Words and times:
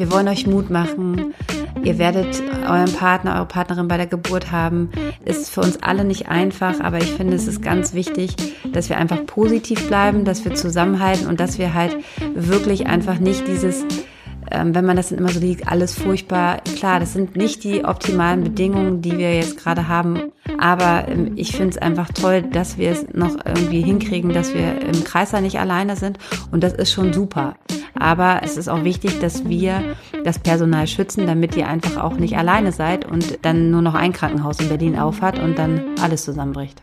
wir 0.00 0.10
wollen 0.10 0.28
euch 0.28 0.46
Mut 0.46 0.70
machen. 0.70 1.34
Ihr 1.84 1.98
werdet 1.98 2.42
euren 2.66 2.92
Partner, 2.92 3.36
eure 3.36 3.46
Partnerin 3.46 3.86
bei 3.86 3.98
der 3.98 4.06
Geburt 4.06 4.50
haben. 4.50 4.90
Ist 5.24 5.50
für 5.50 5.60
uns 5.60 5.82
alle 5.82 6.04
nicht 6.04 6.28
einfach, 6.28 6.80
aber 6.80 6.98
ich 6.98 7.12
finde, 7.12 7.36
es 7.36 7.46
ist 7.46 7.62
ganz 7.62 7.92
wichtig, 7.92 8.34
dass 8.72 8.88
wir 8.88 8.96
einfach 8.96 9.24
positiv 9.26 9.86
bleiben, 9.88 10.24
dass 10.24 10.44
wir 10.44 10.54
zusammenhalten 10.54 11.26
und 11.26 11.38
dass 11.38 11.58
wir 11.58 11.74
halt 11.74 11.96
wirklich 12.34 12.86
einfach 12.86 13.18
nicht 13.18 13.46
dieses 13.46 13.84
ähm, 14.50 14.74
wenn 14.74 14.84
man 14.84 14.96
das 14.96 15.10
dann 15.10 15.18
immer 15.18 15.30
so 15.30 15.40
liegt, 15.40 15.68
alles 15.68 15.94
furchtbar. 15.94 16.58
Klar, 16.76 17.00
das 17.00 17.12
sind 17.12 17.36
nicht 17.36 17.64
die 17.64 17.84
optimalen 17.84 18.42
Bedingungen, 18.42 19.02
die 19.02 19.16
wir 19.18 19.34
jetzt 19.34 19.58
gerade 19.58 19.88
haben. 19.88 20.32
Aber 20.58 21.08
ähm, 21.08 21.32
ich 21.36 21.52
finde 21.52 21.70
es 21.70 21.78
einfach 21.78 22.08
toll, 22.12 22.42
dass 22.42 22.78
wir 22.78 22.90
es 22.90 23.06
noch 23.12 23.36
irgendwie 23.44 23.82
hinkriegen, 23.82 24.32
dass 24.32 24.54
wir 24.54 24.80
im 24.80 25.04
Kreißsaal 25.04 25.42
nicht 25.42 25.58
alleine 25.58 25.96
sind. 25.96 26.18
Und 26.50 26.62
das 26.62 26.72
ist 26.72 26.92
schon 26.92 27.12
super. 27.12 27.56
Aber 27.94 28.40
es 28.42 28.56
ist 28.56 28.68
auch 28.68 28.84
wichtig, 28.84 29.18
dass 29.20 29.48
wir 29.48 29.96
das 30.24 30.38
Personal 30.38 30.86
schützen, 30.86 31.26
damit 31.26 31.56
ihr 31.56 31.68
einfach 31.68 31.96
auch 31.96 32.14
nicht 32.14 32.36
alleine 32.36 32.72
seid 32.72 33.04
und 33.04 33.44
dann 33.44 33.70
nur 33.70 33.82
noch 33.82 33.94
ein 33.94 34.12
Krankenhaus 34.12 34.60
in 34.60 34.68
Berlin 34.68 34.98
aufhat 34.98 35.38
und 35.38 35.58
dann 35.58 35.82
alles 36.00 36.24
zusammenbricht. 36.24 36.82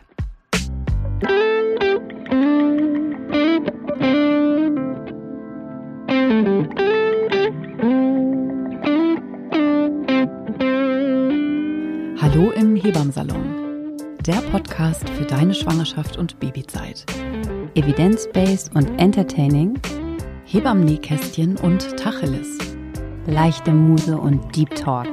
Hebammsalon. 12.88 13.98
Der 14.24 14.40
Podcast 14.50 15.06
für 15.10 15.26
deine 15.26 15.52
Schwangerschaft 15.52 16.16
und 16.16 16.40
Babyzeit. 16.40 17.04
Evidence-based 17.74 18.74
und 18.74 18.88
entertaining. 18.98 19.78
Hebammen-Nähkästchen 20.46 21.58
und 21.58 21.98
Tacheles. 21.98 22.48
Leichte 23.26 23.74
Muse 23.74 24.16
und 24.16 24.56
Deep 24.56 24.74
Talk. 24.74 25.06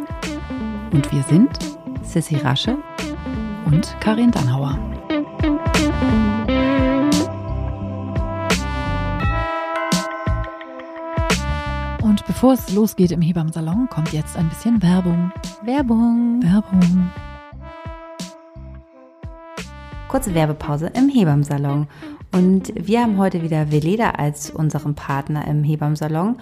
Und 0.93 1.11
wir 1.11 1.21
sind 1.23 1.49
Sissy 2.01 2.37
Rasche 2.37 2.77
und 3.65 3.93
Karin 3.99 4.31
Dannhauer. 4.31 4.79
Und 12.01 12.25
bevor 12.25 12.53
es 12.53 12.73
losgeht 12.73 13.11
im 13.11 13.21
Hebammsalon, 13.21 13.89
kommt 13.89 14.13
jetzt 14.13 14.37
ein 14.37 14.47
bisschen 14.47 14.81
Werbung. 14.81 15.33
Werbung. 15.65 16.41
Werbung. 16.41 17.11
Kurze 20.15 20.33
Werbepause 20.33 20.89
im 20.93 21.09
Hebammsalon. 21.09 21.87
Und 22.31 22.71
wir 22.73 23.01
haben 23.01 23.17
heute 23.17 23.41
wieder 23.41 23.69
Veleda 23.69 24.11
als 24.11 24.49
unseren 24.49 24.95
Partner 24.95 25.45
im 25.45 25.61
Hebammsalon. 25.61 26.37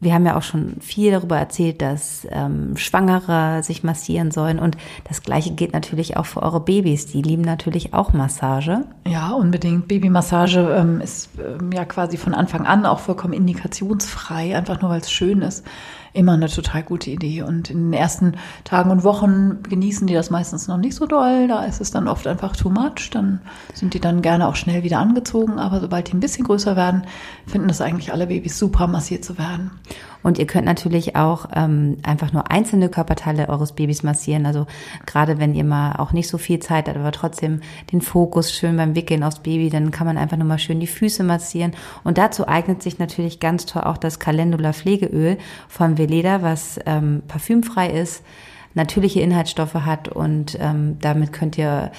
Wir 0.00 0.14
haben 0.14 0.26
ja 0.26 0.36
auch 0.36 0.42
schon 0.42 0.80
viel 0.80 1.12
darüber 1.12 1.38
erzählt, 1.38 1.80
dass 1.80 2.26
ähm, 2.32 2.76
Schwangere 2.76 3.62
sich 3.62 3.84
massieren 3.84 4.32
sollen. 4.32 4.58
Und 4.58 4.76
das 5.04 5.22
Gleiche 5.22 5.52
gilt 5.52 5.74
natürlich 5.74 6.16
auch 6.16 6.26
für 6.26 6.42
eure 6.42 6.58
Babys. 6.58 7.06
Die 7.06 7.22
lieben 7.22 7.42
natürlich 7.42 7.94
auch 7.94 8.12
Massage. 8.14 8.84
Ja, 9.06 9.30
unbedingt. 9.30 9.86
Babymassage 9.86 10.58
ähm, 10.76 11.00
ist 11.00 11.30
ähm, 11.38 11.70
ja 11.70 11.84
quasi 11.84 12.16
von 12.16 12.34
Anfang 12.34 12.66
an 12.66 12.84
auch 12.84 12.98
vollkommen 12.98 13.32
indikationsfrei, 13.32 14.56
einfach 14.56 14.80
nur 14.80 14.90
weil 14.90 15.02
es 15.02 15.12
schön 15.12 15.42
ist 15.42 15.64
immer 16.18 16.32
eine 16.32 16.48
total 16.48 16.82
gute 16.82 17.10
Idee. 17.10 17.42
Und 17.42 17.70
in 17.70 17.90
den 17.90 17.92
ersten 17.92 18.32
Tagen 18.64 18.90
und 18.90 19.04
Wochen 19.04 19.62
genießen 19.62 20.06
die 20.08 20.14
das 20.14 20.30
meistens 20.30 20.66
noch 20.66 20.76
nicht 20.76 20.96
so 20.96 21.06
doll. 21.06 21.46
Da 21.46 21.64
ist 21.64 21.80
es 21.80 21.92
dann 21.92 22.08
oft 22.08 22.26
einfach 22.26 22.56
too 22.56 22.70
much. 22.70 23.10
Dann 23.12 23.40
sind 23.72 23.94
die 23.94 24.00
dann 24.00 24.20
gerne 24.20 24.48
auch 24.48 24.56
schnell 24.56 24.82
wieder 24.82 24.98
angezogen. 24.98 25.60
Aber 25.60 25.80
sobald 25.80 26.08
die 26.08 26.14
ein 26.14 26.20
bisschen 26.20 26.44
größer 26.44 26.74
werden, 26.74 27.06
finden 27.46 27.68
das 27.68 27.80
eigentlich 27.80 28.12
alle 28.12 28.26
Babys 28.26 28.58
super, 28.58 28.88
massiert 28.88 29.24
zu 29.24 29.38
werden. 29.38 29.70
Und 30.22 30.38
ihr 30.38 30.46
könnt 30.46 30.66
natürlich 30.66 31.14
auch 31.14 31.46
ähm, 31.54 31.98
einfach 32.02 32.32
nur 32.32 32.50
einzelne 32.50 32.88
Körperteile 32.88 33.48
eures 33.48 33.72
Babys 33.72 34.02
massieren. 34.02 34.46
Also 34.46 34.66
gerade 35.06 35.38
wenn 35.38 35.54
ihr 35.54 35.64
mal 35.64 35.92
auch 35.96 36.12
nicht 36.12 36.28
so 36.28 36.38
viel 36.38 36.58
Zeit 36.58 36.88
habt, 36.88 36.98
aber 36.98 37.12
trotzdem 37.12 37.60
den 37.92 38.00
Fokus 38.00 38.52
schön 38.52 38.76
beim 38.76 38.96
Wickeln 38.96 39.22
aufs 39.22 39.38
Baby, 39.38 39.70
dann 39.70 39.90
kann 39.90 40.06
man 40.06 40.18
einfach 40.18 40.36
nur 40.36 40.46
mal 40.46 40.58
schön 40.58 40.80
die 40.80 40.86
Füße 40.88 41.22
massieren. 41.22 41.72
Und 42.02 42.18
dazu 42.18 42.48
eignet 42.48 42.82
sich 42.82 42.98
natürlich 42.98 43.38
ganz 43.38 43.66
toll 43.66 43.82
auch 43.82 43.96
das 43.96 44.18
Calendula 44.18 44.72
Pflegeöl 44.72 45.38
von 45.68 45.98
Veleda, 46.08 46.42
was 46.42 46.78
ähm, 46.86 47.22
parfümfrei 47.28 47.90
ist, 47.90 48.22
natürliche 48.74 49.20
Inhaltsstoffe 49.20 49.74
hat 49.74 50.08
und 50.08 50.56
ähm, 50.60 50.98
damit 51.00 51.32
könnt 51.32 51.58
ihr 51.58 51.90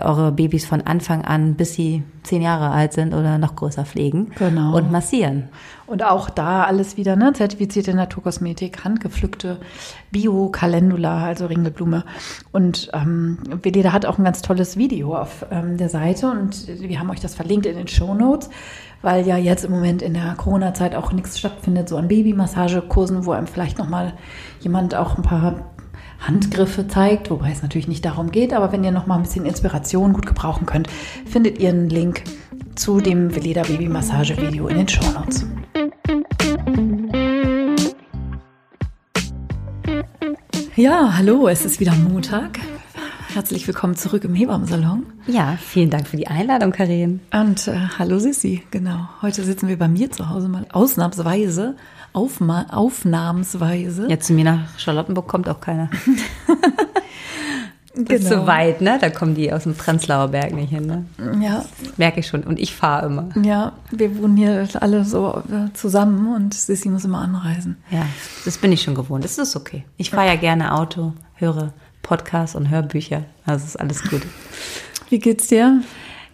eure 0.00 0.32
Babys 0.32 0.64
von 0.64 0.82
Anfang 0.82 1.24
an, 1.24 1.54
bis 1.54 1.74
sie 1.74 2.02
zehn 2.22 2.40
Jahre 2.40 2.70
alt 2.70 2.92
sind 2.92 3.14
oder 3.14 3.38
noch 3.38 3.56
größer 3.56 3.84
pflegen 3.84 4.30
genau. 4.38 4.76
und 4.76 4.92
massieren. 4.92 5.48
Und 5.86 6.04
auch 6.04 6.30
da 6.30 6.64
alles 6.64 6.96
wieder, 6.96 7.16
ne? 7.16 7.32
Zertifizierte 7.32 7.92
Naturkosmetik, 7.92 8.84
handgepflückte 8.84 9.58
Bio-Calendula, 10.12 11.24
also 11.24 11.46
Ringelblume. 11.46 12.04
Und 12.52 12.90
ähm, 12.94 13.38
Veleda 13.62 13.92
hat 13.92 14.06
auch 14.06 14.18
ein 14.18 14.24
ganz 14.24 14.40
tolles 14.40 14.76
Video 14.76 15.16
auf 15.16 15.44
ähm, 15.50 15.76
der 15.76 15.88
Seite 15.88 16.30
und 16.30 16.68
wir 16.68 17.00
haben 17.00 17.10
euch 17.10 17.20
das 17.20 17.34
verlinkt 17.34 17.66
in 17.66 17.76
den 17.76 17.88
Show 17.88 18.14
Notes 18.14 18.48
weil 19.02 19.26
ja 19.26 19.36
jetzt 19.36 19.64
im 19.64 19.72
Moment 19.72 20.00
in 20.00 20.14
der 20.14 20.34
Corona-Zeit 20.36 20.94
auch 20.94 21.12
nichts 21.12 21.38
stattfindet, 21.38 21.88
so 21.88 21.96
an 21.96 22.08
Babymassagekursen, 22.08 23.26
wo 23.26 23.32
einem 23.32 23.46
vielleicht 23.46 23.78
nochmal 23.78 24.14
jemand 24.60 24.94
auch 24.94 25.16
ein 25.16 25.22
paar 25.22 25.72
Handgriffe 26.20 26.86
zeigt, 26.86 27.30
wobei 27.30 27.50
es 27.50 27.62
natürlich 27.62 27.88
nicht 27.88 28.04
darum 28.04 28.30
geht, 28.30 28.54
aber 28.54 28.72
wenn 28.72 28.84
ihr 28.84 28.92
noch 28.92 29.06
mal 29.06 29.16
ein 29.16 29.22
bisschen 29.22 29.44
Inspiration 29.44 30.12
gut 30.12 30.26
gebrauchen 30.26 30.66
könnt, 30.66 30.88
findet 31.26 31.58
ihr 31.58 31.70
einen 31.70 31.90
Link 31.90 32.22
zu 32.76 33.00
dem 33.00 33.34
Veleda 33.34 33.62
Baby 33.62 33.88
Massage 33.88 34.36
Video 34.40 34.68
in 34.68 34.78
den 34.78 34.88
Show 34.88 35.04
Notes. 35.12 35.44
Ja, 40.76 41.16
hallo, 41.16 41.48
es 41.48 41.64
ist 41.66 41.80
wieder 41.80 41.92
Montag. 41.94 42.58
Herzlich 43.34 43.66
willkommen 43.66 43.96
zurück 43.96 44.24
im 44.24 44.34
Hebammensalon. 44.34 45.06
Ja, 45.26 45.56
vielen 45.58 45.88
Dank 45.88 46.06
für 46.06 46.18
die 46.18 46.26
Einladung, 46.26 46.70
Karin. 46.70 47.20
Und 47.32 47.66
äh, 47.66 47.78
hallo 47.98 48.18
Sissi, 48.18 48.62
genau. 48.70 49.08
Heute 49.22 49.42
sitzen 49.42 49.68
wir 49.68 49.78
bei 49.78 49.88
mir 49.88 50.10
zu 50.10 50.28
Hause 50.28 50.48
mal 50.48 50.66
ausnahmsweise 50.70 51.74
Aufma 52.12 52.66
Aufnahmsweise. 52.68 54.06
Ja, 54.10 54.20
zu 54.20 54.34
mir 54.34 54.44
nach 54.44 54.78
Charlottenburg 54.78 55.28
kommt 55.28 55.48
auch 55.48 55.60
keiner. 55.60 55.88
Das 57.94 58.06
genau. 58.06 58.20
ist 58.20 58.28
so 58.30 58.46
weit, 58.46 58.80
ne? 58.80 58.96
Da 58.98 59.10
kommen 59.10 59.34
die 59.34 59.52
aus 59.52 59.64
dem 59.64 59.74
Prenzlauer 59.74 60.28
Berg 60.28 60.54
nicht 60.54 60.70
hin, 60.70 60.86
ne? 60.86 61.04
Ja. 61.44 61.62
Das 61.78 61.98
merke 61.98 62.20
ich 62.20 62.26
schon. 62.26 62.42
Und 62.42 62.58
ich 62.58 62.74
fahre 62.74 63.04
immer. 63.04 63.28
Ja, 63.42 63.72
wir 63.90 64.16
wohnen 64.16 64.34
hier 64.34 64.66
alle 64.80 65.04
so 65.04 65.42
äh, 65.50 65.70
zusammen 65.74 66.34
und 66.34 66.54
Sissi 66.54 66.88
muss 66.88 67.04
immer 67.04 67.18
anreisen. 67.18 67.76
Ja, 67.90 68.06
das 68.46 68.56
bin 68.56 68.72
ich 68.72 68.80
schon 68.80 68.94
gewohnt. 68.94 69.24
Das 69.24 69.36
ist 69.36 69.56
okay. 69.56 69.84
Ich 69.98 70.08
fahre 70.08 70.28
ja 70.28 70.36
gerne 70.36 70.74
Auto, 70.74 71.12
höre 71.34 71.74
Podcasts 72.02 72.54
und 72.54 72.70
Hörbücher. 72.70 73.24
Also 73.46 73.64
ist 73.64 73.80
alles 73.80 74.02
gut. 74.08 74.22
Wie 75.08 75.18
geht's 75.18 75.48
dir? 75.48 75.82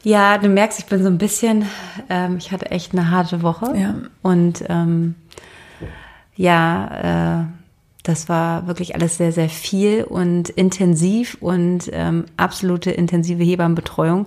Ja, 0.05 0.39
du 0.39 0.49
merkst, 0.49 0.79
ich 0.79 0.87
bin 0.87 1.03
so 1.03 1.09
ein 1.09 1.19
bisschen, 1.19 1.67
ähm, 2.09 2.37
ich 2.39 2.53
hatte 2.53 2.71
echt 2.71 2.93
eine 2.93 3.11
harte 3.11 3.43
Woche. 3.43 3.77
Ja. 3.77 3.95
Und 4.23 4.65
ähm, 4.69 5.17
ja, 6.37 7.43
äh, 7.43 7.45
das 8.05 8.29
war 8.29 8.67
wirklich 8.67 8.95
alles 8.95 9.19
sehr, 9.19 9.33
sehr 9.33 9.49
viel 9.49 10.05
und 10.05 10.49
intensiv 10.49 11.37
und 11.41 11.91
ähm, 11.93 12.25
absolute 12.37 12.91
intensive 12.91 13.43
Hebammenbetreuung. 13.43 14.27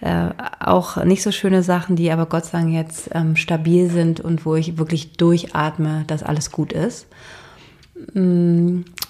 Äh, 0.00 0.30
auch 0.60 1.02
nicht 1.04 1.22
so 1.22 1.32
schöne 1.32 1.62
Sachen, 1.62 1.96
die 1.96 2.10
aber 2.10 2.26
Gott 2.26 2.46
sei 2.46 2.58
Dank 2.58 2.72
jetzt 2.72 3.10
ähm, 3.14 3.34
stabil 3.34 3.90
sind 3.90 4.20
und 4.20 4.44
wo 4.44 4.56
ich 4.56 4.78
wirklich 4.78 5.12
durchatme, 5.12 6.04
dass 6.06 6.22
alles 6.22 6.52
gut 6.52 6.72
ist. 6.72 7.06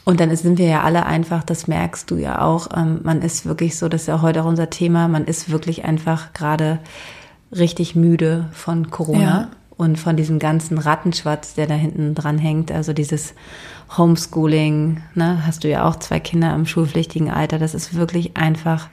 Und 0.08 0.20
dann 0.20 0.34
sind 0.34 0.56
wir 0.56 0.66
ja 0.66 0.84
alle 0.84 1.04
einfach, 1.04 1.44
das 1.44 1.66
merkst 1.66 2.10
du 2.10 2.16
ja 2.16 2.40
auch, 2.40 2.68
ähm, 2.74 3.00
man 3.02 3.20
ist 3.20 3.44
wirklich 3.44 3.76
so, 3.76 3.90
das 3.90 4.02
ist 4.02 4.06
ja 4.06 4.22
heute 4.22 4.42
auch 4.42 4.46
unser 4.46 4.70
Thema, 4.70 5.06
man 5.06 5.26
ist 5.26 5.50
wirklich 5.50 5.84
einfach 5.84 6.32
gerade 6.32 6.78
richtig 7.52 7.94
müde 7.94 8.48
von 8.52 8.90
Corona. 8.90 9.20
Ja 9.20 9.48
und 9.76 9.96
von 9.96 10.16
diesem 10.16 10.40
ganzen 10.40 10.76
Rattenschwatz, 10.76 11.54
der 11.54 11.68
da 11.68 11.74
hinten 11.74 12.16
dran 12.16 12.36
hängt, 12.36 12.72
also 12.72 12.92
dieses 12.92 13.34
Homeschooling, 13.96 15.02
ne, 15.14 15.46
hast 15.46 15.62
du 15.62 15.68
ja 15.68 15.88
auch 15.88 15.96
zwei 15.96 16.18
Kinder 16.18 16.52
im 16.54 16.66
schulpflichtigen 16.66 17.30
Alter, 17.30 17.60
das 17.60 17.74
ist 17.74 17.94
wirklich 17.94 18.36
einfach 18.36 18.88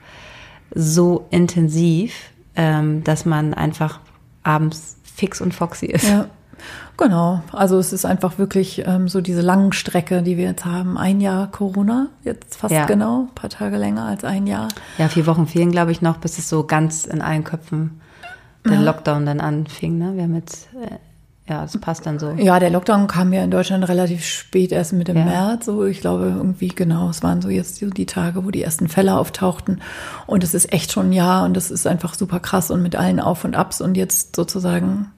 so 0.75 1.25
intensiv, 1.31 2.13
ähm, 2.56 3.04
dass 3.04 3.25
man 3.25 3.56
einfach 3.56 4.00
abends 4.44 4.98
fix 5.04 5.42
und 5.42 5.56
foxy 5.56 5.88
ist. 5.88 6.07
Ja. 6.07 6.28
Genau, 6.97 7.42
also 7.51 7.77
es 7.77 7.92
ist 7.92 8.06
einfach 8.06 8.38
wirklich 8.38 8.83
ähm, 8.86 9.09
so 9.09 9.19
diese 9.19 9.42
langen 9.42 9.74
Strecke, 9.74 10.24
die 10.24 10.38
wir 10.38 10.45
jetzt 10.45 10.65
haben. 10.65 10.97
Ein 10.97 11.19
Jahr 11.19 11.51
Corona, 11.51 12.07
jetzt 12.24 12.56
fast 12.56 12.74
ja. 12.74 12.86
genau, 12.86 13.24
ein 13.24 13.36
paar 13.36 13.50
Tage 13.50 13.77
länger 13.77 14.06
als 14.06 14.24
ein 14.24 14.47
Jahr. 14.47 14.69
Ja, 14.97 15.09
vier 15.09 15.27
Wochen 15.27 15.45
fehlen, 15.45 15.71
glaube 15.71 15.92
ich, 15.92 16.01
noch, 16.01 16.18
bis 16.18 16.38
es 16.38 16.47
so 16.47 16.63
ganz 16.63 17.06
in 17.06 17.21
allen 17.21 17.44
Köpfen 17.44 18.00
der 18.65 18.75
ja. 18.75 18.81
Lockdown 18.81 19.25
dann 19.25 19.39
anfing. 19.39 19.97
Ne? 19.97 20.15
Wir 20.15 20.24
haben 20.24 20.36
jetzt, 20.36 20.69
äh, 20.74 20.95
ja, 21.51 21.62
das 21.62 21.77
passt 21.77 22.06
dann 22.06 22.18
so. 22.18 22.31
Ja, 22.31 22.59
der 22.59 22.71
Lockdown 22.71 23.07
kam 23.07 23.31
ja 23.31 23.44
in 23.44 23.51
Deutschland 23.51 23.88
relativ 23.88 24.25
spät, 24.25 24.71
erst 24.71 24.94
Mitte 24.94 25.13
ja. 25.13 25.24
März. 25.24 25.65
So, 25.65 25.86
ich 25.86 26.01
glaube 26.01 26.33
irgendwie 26.36 26.69
genau, 26.69 27.09
es 27.09 27.21
waren 27.21 27.42
so 27.42 27.50
jetzt 27.50 27.81
die 27.81 28.06
Tage, 28.06 28.45
wo 28.45 28.51
die 28.51 28.63
ersten 28.63 28.88
Fälle 28.88 29.15
auftauchten. 29.15 29.81
Und 30.25 30.44
es 30.44 30.53
ist 30.53 30.74
echt 30.74 30.92
schon 30.92 31.09
ein 31.09 31.13
Jahr 31.13 31.45
und 31.45 31.56
das 31.56 31.71
ist 31.71 31.86
einfach 31.86 32.15
super 32.15 32.39
krass 32.39 32.71
und 32.71 32.81
mit 32.81 32.95
allen 32.95 33.19
Auf 33.19 33.44
und 33.44 33.56
Abs. 33.56 33.81
Und 33.81 33.95
jetzt 33.95 34.36
sozusagen, 34.36 35.12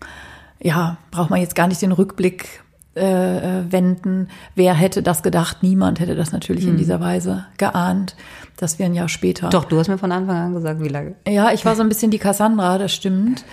ja, 0.61 0.97
braucht 1.11 1.29
man 1.29 1.39
jetzt 1.39 1.55
gar 1.55 1.67
nicht 1.67 1.81
den 1.81 1.91
Rückblick 1.91 2.63
äh, 2.95 3.63
wenden. 3.69 4.29
Wer 4.55 4.73
hätte 4.73 5.03
das 5.03 5.23
gedacht? 5.23 5.57
Niemand 5.61 5.99
hätte 5.99 6.15
das 6.15 6.31
natürlich 6.31 6.65
in 6.65 6.77
dieser 6.77 6.99
Weise 6.99 7.45
geahnt, 7.57 8.15
dass 8.57 8.79
wir 8.79 8.87
ein 8.87 8.95
Jahr 8.95 9.09
später. 9.09 9.49
Doch, 9.49 9.65
du 9.65 9.77
hast 9.77 9.87
mir 9.87 9.97
von 9.97 10.11
Anfang 10.11 10.35
an 10.35 10.53
gesagt, 10.53 10.81
wie 10.81 10.87
lange. 10.87 11.15
Ja, 11.27 11.51
ich 11.51 11.63
war 11.65 11.75
so 11.75 11.83
ein 11.83 11.89
bisschen 11.89 12.11
die 12.11 12.17
Cassandra, 12.17 12.77
das 12.77 12.93
stimmt. 12.93 13.45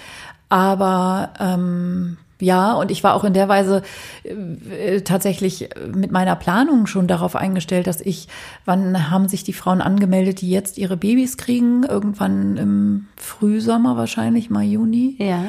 Aber 0.48 1.30
ähm, 1.40 2.16
ja, 2.40 2.72
und 2.74 2.90
ich 2.90 3.04
war 3.04 3.14
auch 3.14 3.24
in 3.24 3.32
der 3.32 3.48
Weise 3.48 3.82
äh, 4.24 5.00
tatsächlich 5.00 5.68
mit 5.92 6.10
meiner 6.10 6.36
Planung 6.36 6.86
schon 6.86 7.06
darauf 7.06 7.36
eingestellt, 7.36 7.86
dass 7.86 8.00
ich, 8.00 8.28
wann 8.64 9.10
haben 9.10 9.28
sich 9.28 9.44
die 9.44 9.52
Frauen 9.52 9.80
angemeldet, 9.80 10.40
die 10.40 10.50
jetzt 10.50 10.78
ihre 10.78 10.96
Babys 10.96 11.36
kriegen? 11.36 11.84
Irgendwann 11.84 12.56
im 12.56 13.06
Frühsommer 13.16 13.96
wahrscheinlich, 13.96 14.50
Mai, 14.50 14.64
Juni. 14.64 15.16
Ja. 15.18 15.46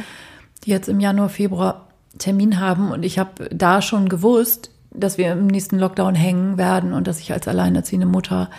Die 0.65 0.71
jetzt 0.71 0.89
im 0.89 0.99
Januar, 0.99 1.29
Februar 1.29 1.87
Termin 2.17 2.59
haben. 2.59 2.91
Und 2.91 3.03
ich 3.03 3.19
habe 3.19 3.49
da 3.49 3.81
schon 3.81 4.09
gewusst, 4.09 4.71
dass 4.91 5.17
wir 5.17 5.33
im 5.33 5.47
nächsten 5.47 5.77
Lockdown 5.77 6.15
hängen 6.15 6.57
werden 6.57 6.93
und 6.93 7.07
dass 7.07 7.19
ich 7.19 7.33
als 7.33 7.47
alleinerziehende 7.47 8.07
Mutter 8.07 8.49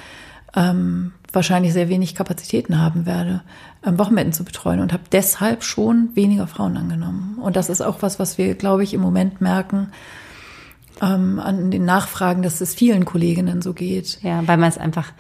ähm, 0.55 1.13
wahrscheinlich 1.33 1.73
sehr 1.73 1.89
wenig 1.89 2.15
Kapazitäten 2.15 2.81
haben 2.81 3.07
werde, 3.07 3.43
ähm, 3.85 3.99
Wochenenden 3.99 4.33
zu 4.33 4.45
betreuen 4.45 4.81
und 4.81 4.93
habe 4.93 5.05
deshalb 5.13 5.65
schon 5.65 6.11
weniger 6.15 6.47
Frauen 6.47 6.77
angenommen. 6.77 7.39
Und 7.41 7.57
das 7.57 7.69
ist 7.69 7.81
auch 7.81 8.03
was, 8.03 8.19
was 8.19 8.39
wir, 8.39 8.55
glaube 8.55 8.83
ich, 8.83 8.95
im 8.95 9.01
Moment 9.01 9.41
merken 9.41 9.89
ähm, 11.03 11.39
an 11.39 11.71
den 11.71 11.85
Nachfragen, 11.85 12.43
dass 12.43 12.61
es 12.61 12.75
vielen 12.75 13.05
Kolleginnen 13.05 13.63
so 13.63 13.73
geht. 13.73 14.19
Ja, 14.23 14.47
weil 14.47 14.57
man 14.57 14.69
es 14.69 14.79
einfach 14.79 15.13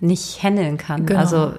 nicht 0.00 0.42
handeln 0.42 0.76
kann. 0.76 1.06
Genau. 1.06 1.20
Also 1.20 1.54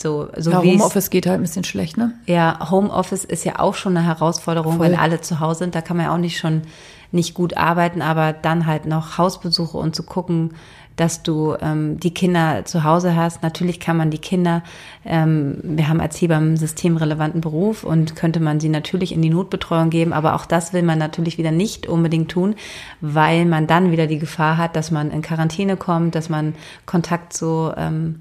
so, 0.00 0.28
so 0.36 0.50
Ja, 0.50 0.62
Homeoffice 0.62 1.10
geht 1.10 1.26
halt 1.26 1.38
ein 1.38 1.42
bisschen 1.42 1.64
schlecht, 1.64 1.96
ne? 1.96 2.12
Ja, 2.26 2.70
Homeoffice 2.70 3.24
ist 3.24 3.44
ja 3.44 3.58
auch 3.58 3.74
schon 3.74 3.96
eine 3.96 4.06
Herausforderung, 4.06 4.76
Voll. 4.76 4.90
wenn 4.90 4.98
alle 4.98 5.20
zu 5.20 5.40
Hause 5.40 5.60
sind. 5.60 5.74
Da 5.74 5.80
kann 5.80 5.96
man 5.96 6.06
ja 6.06 6.14
auch 6.14 6.18
nicht 6.18 6.38
schon 6.38 6.62
nicht 7.10 7.34
gut 7.34 7.56
arbeiten, 7.56 8.02
aber 8.02 8.32
dann 8.32 8.66
halt 8.66 8.84
noch 8.84 9.16
Hausbesuche 9.16 9.78
und 9.78 9.96
zu 9.96 10.02
gucken, 10.02 10.50
dass 10.98 11.22
du 11.22 11.54
ähm, 11.60 12.00
die 12.00 12.12
Kinder 12.12 12.64
zu 12.64 12.82
Hause 12.82 13.14
hast. 13.14 13.42
Natürlich 13.42 13.78
kann 13.78 13.96
man 13.96 14.10
die 14.10 14.18
Kinder, 14.18 14.62
ähm, 15.04 15.58
wir 15.62 15.88
haben 15.88 16.00
als 16.00 16.20
Hebamme 16.20 16.46
einen 16.46 16.56
systemrelevanten 16.56 17.40
Beruf 17.40 17.84
und 17.84 18.16
könnte 18.16 18.40
man 18.40 18.58
sie 18.58 18.68
natürlich 18.68 19.12
in 19.12 19.22
die 19.22 19.30
Notbetreuung 19.30 19.90
geben, 19.90 20.12
aber 20.12 20.34
auch 20.34 20.44
das 20.44 20.72
will 20.72 20.82
man 20.82 20.98
natürlich 20.98 21.38
wieder 21.38 21.52
nicht 21.52 21.86
unbedingt 21.86 22.32
tun, 22.32 22.56
weil 23.00 23.44
man 23.44 23.68
dann 23.68 23.92
wieder 23.92 24.08
die 24.08 24.18
Gefahr 24.18 24.58
hat, 24.58 24.74
dass 24.74 24.90
man 24.90 25.12
in 25.12 25.22
Quarantäne 25.22 25.76
kommt, 25.76 26.16
dass 26.16 26.28
man 26.28 26.54
Kontakt 26.84 27.32
zu 27.32 27.72
ähm, 27.76 28.16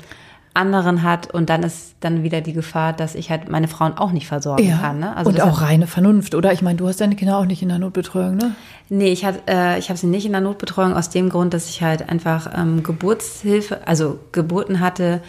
anderen 0.58 1.04
hat 1.04 1.34
und 1.34 1.50
dann 1.50 1.64
ist 1.64 1.96
dann 2.02 2.24
wieder 2.24 2.42
die 2.42 2.52
Gefahr, 2.54 2.92
dass 2.94 3.16
ich 3.16 3.30
halt 3.30 3.50
meine 3.50 3.68
Frauen 3.68 3.98
auch 3.98 4.12
nicht 4.12 4.28
versorgen 4.28 4.64
kann. 4.82 5.00
Ne? 5.00 5.16
und 5.28 5.36
deshalb- 5.38 5.52
auch 5.54 5.62
reine 5.62 5.88
Vernunft, 5.88 6.36
oder? 6.36 6.52
Ich 6.52 6.62
meine, 6.62 6.78
du 6.78 6.88
hast 6.88 7.00
deine 7.00 7.16
Kinder 7.16 7.38
auch 7.38 7.46
nicht 7.46 7.62
in 7.62 7.70
der 7.70 7.80
Notbetreuung, 7.80 8.36
ne? 8.36 8.56
Nee, 8.90 9.12
ich, 9.12 9.24
hat, 9.26 9.50
äh, 9.50 9.78
ich 9.80 9.90
habe 9.90 9.98
sie 9.98 10.08
nicht 10.08 10.26
in 10.26 10.32
der 10.34 10.42
Notbetreuung 10.42 10.94
aus 10.94 11.10
dem 11.10 11.30
Grund, 11.30 11.54
dass 11.54 11.70
ich 11.70 11.82
halt 11.82 12.10
einfach 12.10 12.52
ähm, 12.58 12.84
Geburtshilfe, 12.84 13.80
also 13.88 14.20
Geburten 14.32 14.80
hatte, 14.80 15.22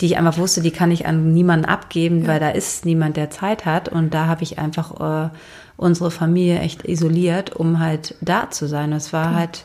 die 0.00 0.06
ich 0.06 0.18
einfach 0.18 0.36
wusste, 0.38 0.60
die 0.60 0.70
kann 0.70 0.90
ich 0.90 1.06
an 1.06 1.32
niemanden 1.32 1.64
abgeben, 1.64 2.26
weil 2.26 2.38
da 2.40 2.50
ist 2.50 2.84
niemand, 2.84 3.16
der 3.16 3.30
Zeit 3.30 3.64
hat. 3.64 3.88
Und 3.88 4.12
da 4.12 4.26
habe 4.26 4.42
ich 4.42 4.58
einfach 4.58 5.26
äh, 5.26 5.30
unsere 5.78 6.10
Familie 6.10 6.58
echt 6.60 6.84
isoliert, 6.86 7.56
um 7.56 7.80
halt 7.80 8.14
da 8.20 8.50
zu 8.50 8.66
sein. 8.66 8.92
Es 8.92 9.12
war 9.12 9.34
halt. 9.34 9.64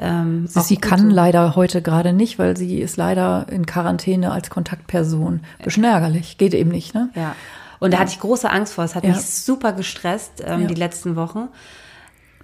Ähm, 0.00 0.46
Sie 0.46 0.76
gut 0.76 0.82
kann 0.82 1.10
leider 1.10 1.54
heute 1.56 1.82
gerade 1.82 2.12
nicht, 2.12 2.38
weil 2.38 2.56
sie 2.56 2.78
ist 2.80 2.96
leider 2.96 3.46
in 3.50 3.66
Quarantäne 3.66 4.32
als 4.32 4.48
Kontaktperson. 4.50 5.40
Bisschen 5.62 5.84
ärgerlich, 5.84 6.38
geht 6.38 6.54
eben 6.54 6.70
nicht, 6.70 6.94
ne? 6.94 7.10
Ja. 7.14 7.36
Und 7.80 7.92
da 7.94 7.98
hatte 7.98 8.10
ich 8.10 8.20
große 8.20 8.48
Angst 8.50 8.74
vor. 8.74 8.84
Es 8.84 8.94
hat 8.94 9.04
Ja. 9.04 9.10
mich 9.10 9.24
super 9.26 9.72
gestresst, 9.72 10.42
ähm, 10.44 10.62
Ja. 10.62 10.66
die 10.68 10.74
letzten 10.74 11.16
Wochen. 11.16 11.48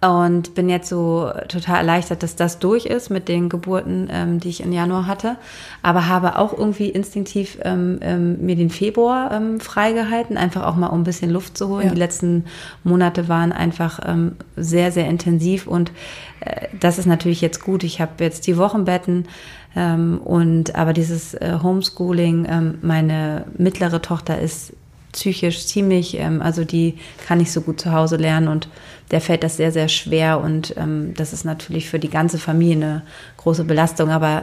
Und 0.03 0.55
bin 0.55 0.69
jetzt 0.69 0.91
so 0.91 1.31
total 1.49 1.79
erleichtert, 1.79 2.23
dass 2.23 2.37
das 2.37 2.59
durch 2.59 2.85
ist 2.85 3.09
mit 3.09 3.29
den 3.29 3.49
Geburten, 3.49 4.09
ähm, 4.13 4.41
die 4.41 4.51
ich 4.51 4.63
im 4.63 4.71
Januar 4.71 5.07
hatte. 5.07 5.37
Aber 5.83 6.07
habe 6.07 6.39
auch 6.39 6.53
irgendwie 6.57 6.91
instinktiv 6.91 7.57
ähm, 7.63 7.99
ähm, 8.03 8.45
mir 8.45 8.57
den 8.57 8.69
Februar 8.69 9.33
ähm, 9.33 9.59
freigehalten, 9.59 10.37
einfach 10.37 10.65
auch 10.67 10.77
mal 10.77 10.89
um 10.89 11.01
ein 11.01 11.05
bisschen 11.05 11.31
Luft 11.31 11.57
zu 11.57 11.69
holen. 11.69 11.87
Ja. 11.87 11.95
Die 11.95 11.99
letzten 11.99 12.45
Monate 12.85 13.29
waren 13.29 13.53
einfach 13.53 14.01
ähm, 14.05 14.33
sehr, 14.55 14.93
sehr 14.93 15.09
intensiv 15.09 15.67
und 15.67 15.93
äh, 16.41 16.69
das 16.79 16.99
ist 16.99 17.07
natürlich 17.07 17.41
jetzt 17.41 17.65
gut. 17.65 17.83
Ich 17.83 17.99
habe 17.99 18.23
jetzt 18.23 18.47
die 18.47 18.59
Wochenbetten 18.59 19.27
ähm, 19.75 20.21
und 20.23 20.75
aber 20.75 20.93
dieses 20.93 21.33
äh, 21.33 21.59
Homeschooling, 21.63 22.47
ähm, 22.51 22.79
meine 22.83 23.47
mittlere 23.57 24.03
Tochter 24.03 24.39
ist 24.39 24.75
psychisch 25.13 25.67
ziemlich, 25.67 26.19
ähm, 26.19 26.43
also 26.43 26.65
die 26.65 26.99
kann 27.27 27.39
nicht 27.39 27.51
so 27.51 27.63
gut 27.63 27.81
zu 27.81 27.93
Hause 27.93 28.17
lernen 28.17 28.49
und 28.49 28.69
der 29.11 29.20
fällt 29.20 29.43
das 29.44 29.56
sehr, 29.56 29.73
sehr 29.73 29.88
schwer 29.88 30.41
und 30.41 30.75
ähm, 30.76 31.14
das 31.17 31.32
ist 31.32 31.44
natürlich 31.44 31.88
für 31.88 31.99
die 31.99 32.11
ganze 32.11 32.38
Familie 32.38 32.76
eine 32.76 33.03
große 33.37 33.64
Belastung, 33.64 34.11
aber 34.11 34.43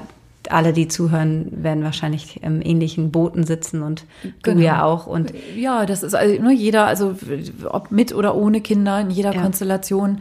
alle, 0.50 0.74
die 0.74 0.90
zuhören, 0.90 1.48
werden 1.52 1.84
wahrscheinlich 1.86 2.44
im 2.44 2.62
ähnlichen 2.62 3.12
Booten 3.12 3.46
sitzen 3.46 3.82
und 3.82 4.04
Genau. 4.42 4.58
du 4.58 4.64
ja 4.66 4.84
auch 4.84 5.08
und 5.08 5.34
Ja, 5.56 5.86
das 5.86 6.04
ist 6.04 6.14
also, 6.16 6.42
ne, 6.42 6.54
jeder, 6.54 6.86
also 6.86 7.16
ob 7.70 7.92
mit 7.92 8.14
oder 8.14 8.36
ohne 8.36 8.60
Kinder, 8.62 9.00
in 9.00 9.10
jeder 9.10 9.34
Ja. 9.34 9.42
Konstellation, 9.42 10.20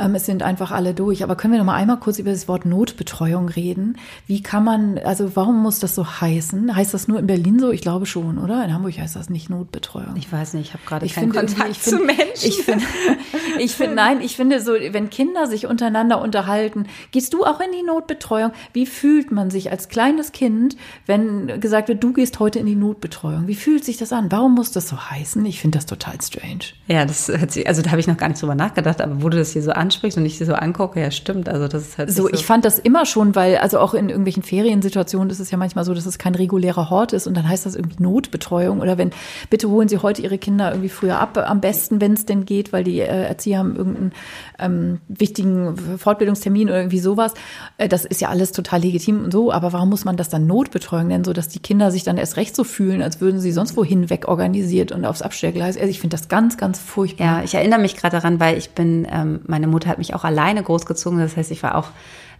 ähm, 0.00 0.14
es 0.14 0.26
sind 0.26 0.42
einfach 0.42 0.70
alle 0.70 0.94
durch. 0.94 1.22
Aber 1.22 1.36
können 1.36 1.52
wir 1.52 1.58
noch 1.58 1.66
mal 1.66 1.74
einmal 1.74 1.98
kurz 1.98 2.18
über 2.18 2.30
das 2.30 2.48
Wort 2.48 2.64
Notbetreuung 2.64 3.48
reden? 3.48 3.98
Wie 4.26 4.42
kann 4.42 4.64
man, 4.64 4.98
also 4.98 5.36
warum 5.36 5.62
muss 5.62 5.78
das 5.78 5.94
so 5.94 6.06
heißen? 6.20 6.74
Heißt 6.74 6.94
das 6.94 7.08
nur 7.08 7.18
in 7.18 7.26
Berlin 7.26 7.58
so? 7.58 7.70
Ich 7.70 7.80
glaube 7.80 8.06
schon, 8.06 8.38
oder? 8.38 8.64
In 8.64 8.72
Hamburg 8.72 8.98
heißt 8.98 9.16
das 9.16 9.30
nicht 9.30 9.50
Notbetreuung. 9.50 10.16
ich 10.16 10.30
weiß 10.30 10.54
nicht, 10.54 10.68
ich 10.68 10.72
habe 10.74 10.84
gerade 10.86 11.06
keinen 11.08 11.32
Kontakt 11.32 11.70
ich 11.70 11.78
finde, 11.78 11.98
zu 11.98 12.04
Menschen. 12.04 12.48
Ich 12.48 12.62
finde, 12.62 12.84
ich 13.58 13.72
finde, 13.72 13.94
nein, 13.96 14.20
ich 14.20 14.36
finde 14.36 14.60
so, 14.60 14.72
wenn 14.72 15.10
Kinder 15.10 15.46
sich 15.46 15.66
untereinander 15.66 16.20
unterhalten, 16.20 16.86
gehst 17.10 17.32
du 17.32 17.44
auch 17.44 17.60
in 17.60 17.72
die 17.72 17.82
Notbetreuung? 17.82 18.52
Wie 18.72 18.86
fühlt 18.86 19.32
man 19.32 19.50
sich 19.50 19.70
als 19.70 19.88
kleines 19.88 20.32
Kind, 20.32 20.76
wenn 21.06 21.60
gesagt 21.60 21.88
wird, 21.88 22.02
du 22.02 22.12
gehst 22.12 22.38
heute 22.40 22.58
in 22.58 22.66
die 22.66 22.76
Notbetreuung? 22.76 23.46
Wie 23.46 23.54
fühlt 23.54 23.84
sich 23.84 23.96
das 23.96 24.12
an? 24.12 24.30
Warum 24.30 24.54
muss 24.54 24.72
das 24.72 24.88
so 24.88 25.10
heißen? 25.10 25.44
Ich 25.46 25.60
finde 25.60 25.78
das 25.78 25.86
total 25.86 26.20
strange. 26.20 26.60
ja, 26.86 27.04
das 27.04 27.28
hört 27.28 27.50
sich, 27.52 27.66
also 27.66 27.82
da 27.82 27.90
habe 27.90 28.00
ich 28.00 28.06
noch 28.06 28.16
gar 28.16 28.28
nicht 28.28 28.40
drüber 28.40 28.54
nachgedacht, 28.54 29.00
aber 29.00 29.22
du 29.30 29.38
das 29.38 29.52
hier 29.52 29.62
so 29.62 29.70
ansprichst 29.90 30.16
und 30.16 30.24
ich 30.24 30.38
dir 30.38 30.46
so 30.46 30.54
angucke, 30.54 31.00
ja 31.00 31.10
stimmt, 31.10 31.48
also 31.48 31.66
das 31.66 31.82
ist 31.82 31.98
halt 31.98 32.10
So, 32.12 32.28
ich 32.28 32.46
fand 32.46 32.64
das 32.64 32.78
immer 32.78 33.06
schon, 33.06 33.34
weil, 33.34 33.56
also 33.56 33.80
auch 33.80 33.94
in 33.94 34.08
irgendwelchen 34.08 34.42
Feriensituationen 34.42 35.30
ist 35.30 35.40
es 35.40 35.50
ja 35.50 35.58
manchmal 35.58 35.84
so, 35.84 35.94
dass 35.94 36.06
es 36.06 36.18
kein 36.18 36.34
regulärer 36.34 36.90
Hort 36.90 37.12
ist 37.12 37.26
und 37.26 37.36
dann 37.36 37.48
heißt 37.48 37.66
das 37.66 37.74
irgendwie 37.74 38.02
Notbetreuung 38.02 38.80
oder 38.80 38.98
wenn, 38.98 39.10
bitte 39.50 39.68
holen 39.68 39.88
Sie 39.88 39.98
heute 39.98 40.22
Ihre 40.22 40.38
Kinder 40.38 40.70
irgendwie 40.70 40.88
früher 40.88 41.18
ab, 41.18 41.36
am 41.36 41.60
besten, 41.60 42.00
wenn 42.00 42.12
es 42.12 42.24
denn 42.24 42.44
geht, 42.44 42.72
weil 42.72 42.84
die 42.84 43.00
äh, 43.00 43.04
Erzieher 43.04 43.58
haben 43.58 43.74
irgendeinen 43.74 44.12
ähm, 44.58 45.00
wichtigen 45.08 45.76
Fortbildungstermin 45.98 46.68
oder 46.68 46.78
irgendwie 46.78 47.00
sowas. 47.00 47.34
Äh, 47.76 47.88
das 47.88 48.04
ist 48.04 48.20
ja 48.20 48.28
alles 48.28 48.52
total 48.52 48.80
legitim 48.80 49.24
und 49.24 49.32
so, 49.32 49.52
aber 49.52 49.72
warum 49.72 49.90
muss 49.90 50.04
man 50.04 50.16
das 50.16 50.28
dann 50.28 50.46
Notbetreuung 50.46 51.08
nennen, 51.08 51.24
so 51.24 51.32
dass 51.32 51.48
die 51.48 51.58
Kinder 51.58 51.90
sich 51.90 52.04
dann 52.04 52.16
erst 52.16 52.36
recht 52.36 52.54
so 52.54 52.64
fühlen, 52.64 53.02
als 53.02 53.20
würden 53.20 53.40
sie 53.40 53.52
sonst 53.52 53.76
wohin 53.76 54.08
wegorganisiert 54.10 54.92
und 54.92 55.04
aufs 55.04 55.22
Abstellgleis? 55.22 55.76
Also 55.76 55.88
ich 55.88 56.00
finde 56.00 56.16
das 56.16 56.28
ganz, 56.28 56.56
ganz 56.56 56.78
furchtbar. 56.78 57.24
Ja, 57.24 57.42
ich 57.42 57.54
erinnere 57.54 57.80
mich 57.80 57.96
gerade 57.96 58.16
daran, 58.16 58.40
weil 58.40 58.56
ich 58.56 58.70
bin, 58.70 59.06
ähm, 59.10 59.40
meine 59.46 59.66
Mutter 59.66 59.79
hat 59.86 59.98
mich 59.98 60.14
auch 60.14 60.24
alleine 60.24 60.62
großgezogen. 60.62 61.18
Das 61.18 61.36
heißt, 61.36 61.50
ich 61.50 61.62
war 61.62 61.76
auch 61.76 61.88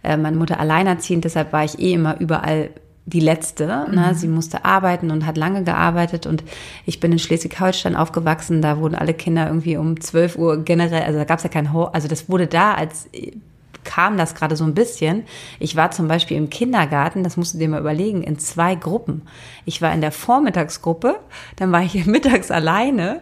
äh, 0.03 0.17
meine 0.17 0.37
Mutter 0.37 0.59
alleinerziehend, 0.59 1.25
deshalb 1.25 1.53
war 1.53 1.63
ich 1.63 1.79
eh 1.79 1.93
immer 1.93 2.19
überall 2.19 2.69
die 3.05 3.19
Letzte. 3.19 3.65
Ne? 3.65 4.13
Sie 4.15 4.27
musste 4.27 4.63
arbeiten 4.63 5.11
und 5.11 5.25
hat 5.25 5.37
lange 5.37 5.63
gearbeitet 5.63 6.27
und 6.27 6.43
ich 6.85 6.99
bin 6.99 7.11
in 7.11 7.19
Schleswig-Holstein 7.19 7.95
aufgewachsen. 7.95 8.61
Da 8.61 8.77
wurden 8.77 8.95
alle 8.95 9.13
Kinder 9.13 9.47
irgendwie 9.47 9.77
um 9.77 9.99
12 9.99 10.37
Uhr 10.37 10.63
generell, 10.63 11.03
also 11.03 11.17
da 11.17 11.25
gab 11.25 11.37
es 11.37 11.43
ja 11.43 11.49
kein, 11.49 11.73
Ho 11.73 11.85
also 11.85 12.07
das 12.07 12.29
wurde 12.29 12.47
da 12.47 12.73
als 12.73 13.09
kam 13.83 14.17
das 14.17 14.35
gerade 14.35 14.55
so 14.55 14.63
ein 14.63 14.73
bisschen. 14.73 15.23
Ich 15.59 15.75
war 15.75 15.91
zum 15.91 16.07
Beispiel 16.07 16.37
im 16.37 16.49
Kindergarten, 16.49 17.23
das 17.23 17.37
musst 17.37 17.53
du 17.53 17.57
dir 17.57 17.69
mal 17.69 17.79
überlegen, 17.79 18.23
in 18.23 18.39
zwei 18.39 18.75
Gruppen. 18.75 19.23
Ich 19.65 19.81
war 19.81 19.93
in 19.93 20.01
der 20.01 20.11
Vormittagsgruppe, 20.11 21.19
dann 21.55 21.71
war 21.71 21.81
ich 21.81 22.05
mittags 22.05 22.51
alleine, 22.51 23.21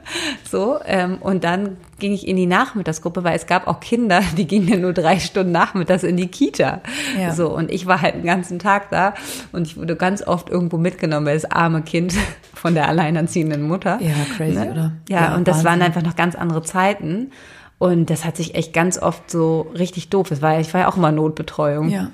so, 0.50 0.80
ähm, 0.86 1.18
und 1.20 1.44
dann 1.44 1.78
ging 2.00 2.14
ich 2.14 2.28
in 2.28 2.38
die 2.38 2.46
Nachmittagsgruppe, 2.46 3.24
weil 3.24 3.36
es 3.36 3.46
gab 3.46 3.68
auch 3.68 3.80
Kinder, 3.80 4.22
die 4.38 4.48
gingen 4.48 4.68
ja 4.68 4.78
nur 4.78 4.94
drei 4.94 5.20
Stunden 5.20 5.52
nachmittags 5.52 6.04
in 6.04 6.18
die 6.18 6.28
Kita. 6.28 6.82
Ja. 7.20 7.34
So, 7.34 7.54
und 7.54 7.72
ich 7.72 7.86
war 7.86 8.02
halt 8.02 8.16
den 8.16 8.26
ganzen 8.26 8.60
Tag 8.60 8.90
da 8.90 9.14
und 9.52 9.68
ich 9.68 9.78
wurde 9.78 9.96
ganz 9.96 10.26
oft 10.26 10.50
irgendwo 10.50 10.78
mitgenommen, 10.78 11.26
weil 11.26 11.36
das 11.36 11.50
arme 11.50 11.82
Kind 11.82 12.14
von 12.54 12.74
der 12.74 12.88
alleinerziehenden 12.88 13.68
Mutter. 13.68 14.00
Ja, 14.02 14.14
crazy, 14.36 14.60
oder? 14.60 14.94
Ja, 15.08 15.22
Ja, 15.22 15.36
und 15.36 15.48
das 15.48 15.64
waren 15.64 15.82
einfach 15.82 16.02
noch 16.02 16.16
ganz 16.16 16.36
andere 16.36 16.64
Zeiten. 16.64 17.32
Und 17.80 18.10
das 18.10 18.26
hat 18.26 18.36
sich 18.38 18.56
echt 18.56 18.74
ganz 18.74 18.98
oft 18.98 19.32
so 19.32 19.72
richtig 19.74 20.10
doof. 20.10 20.32
Es 20.32 20.42
war, 20.42 20.60
ich 20.60 20.74
war 20.74 20.82
ja 20.82 20.88
auch 20.90 20.98
immer 20.98 21.12
Notbetreuung. 21.12 21.90
Ja. 21.90 22.12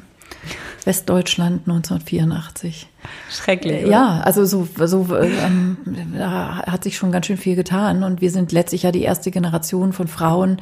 Westdeutschland 0.85 1.67
1984. 1.67 2.87
Schrecklich. 3.31 3.83
oder? 3.83 3.91
Ja, 3.91 4.21
also 4.23 4.45
so, 4.45 4.67
so 4.85 5.07
ähm, 5.17 5.77
da 6.15 6.57
hat 6.67 6.83
sich 6.83 6.95
schon 6.97 7.11
ganz 7.11 7.25
schön 7.25 7.37
viel 7.37 7.55
getan 7.55 8.03
und 8.03 8.21
wir 8.21 8.29
sind 8.29 8.51
letztlich 8.51 8.83
ja 8.83 8.91
die 8.91 9.01
erste 9.01 9.31
Generation 9.31 9.93
von 9.93 10.07
Frauen, 10.07 10.61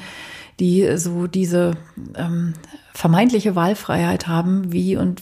die 0.62 0.98
so 0.98 1.28
diese 1.28 1.76
ähm, 2.16 2.54
vermeintliche 2.94 3.56
Wahlfreiheit 3.56 4.28
haben, 4.28 4.72
wie 4.72 4.96
und 4.96 5.22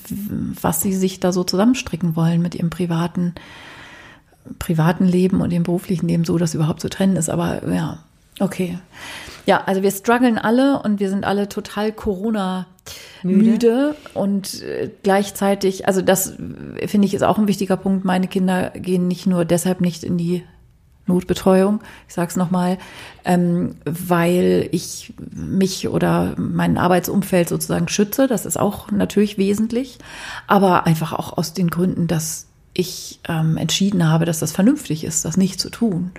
was 0.62 0.82
sie 0.82 0.94
sich 0.94 1.20
da 1.20 1.32
so 1.32 1.44
zusammenstricken 1.44 2.16
wollen 2.16 2.42
mit 2.42 2.54
ihrem 2.54 2.70
privaten 2.70 3.34
privaten 4.60 5.06
Leben 5.06 5.42
und 5.42 5.52
ihrem 5.52 5.64
beruflichen 5.64 6.08
Leben, 6.08 6.26
so 6.26 6.38
dass 6.38 6.54
überhaupt 6.54 6.82
zu 6.82 6.90
trennen 6.90 7.16
ist. 7.16 7.30
Aber 7.30 7.68
ja, 7.72 8.00
Okay. 8.42 8.80
Ja, 9.45 9.63
also 9.65 9.81
wir 9.81 9.91
strugglen 9.91 10.38
alle 10.38 10.81
und 10.83 11.00
wir 11.00 11.10
sind 11.10 11.25
alle 11.25 11.50
total 11.50 11.91
Corona 11.91 12.67
müde, 13.24 13.50
müde 13.51 13.95
und 14.13 14.62
äh, 14.63 14.89
gleichzeitig, 15.03 15.88
also 15.88 16.01
das 16.01 16.38
äh, 16.77 16.88
finde 16.88 17.07
ich 17.07 17.13
ist 17.13 17.24
auch 17.24 17.38
ein 17.38 17.48
wichtiger 17.48 17.77
Punkt. 17.77 18.05
Meine 18.05 18.27
Kinder 18.27 18.71
gehen 18.71 19.07
nicht 19.07 19.25
nur 19.25 19.45
deshalb 19.45 19.81
nicht 19.81 20.03
in 20.03 20.17
die 20.17 20.43
Notbetreuung, 21.07 21.81
ich 22.07 22.13
sage 22.13 22.29
es 22.29 22.36
nochmal, 22.36 22.77
ähm, 23.25 23.75
weil 23.86 24.69
ich 24.71 25.13
mich 25.31 25.89
oder 25.89 26.36
mein 26.38 26.77
Arbeitsumfeld 26.77 27.50
sozusagen 27.50 27.88
schütze. 27.88 28.27
Das 28.27 28.45
ist 28.45 28.60
auch 28.60 28.91
natürlich 28.91 29.38
wesentlich, 29.38 29.98
aber 30.48 30.86
einfach 30.86 31.13
auch 31.13 31.38
aus 31.38 31.53
den 31.53 31.69
Gründen, 31.69 32.07
dass 32.07 32.48
ich 32.74 33.19
ähm, 33.27 33.57
entschieden 33.57 34.07
habe, 34.07 34.25
dass 34.25 34.39
das 34.39 34.51
vernünftig 34.51 35.03
ist, 35.03 35.25
das 35.25 35.38
nicht 35.38 35.60
zu 35.60 35.69
tun. 35.69 36.12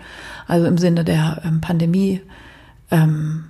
Also 0.46 0.66
im 0.66 0.78
Sinne 0.78 1.04
der 1.04 1.42
ähm, 1.44 1.60
Pandemie. 1.60 2.20
Ähm, 2.92 3.46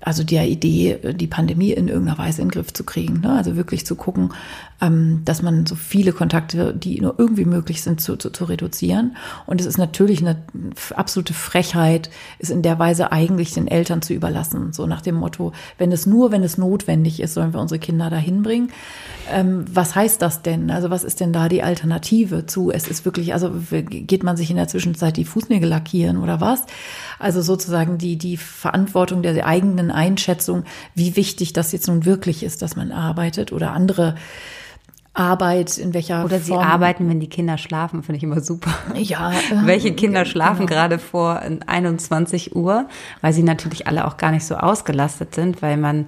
also 0.00 0.22
der 0.22 0.48
Idee, 0.48 1.14
die 1.14 1.26
Pandemie 1.26 1.72
in 1.72 1.88
irgendeiner 1.88 2.18
Weise 2.18 2.42
in 2.42 2.48
den 2.48 2.52
Griff 2.52 2.72
zu 2.72 2.84
kriegen. 2.84 3.20
Ne? 3.20 3.32
Also 3.32 3.56
wirklich 3.56 3.84
zu 3.84 3.96
gucken, 3.96 4.32
ähm, 4.80 5.22
dass 5.24 5.42
man 5.42 5.66
so 5.66 5.74
viele 5.74 6.12
Kontakte, 6.12 6.72
die 6.74 7.00
nur 7.00 7.14
irgendwie 7.18 7.44
möglich 7.44 7.82
sind, 7.82 8.00
zu, 8.00 8.16
zu, 8.16 8.30
zu 8.30 8.44
reduzieren. 8.44 9.16
Und 9.46 9.60
es 9.60 9.66
ist 9.66 9.78
natürlich 9.78 10.20
eine 10.20 10.36
absolute 10.94 11.34
Frechheit, 11.34 12.10
es 12.38 12.50
in 12.50 12.62
der 12.62 12.78
Weise 12.78 13.10
eigentlich 13.10 13.52
den 13.52 13.66
Eltern 13.66 14.02
zu 14.02 14.14
überlassen. 14.14 14.72
So 14.72 14.86
nach 14.86 15.02
dem 15.02 15.16
Motto, 15.16 15.52
wenn 15.78 15.90
es 15.90 16.06
nur, 16.06 16.30
wenn 16.30 16.44
es 16.44 16.58
notwendig 16.58 17.20
ist, 17.20 17.34
sollen 17.34 17.52
wir 17.52 17.60
unsere 17.60 17.80
Kinder 17.80 18.08
dahin 18.08 18.42
bringen. 18.42 18.70
Ähm, 19.30 19.64
was 19.72 19.96
heißt 19.96 20.22
das 20.22 20.42
denn? 20.42 20.70
Also 20.70 20.90
was 20.90 21.02
ist 21.02 21.20
denn 21.20 21.32
da 21.32 21.48
die 21.48 21.62
Alternative 21.62 22.46
zu? 22.46 22.70
Es 22.70 22.86
ist 22.86 23.04
wirklich, 23.04 23.32
also 23.34 23.52
geht 23.70 24.22
man 24.22 24.36
sich 24.36 24.50
in 24.50 24.56
der 24.56 24.68
Zwischenzeit 24.68 25.16
die 25.16 25.24
Fußnägel 25.24 25.68
lackieren 25.68 26.18
oder 26.18 26.40
was? 26.40 26.62
Also 27.18 27.42
sozusagen 27.42 27.98
die, 27.98 28.16
die 28.16 28.36
Verantwortung 28.36 29.22
der 29.22 29.44
eigenen 29.44 29.90
Einschätzung, 29.90 30.64
wie 30.94 31.16
wichtig 31.16 31.52
das 31.52 31.72
jetzt 31.72 31.88
nun 31.88 32.04
wirklich 32.04 32.42
ist, 32.44 32.62
dass 32.62 32.76
man 32.76 32.92
arbeitet 32.92 33.52
oder 33.52 33.72
andere 33.72 34.14
Arbeit, 35.18 35.78
in 35.78 35.94
welcher 35.94 36.24
Oder 36.24 36.38
sie 36.38 36.52
Form. 36.52 36.64
arbeiten, 36.64 37.08
wenn 37.08 37.20
die 37.20 37.28
Kinder 37.28 37.58
schlafen, 37.58 38.02
finde 38.02 38.18
ich 38.18 38.22
immer 38.22 38.40
super. 38.40 38.70
Ja. 38.94 39.32
Welche 39.64 39.92
Kinder 39.92 40.24
schlafen 40.24 40.66
genau. 40.66 40.80
gerade 40.80 40.98
vor 40.98 41.42
21 41.66 42.54
Uhr, 42.54 42.86
weil 43.20 43.32
sie 43.32 43.42
natürlich 43.42 43.86
alle 43.86 44.06
auch 44.06 44.16
gar 44.16 44.30
nicht 44.30 44.44
so 44.44 44.56
ausgelastet 44.56 45.34
sind, 45.34 45.60
weil 45.62 45.76
man 45.76 46.06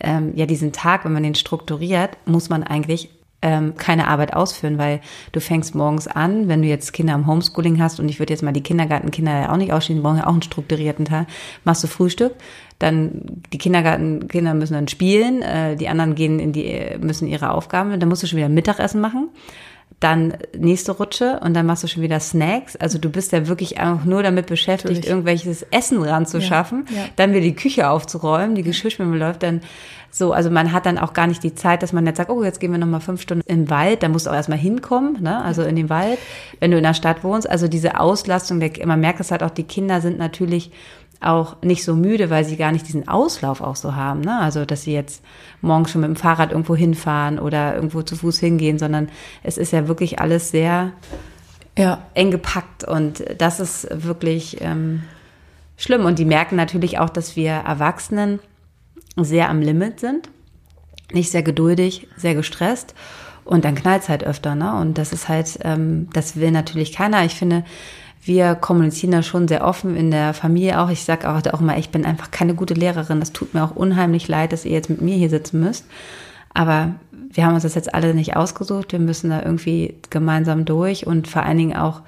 ähm, 0.00 0.32
ja 0.34 0.46
diesen 0.46 0.72
Tag, 0.72 1.04
wenn 1.04 1.12
man 1.12 1.22
den 1.22 1.34
strukturiert, 1.34 2.16
muss 2.26 2.48
man 2.48 2.62
eigentlich 2.62 3.10
ähm, 3.42 3.74
keine 3.76 4.08
Arbeit 4.08 4.34
ausführen, 4.34 4.78
weil 4.78 5.00
du 5.32 5.40
fängst 5.40 5.74
morgens 5.74 6.06
an, 6.06 6.48
wenn 6.48 6.62
du 6.62 6.68
jetzt 6.68 6.92
Kinder 6.92 7.14
im 7.14 7.26
Homeschooling 7.26 7.80
hast 7.80 7.98
und 8.00 8.08
ich 8.08 8.18
würde 8.18 8.32
jetzt 8.32 8.42
mal 8.42 8.52
die 8.52 8.62
Kindergartenkinder 8.62 9.32
ja 9.32 9.52
auch 9.52 9.56
nicht 9.56 9.72
ausschließen, 9.72 10.02
brauchen 10.02 10.18
ja 10.18 10.26
auch 10.26 10.32
einen 10.32 10.42
strukturierten 10.42 11.04
Tag, 11.06 11.26
machst 11.64 11.82
du 11.82 11.88
Frühstück, 11.88 12.34
dann 12.78 13.42
die 13.52 13.58
Kindergartenkinder 13.58 14.54
müssen 14.54 14.74
dann 14.74 14.88
spielen, 14.88 15.42
äh, 15.42 15.76
die 15.76 15.88
anderen 15.88 16.14
gehen 16.14 16.38
in 16.38 16.52
die 16.52 16.98
müssen 17.00 17.28
ihre 17.28 17.52
Aufgaben, 17.52 17.98
dann 17.98 18.08
musst 18.08 18.22
du 18.22 18.26
schon 18.26 18.38
wieder 18.38 18.48
Mittagessen 18.48 19.00
machen. 19.00 19.28
Dann 20.00 20.34
nächste 20.56 20.92
Rutsche 20.92 21.40
und 21.44 21.54
dann 21.54 21.66
machst 21.66 21.84
du 21.84 21.86
schon 21.86 22.02
wieder 22.02 22.20
Snacks. 22.20 22.74
Also 22.76 22.98
du 22.98 23.10
bist 23.10 23.32
ja 23.32 23.48
wirklich 23.48 23.78
einfach 23.78 24.06
nur 24.06 24.22
damit 24.22 24.46
beschäftigt, 24.46 24.94
Natürlich. 24.94 25.10
irgendwelches 25.10 25.62
Essen 25.70 26.02
ranzuschaffen, 26.02 26.86
ja, 26.90 26.96
ja. 26.96 27.04
dann 27.16 27.32
wieder 27.32 27.42
die 27.42 27.54
Küche 27.54 27.90
aufzuräumen, 27.90 28.54
die 28.54 28.62
Geschirrspülung 28.62 29.14
läuft, 29.14 29.42
dann 29.42 29.60
so, 30.12 30.32
also 30.32 30.50
man 30.50 30.72
hat 30.72 30.86
dann 30.86 30.98
auch 30.98 31.12
gar 31.12 31.26
nicht 31.26 31.42
die 31.42 31.54
Zeit, 31.54 31.82
dass 31.82 31.92
man 31.92 32.04
jetzt 32.04 32.16
sagt, 32.16 32.30
oh, 32.30 32.42
jetzt 32.42 32.58
gehen 32.58 32.72
wir 32.72 32.78
nochmal 32.78 33.00
fünf 33.00 33.20
Stunden 33.20 33.44
im 33.46 33.70
Wald, 33.70 34.02
da 34.02 34.08
musst 34.08 34.26
du 34.26 34.30
auch 34.30 34.34
erstmal 34.34 34.58
hinkommen, 34.58 35.22
ne? 35.22 35.40
also 35.42 35.62
in 35.62 35.76
den 35.76 35.88
Wald, 35.88 36.18
wenn 36.58 36.72
du 36.72 36.78
in 36.78 36.82
der 36.82 36.94
Stadt 36.94 37.22
wohnst. 37.22 37.48
Also 37.48 37.68
diese 37.68 38.00
Auslastung, 38.00 38.60
man 38.86 39.00
merkt 39.00 39.20
es 39.20 39.30
halt 39.30 39.42
auch, 39.42 39.50
die 39.50 39.62
Kinder 39.62 40.00
sind 40.00 40.18
natürlich 40.18 40.72
auch 41.20 41.60
nicht 41.62 41.84
so 41.84 41.94
müde, 41.94 42.30
weil 42.30 42.44
sie 42.44 42.56
gar 42.56 42.72
nicht 42.72 42.88
diesen 42.88 43.06
Auslauf 43.06 43.60
auch 43.60 43.76
so 43.76 43.94
haben. 43.94 44.22
Ne? 44.22 44.38
Also, 44.38 44.64
dass 44.64 44.82
sie 44.82 44.92
jetzt 44.92 45.22
morgens 45.60 45.90
schon 45.90 46.00
mit 46.00 46.08
dem 46.08 46.16
Fahrrad 46.16 46.52
irgendwo 46.52 46.74
hinfahren 46.74 47.38
oder 47.38 47.74
irgendwo 47.74 48.02
zu 48.02 48.16
Fuß 48.16 48.38
hingehen, 48.38 48.78
sondern 48.78 49.10
es 49.42 49.58
ist 49.58 49.72
ja 49.72 49.86
wirklich 49.86 50.18
alles 50.18 50.50
sehr 50.50 50.92
ja. 51.78 51.98
eng 52.14 52.30
gepackt 52.30 52.84
und 52.84 53.24
das 53.38 53.60
ist 53.60 53.86
wirklich 53.90 54.60
ähm, 54.60 55.02
schlimm. 55.76 56.04
Und 56.04 56.18
die 56.18 56.24
merken 56.24 56.56
natürlich 56.56 56.98
auch, 56.98 57.10
dass 57.10 57.36
wir 57.36 57.52
Erwachsenen 57.52 58.40
sehr 59.16 59.50
am 59.50 59.60
Limit 59.60 60.00
sind, 60.00 60.30
nicht 61.12 61.30
sehr 61.30 61.42
geduldig, 61.42 62.08
sehr 62.16 62.34
gestresst. 62.34 62.94
Und 63.44 63.64
dann 63.64 63.74
knallt 63.74 64.02
es 64.02 64.08
halt 64.08 64.22
öfter, 64.22 64.54
ne? 64.54 64.74
Und 64.76 64.96
das 64.96 65.12
ist 65.12 65.28
halt, 65.28 65.58
ähm, 65.64 66.08
das 66.12 66.36
will 66.36 66.50
natürlich 66.52 66.92
keiner. 66.92 67.24
Ich 67.24 67.34
finde, 67.34 67.64
wir 68.22 68.54
kommunizieren 68.54 69.12
da 69.12 69.22
schon 69.22 69.48
sehr 69.48 69.64
offen 69.64 69.96
in 69.96 70.10
der 70.10 70.34
Familie 70.34 70.80
auch. 70.80 70.90
Ich 70.90 71.04
sage 71.04 71.28
auch, 71.28 71.40
auch 71.52 71.60
immer, 71.60 71.78
ich 71.78 71.90
bin 71.90 72.04
einfach 72.04 72.30
keine 72.30 72.54
gute 72.54 72.74
Lehrerin. 72.74 73.20
Das 73.20 73.32
tut 73.32 73.54
mir 73.54 73.64
auch 73.64 73.74
unheimlich 73.74 74.28
leid, 74.28 74.52
dass 74.52 74.64
ihr 74.64 74.72
jetzt 74.72 74.90
mit 74.90 75.00
mir 75.00 75.16
hier 75.16 75.30
sitzen 75.30 75.60
müsst. 75.60 75.86
Aber 76.52 76.94
wir 77.32 77.46
haben 77.46 77.54
uns 77.54 77.62
das 77.62 77.74
jetzt 77.74 77.94
alle 77.94 78.14
nicht 78.14 78.36
ausgesucht. 78.36 78.92
Wir 78.92 78.98
müssen 78.98 79.30
da 79.30 79.42
irgendwie 79.42 79.94
gemeinsam 80.10 80.64
durch 80.64 81.06
und 81.06 81.28
vor 81.28 81.44
allen 81.44 81.58
Dingen 81.58 81.76
auch 81.76 82.02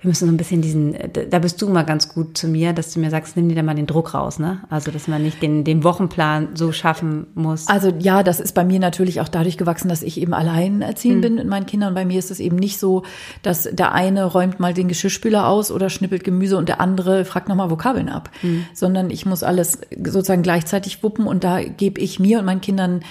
wir 0.00 0.08
müssen 0.08 0.26
so 0.26 0.32
ein 0.32 0.38
bisschen 0.38 0.62
diesen, 0.62 0.96
da 1.28 1.38
bist 1.40 1.60
du 1.60 1.68
mal 1.68 1.82
ganz 1.82 2.08
gut 2.08 2.38
zu 2.38 2.48
mir, 2.48 2.72
dass 2.72 2.94
du 2.94 3.00
mir 3.00 3.10
sagst, 3.10 3.36
nimm 3.36 3.50
dir 3.50 3.54
da 3.54 3.62
mal 3.62 3.74
den 3.74 3.86
Druck 3.86 4.14
raus, 4.14 4.38
ne? 4.38 4.62
Also, 4.70 4.90
dass 4.90 5.08
man 5.08 5.22
nicht 5.22 5.42
den, 5.42 5.62
den 5.62 5.84
Wochenplan 5.84 6.56
so 6.56 6.72
schaffen 6.72 7.26
muss. 7.34 7.68
Also, 7.68 7.92
ja, 7.98 8.22
das 8.22 8.40
ist 8.40 8.54
bei 8.54 8.64
mir 8.64 8.80
natürlich 8.80 9.20
auch 9.20 9.28
dadurch 9.28 9.58
gewachsen, 9.58 9.90
dass 9.90 10.02
ich 10.02 10.18
eben 10.18 10.32
alleinerziehend 10.32 11.18
mhm. 11.18 11.20
bin 11.20 11.34
mit 11.34 11.46
meinen 11.48 11.66
Kindern. 11.66 11.92
Bei 11.92 12.06
mir 12.06 12.18
ist 12.18 12.30
es 12.30 12.40
eben 12.40 12.56
nicht 12.56 12.80
so, 12.80 13.02
dass 13.42 13.64
der 13.70 13.92
eine 13.92 14.24
räumt 14.24 14.58
mal 14.58 14.72
den 14.72 14.88
Geschirrspüler 14.88 15.46
aus 15.46 15.70
oder 15.70 15.90
schnippelt 15.90 16.24
Gemüse 16.24 16.56
und 16.56 16.70
der 16.70 16.80
andere 16.80 17.26
fragt 17.26 17.50
nochmal 17.50 17.70
Vokabeln 17.70 18.08
ab, 18.08 18.30
mhm. 18.40 18.64
sondern 18.72 19.10
ich 19.10 19.26
muss 19.26 19.42
alles 19.42 19.80
sozusagen 20.02 20.42
gleichzeitig 20.42 21.02
wuppen 21.02 21.26
und 21.26 21.44
da 21.44 21.62
gebe 21.62 22.00
ich 22.00 22.18
mir 22.18 22.38
und 22.38 22.46
meinen 22.46 22.62
Kindern, 22.62 23.02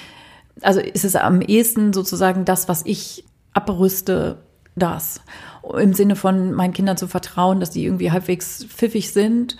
also 0.61 0.79
ist 0.79 1.05
es 1.05 1.15
am 1.15 1.41
ehesten 1.41 1.93
sozusagen 1.93 2.45
das, 2.45 2.67
was 2.67 2.83
ich 2.83 3.25
abrüste, 3.53 4.39
das 4.75 5.21
im 5.77 5.93
Sinne 5.93 6.15
von 6.15 6.53
meinen 6.53 6.73
Kindern 6.73 6.97
zu 6.97 7.07
vertrauen, 7.07 7.59
dass 7.59 7.71
die 7.71 7.83
irgendwie 7.83 8.11
halbwegs 8.11 8.65
pfiffig 8.65 9.11
sind. 9.11 9.57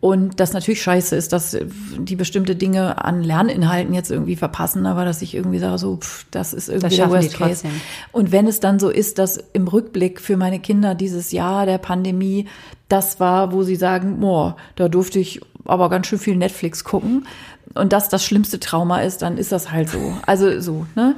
Und 0.00 0.40
das 0.40 0.52
natürlich 0.52 0.82
scheiße 0.82 1.14
ist, 1.14 1.32
dass 1.32 1.56
die 1.96 2.16
bestimmte 2.16 2.56
Dinge 2.56 3.04
an 3.04 3.22
Lerninhalten 3.22 3.94
jetzt 3.94 4.10
irgendwie 4.10 4.34
verpassen, 4.34 4.84
aber 4.84 5.04
dass 5.04 5.22
ich 5.22 5.32
irgendwie 5.32 5.60
sage, 5.60 5.78
so, 5.78 5.98
pff, 5.98 6.26
das 6.32 6.52
ist 6.52 6.68
irgendwie 6.68 6.88
das 6.88 6.96
der 6.96 7.10
Worst 7.10 7.34
Case. 7.34 7.68
Und 8.10 8.32
wenn 8.32 8.48
es 8.48 8.58
dann 8.58 8.80
so 8.80 8.90
ist, 8.90 9.20
dass 9.20 9.38
im 9.52 9.68
Rückblick 9.68 10.20
für 10.20 10.36
meine 10.36 10.58
Kinder 10.58 10.96
dieses 10.96 11.30
Jahr 11.30 11.66
der 11.66 11.78
Pandemie 11.78 12.48
das 12.88 13.20
war, 13.20 13.52
wo 13.52 13.62
sie 13.62 13.76
sagen, 13.76 14.18
boah, 14.18 14.56
da 14.74 14.88
durfte 14.88 15.20
ich 15.20 15.40
aber 15.64 15.88
ganz 15.88 16.08
schön 16.08 16.18
viel 16.18 16.36
Netflix 16.36 16.82
gucken 16.82 17.26
und 17.74 17.92
das 17.92 18.08
das 18.08 18.24
schlimmste 18.24 18.60
Trauma 18.60 19.02
ist, 19.02 19.22
dann 19.22 19.38
ist 19.38 19.52
das 19.52 19.70
halt 19.70 19.88
so. 19.88 20.16
Also 20.26 20.60
so, 20.60 20.86
ne? 20.94 21.14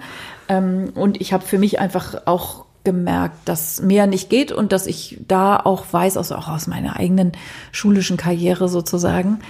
Ähm, 0.48 0.92
und 0.94 1.20
ich 1.20 1.32
habe 1.32 1.44
für 1.44 1.58
mich 1.58 1.80
einfach 1.80 2.26
auch 2.26 2.63
gemerkt, 2.84 3.36
dass 3.46 3.80
mehr 3.82 4.06
nicht 4.06 4.30
geht 4.30 4.52
und 4.52 4.72
dass 4.72 4.86
ich 4.86 5.18
da 5.26 5.58
auch 5.58 5.84
weiß, 5.90 6.16
also 6.16 6.36
auch 6.36 6.48
aus 6.48 6.66
meiner 6.66 6.96
eigenen 6.96 7.32
schulischen 7.72 8.16
Karriere 8.16 8.68
sozusagen, 8.68 9.40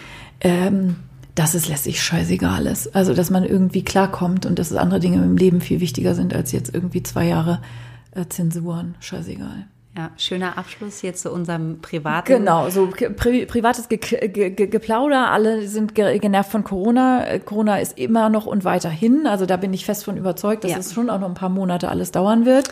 ähm, 0.40 0.96
dass 1.34 1.54
es 1.54 1.68
lässig 1.68 2.00
scheißegal 2.00 2.66
ist. 2.66 2.94
Also, 2.94 3.12
dass 3.12 3.30
man 3.30 3.44
irgendwie 3.44 3.82
klarkommt 3.82 4.46
und 4.46 4.58
dass 4.58 4.72
andere 4.72 5.00
Dinge 5.00 5.22
im 5.22 5.36
Leben 5.36 5.60
viel 5.60 5.80
wichtiger 5.80 6.14
sind 6.14 6.32
als 6.32 6.52
jetzt 6.52 6.72
irgendwie 6.72 7.02
zwei 7.02 7.26
Jahre 7.26 7.60
äh, 8.12 8.26
Zensuren. 8.28 8.94
Scheißegal. 9.00 9.66
Ja, 9.96 10.10
schöner 10.16 10.58
Abschluss 10.58 10.98
hier 10.98 11.14
zu 11.14 11.30
unserem 11.30 11.80
privaten. 11.80 12.26
Genau, 12.26 12.68
so 12.68 12.88
pri 12.88 13.46
privates 13.46 13.88
Ge 13.88 13.98
Ge 13.98 14.50
Ge 14.50 14.66
Geplauder. 14.66 15.30
Alle 15.30 15.68
sind 15.68 15.94
genervt 15.94 16.50
von 16.50 16.64
Corona. 16.64 17.38
Corona 17.44 17.78
ist 17.78 17.96
immer 17.96 18.28
noch 18.28 18.46
und 18.46 18.64
weiterhin. 18.64 19.28
Also 19.28 19.46
da 19.46 19.56
bin 19.56 19.72
ich 19.72 19.84
fest 19.84 20.04
von 20.04 20.16
überzeugt, 20.16 20.64
dass 20.64 20.72
ja. 20.72 20.78
es 20.78 20.92
schon 20.92 21.10
auch 21.10 21.20
noch 21.20 21.28
ein 21.28 21.34
paar 21.34 21.48
Monate 21.48 21.88
alles 21.88 22.10
dauern 22.10 22.44
wird. 22.44 22.70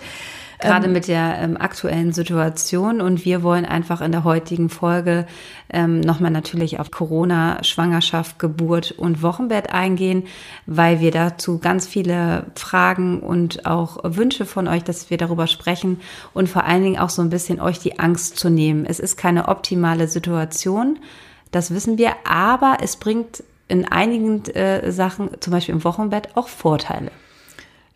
Gerade 0.62 0.87
ähm, 0.87 0.92
mit 0.92 1.09
der 1.09 1.38
ähm, 1.40 1.57
aktuellen 1.57 2.12
Situation. 2.12 3.00
Und 3.00 3.25
wir 3.25 3.42
wollen 3.42 3.64
einfach 3.64 4.00
in 4.00 4.12
der 4.12 4.25
heutigen 4.25 4.69
Folge 4.69 5.26
ähm, 5.71 6.00
nochmal 6.00 6.31
natürlich 6.31 6.78
auf 6.78 6.90
Corona, 6.90 7.62
Schwangerschaft, 7.64 8.38
Geburt 8.38 8.92
und 8.92 9.23
Wochenbett 9.23 9.73
eingehen, 9.73 10.25
weil 10.66 11.00
wir 11.00 11.11
dazu 11.11 11.59
ganz 11.59 11.87
viele 11.87 12.47
Fragen 12.54 13.21
und 13.21 13.66
auch 13.66 13.99
Wünsche 14.04 14.47
von 14.47 14.69
euch, 14.69 14.85
dass 14.85 15.11
wir 15.11 15.19
darüber 15.19 15.47
sprechen 15.47 16.00
und 16.33 16.49
vor 16.49 16.64
allen 16.64 16.83
Dingen 16.83 16.99
auch 16.99 17.11
so 17.11 17.23
ein 17.23 17.31
bisschen 17.31 17.61
euch 17.61 17.78
die 17.81 17.99
Angst 17.99 18.38
zu 18.38 18.49
nehmen. 18.49 18.87
Es 18.87 19.00
ist 19.00 19.16
keine 19.16 19.49
optimale 19.49 20.07
Situation. 20.07 20.99
Das 21.50 21.75
wissen 21.75 21.99
wir, 21.99 22.12
aber 22.25 22.78
es 22.81 22.97
bringt 22.97 23.42
in 23.69 23.87
einigen 23.87 24.45
äh, 24.54 24.92
Sachen, 24.92 25.31
zum 25.40 25.52
Beispiel 25.52 25.75
im 25.75 25.85
Wochenbett, 25.85 26.37
auch 26.37 26.49
Vorteile. 26.49 27.11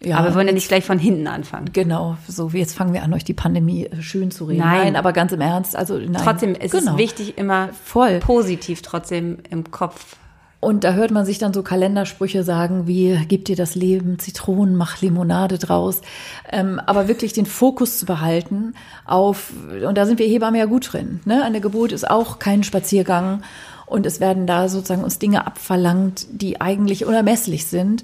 Ja, 0.03 0.19
aber 0.19 0.29
wir 0.29 0.35
wollen 0.35 0.47
ja 0.47 0.53
nicht 0.53 0.69
gleich 0.69 0.85
von 0.85 0.99
hinten 0.99 1.26
anfangen. 1.26 1.71
Genau, 1.73 2.17
so 2.29 2.53
wie 2.53 2.59
jetzt 2.59 2.75
fangen 2.75 2.93
wir 2.93 3.03
an, 3.03 3.15
euch 3.15 3.25
die 3.25 3.35
Pandemie 3.35 3.87
äh, 3.87 4.03
schön 4.03 4.31
zu 4.31 4.45
reden. 4.45 4.61
Nein, 4.61 4.79
nein 4.79 4.97
aber 4.97 5.12
ganz 5.12 5.33
im 5.33 5.41
Ernst, 5.41 5.75
also 5.75 5.97
nein. 5.97 6.21
Trotzdem 6.23 6.55
ist 6.55 6.73
genau. 6.73 6.93
es 6.93 6.99
wichtig, 6.99 7.38
immer 7.38 7.71
voll 7.73 8.19
positiv 8.21 8.83
trotzdem 8.83 9.38
im 9.50 9.71
Kopf 9.71 10.17
Und 10.61 10.85
da 10.85 10.93
hört 10.93 11.11
man 11.11 11.25
sich 11.25 11.38
dann 11.38 11.53
so 11.53 11.62
Kalendersprüche 11.62 12.43
sagen 12.43 12.87
wie, 12.87 13.19
gib 13.29 13.45
dir 13.45 13.57
das 13.57 13.75
Leben 13.75 14.19
Zitronen, 14.19 14.75
mach 14.76 15.00
Limonade 15.00 15.59
draus. 15.59 16.00
Ähm, 16.50 16.81
aber 16.85 17.09
wirklich 17.09 17.33
den 17.33 17.47
Fokus 17.47 17.99
zu 17.99 18.07
behalten 18.07 18.75
auf, 19.05 19.53
und 19.87 19.97
da 19.97 20.07
sind 20.07 20.19
wir 20.19 20.26
Hebammen 20.26 20.59
ja 20.59 20.67
gut 20.67 20.93
drin. 20.93 21.21
Ne? 21.25 21.43
Eine 21.43 21.61
Geburt 21.61 21.93
ist 21.93 22.11
auch 22.11 22.38
kein 22.38 22.65
Spaziergang. 22.65 23.43
Und 23.87 24.05
es 24.05 24.19
werden 24.19 24.49
da 24.49 24.69
sozusagen 24.69 25.05
uns 25.05 25.21
Dinge 25.21 25.47
abverlangt, 25.47 26.26
die 26.33 26.61
eigentlich 26.61 27.05
unermesslich 27.07 27.67
sind. 27.67 28.03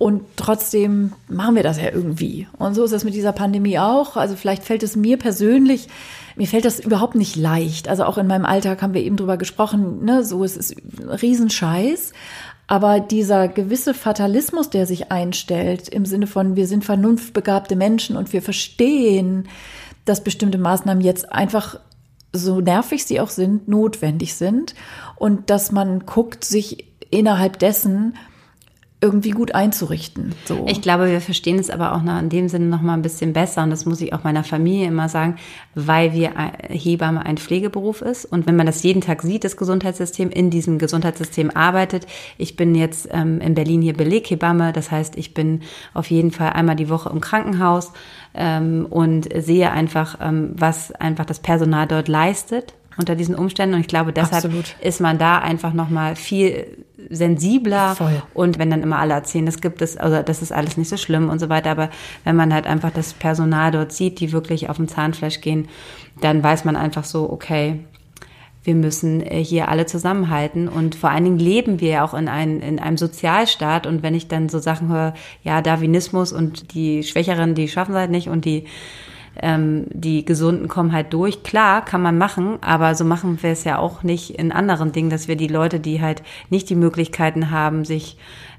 Und 0.00 0.22
trotzdem 0.36 1.12
machen 1.28 1.56
wir 1.56 1.62
das 1.62 1.76
ja 1.76 1.90
irgendwie. 1.92 2.48
Und 2.56 2.72
so 2.72 2.84
ist 2.84 2.92
es 2.92 3.04
mit 3.04 3.12
dieser 3.12 3.32
Pandemie 3.32 3.78
auch. 3.78 4.16
Also 4.16 4.34
vielleicht 4.34 4.62
fällt 4.62 4.82
es 4.82 4.96
mir 4.96 5.18
persönlich, 5.18 5.88
mir 6.36 6.46
fällt 6.46 6.64
das 6.64 6.80
überhaupt 6.80 7.16
nicht 7.16 7.36
leicht. 7.36 7.86
Also 7.86 8.04
auch 8.04 8.16
in 8.16 8.26
meinem 8.26 8.46
Alltag 8.46 8.80
haben 8.80 8.94
wir 8.94 9.02
eben 9.02 9.18
drüber 9.18 9.36
gesprochen, 9.36 10.02
ne, 10.02 10.24
so 10.24 10.42
es 10.42 10.56
ist 10.56 10.74
ein 10.74 11.10
Riesenscheiß. 11.10 12.14
Aber 12.66 12.98
dieser 12.98 13.46
gewisse 13.46 13.92
Fatalismus, 13.92 14.70
der 14.70 14.86
sich 14.86 15.12
einstellt, 15.12 15.90
im 15.90 16.06
Sinne 16.06 16.26
von, 16.26 16.56
wir 16.56 16.66
sind 16.66 16.82
vernunftbegabte 16.82 17.76
Menschen 17.76 18.16
und 18.16 18.32
wir 18.32 18.40
verstehen, 18.40 19.48
dass 20.06 20.24
bestimmte 20.24 20.56
Maßnahmen 20.56 21.04
jetzt 21.04 21.30
einfach 21.30 21.78
so 22.32 22.62
nervig 22.62 23.04
sie 23.04 23.20
auch 23.20 23.28
sind, 23.28 23.68
notwendig 23.68 24.34
sind 24.34 24.74
und 25.16 25.50
dass 25.50 25.72
man 25.72 26.06
guckt, 26.06 26.46
sich 26.46 26.86
innerhalb 27.10 27.58
dessen 27.58 28.14
irgendwie 29.02 29.30
gut 29.30 29.54
einzurichten. 29.54 30.34
So. 30.44 30.66
Ich 30.68 30.82
glaube, 30.82 31.10
wir 31.10 31.22
verstehen 31.22 31.58
es 31.58 31.70
aber 31.70 31.94
auch 31.94 32.02
noch 32.02 32.18
in 32.18 32.28
dem 32.28 32.48
Sinne 32.48 32.66
noch 32.66 32.82
mal 32.82 32.94
ein 32.94 33.02
bisschen 33.02 33.32
besser 33.32 33.62
und 33.62 33.70
das 33.70 33.86
muss 33.86 34.00
ich 34.02 34.12
auch 34.12 34.24
meiner 34.24 34.44
Familie 34.44 34.88
immer 34.88 35.08
sagen, 35.08 35.36
weil 35.74 36.12
wir 36.12 36.32
Hebamme 36.68 37.24
ein 37.24 37.38
Pflegeberuf 37.38 38.02
ist 38.02 38.26
und 38.26 38.46
wenn 38.46 38.56
man 38.56 38.66
das 38.66 38.82
jeden 38.82 39.00
Tag 39.00 39.22
sieht, 39.22 39.44
das 39.44 39.56
Gesundheitssystem 39.56 40.30
in 40.30 40.50
diesem 40.50 40.78
Gesundheitssystem 40.78 41.50
arbeitet. 41.50 42.06
Ich 42.36 42.56
bin 42.56 42.74
jetzt 42.74 43.08
ähm, 43.10 43.40
in 43.40 43.54
Berlin 43.54 43.80
hier 43.80 43.94
Beleghebamme, 43.94 44.72
das 44.74 44.90
heißt, 44.90 45.16
ich 45.16 45.32
bin 45.32 45.62
auf 45.94 46.10
jeden 46.10 46.30
Fall 46.30 46.50
einmal 46.50 46.76
die 46.76 46.90
Woche 46.90 47.08
im 47.08 47.20
Krankenhaus 47.20 47.92
ähm, 48.34 48.86
und 48.90 49.28
sehe 49.34 49.70
einfach, 49.70 50.18
ähm, 50.20 50.52
was 50.56 50.92
einfach 50.92 51.24
das 51.24 51.38
Personal 51.40 51.86
dort 51.86 52.08
leistet 52.08 52.74
unter 52.96 53.14
diesen 53.14 53.34
Umständen. 53.34 53.74
Und 53.74 53.80
ich 53.80 53.86
glaube, 53.86 54.12
deshalb 54.12 54.44
Absolut. 54.44 54.74
ist 54.80 55.00
man 55.00 55.18
da 55.18 55.38
einfach 55.38 55.72
nochmal 55.72 56.16
viel 56.16 56.78
sensibler. 57.08 57.96
Voll. 57.96 58.22
Und 58.34 58.58
wenn 58.58 58.70
dann 58.70 58.82
immer 58.82 58.98
alle 58.98 59.14
erzählen, 59.14 59.46
das 59.46 59.60
gibt 59.60 59.82
es, 59.82 59.96
also 59.96 60.22
das 60.22 60.42
ist 60.42 60.52
alles 60.52 60.76
nicht 60.76 60.88
so 60.88 60.96
schlimm 60.96 61.28
und 61.28 61.38
so 61.38 61.48
weiter. 61.48 61.70
Aber 61.70 61.90
wenn 62.24 62.36
man 62.36 62.52
halt 62.52 62.66
einfach 62.66 62.90
das 62.90 63.12
Personal 63.12 63.70
dort 63.70 63.92
sieht, 63.92 64.20
die 64.20 64.32
wirklich 64.32 64.68
auf 64.68 64.76
dem 64.76 64.88
Zahnfleisch 64.88 65.40
gehen, 65.40 65.68
dann 66.20 66.42
weiß 66.42 66.64
man 66.64 66.76
einfach 66.76 67.04
so, 67.04 67.30
okay, 67.30 67.80
wir 68.62 68.74
müssen 68.74 69.22
äh, 69.22 69.42
hier 69.42 69.68
alle 69.68 69.86
zusammenhalten 69.86 70.68
und 70.68 70.94
vor 70.94 71.10
allen 71.10 71.24
Dingen 71.24 71.38
leben 71.38 71.80
wir 71.80 71.88
ja 71.88 72.04
auch 72.04 72.12
in, 72.12 72.28
ein, 72.28 72.60
in 72.60 72.78
einem 72.78 72.98
Sozialstaat 72.98 73.86
und 73.86 74.02
wenn 74.02 74.14
ich 74.14 74.28
dann 74.28 74.48
so 74.48 74.58
Sachen 74.58 74.88
höre, 74.88 75.14
ja, 75.42 75.62
Darwinismus 75.62 76.32
und 76.32 76.74
die 76.74 77.02
Schwächeren, 77.02 77.54
die 77.54 77.68
schaffen 77.68 77.92
es 77.92 77.98
halt 77.98 78.10
nicht 78.10 78.28
und 78.28 78.44
die 78.44 78.66
ähm, 79.40 79.86
die 79.90 80.24
Gesunden 80.24 80.68
kommen 80.68 80.92
halt 80.92 81.12
durch. 81.12 81.42
Klar, 81.42 81.84
kann 81.84 82.02
man 82.02 82.18
machen, 82.18 82.58
aber 82.60 82.94
so 82.94 83.04
machen 83.04 83.38
wir 83.42 83.50
es 83.50 83.64
ja 83.64 83.78
auch 83.78 84.02
nicht 84.02 84.30
in 84.30 84.52
anderen 84.52 84.92
Dingen, 84.92 85.10
dass 85.10 85.28
wir 85.28 85.36
die 85.36 85.48
Leute, 85.48 85.80
die 85.80 86.00
halt 86.00 86.22
nicht 86.48 86.68
die 86.68 86.74
Möglichkeiten 86.74 87.50
haben, 87.50 87.84
sich 87.84 88.16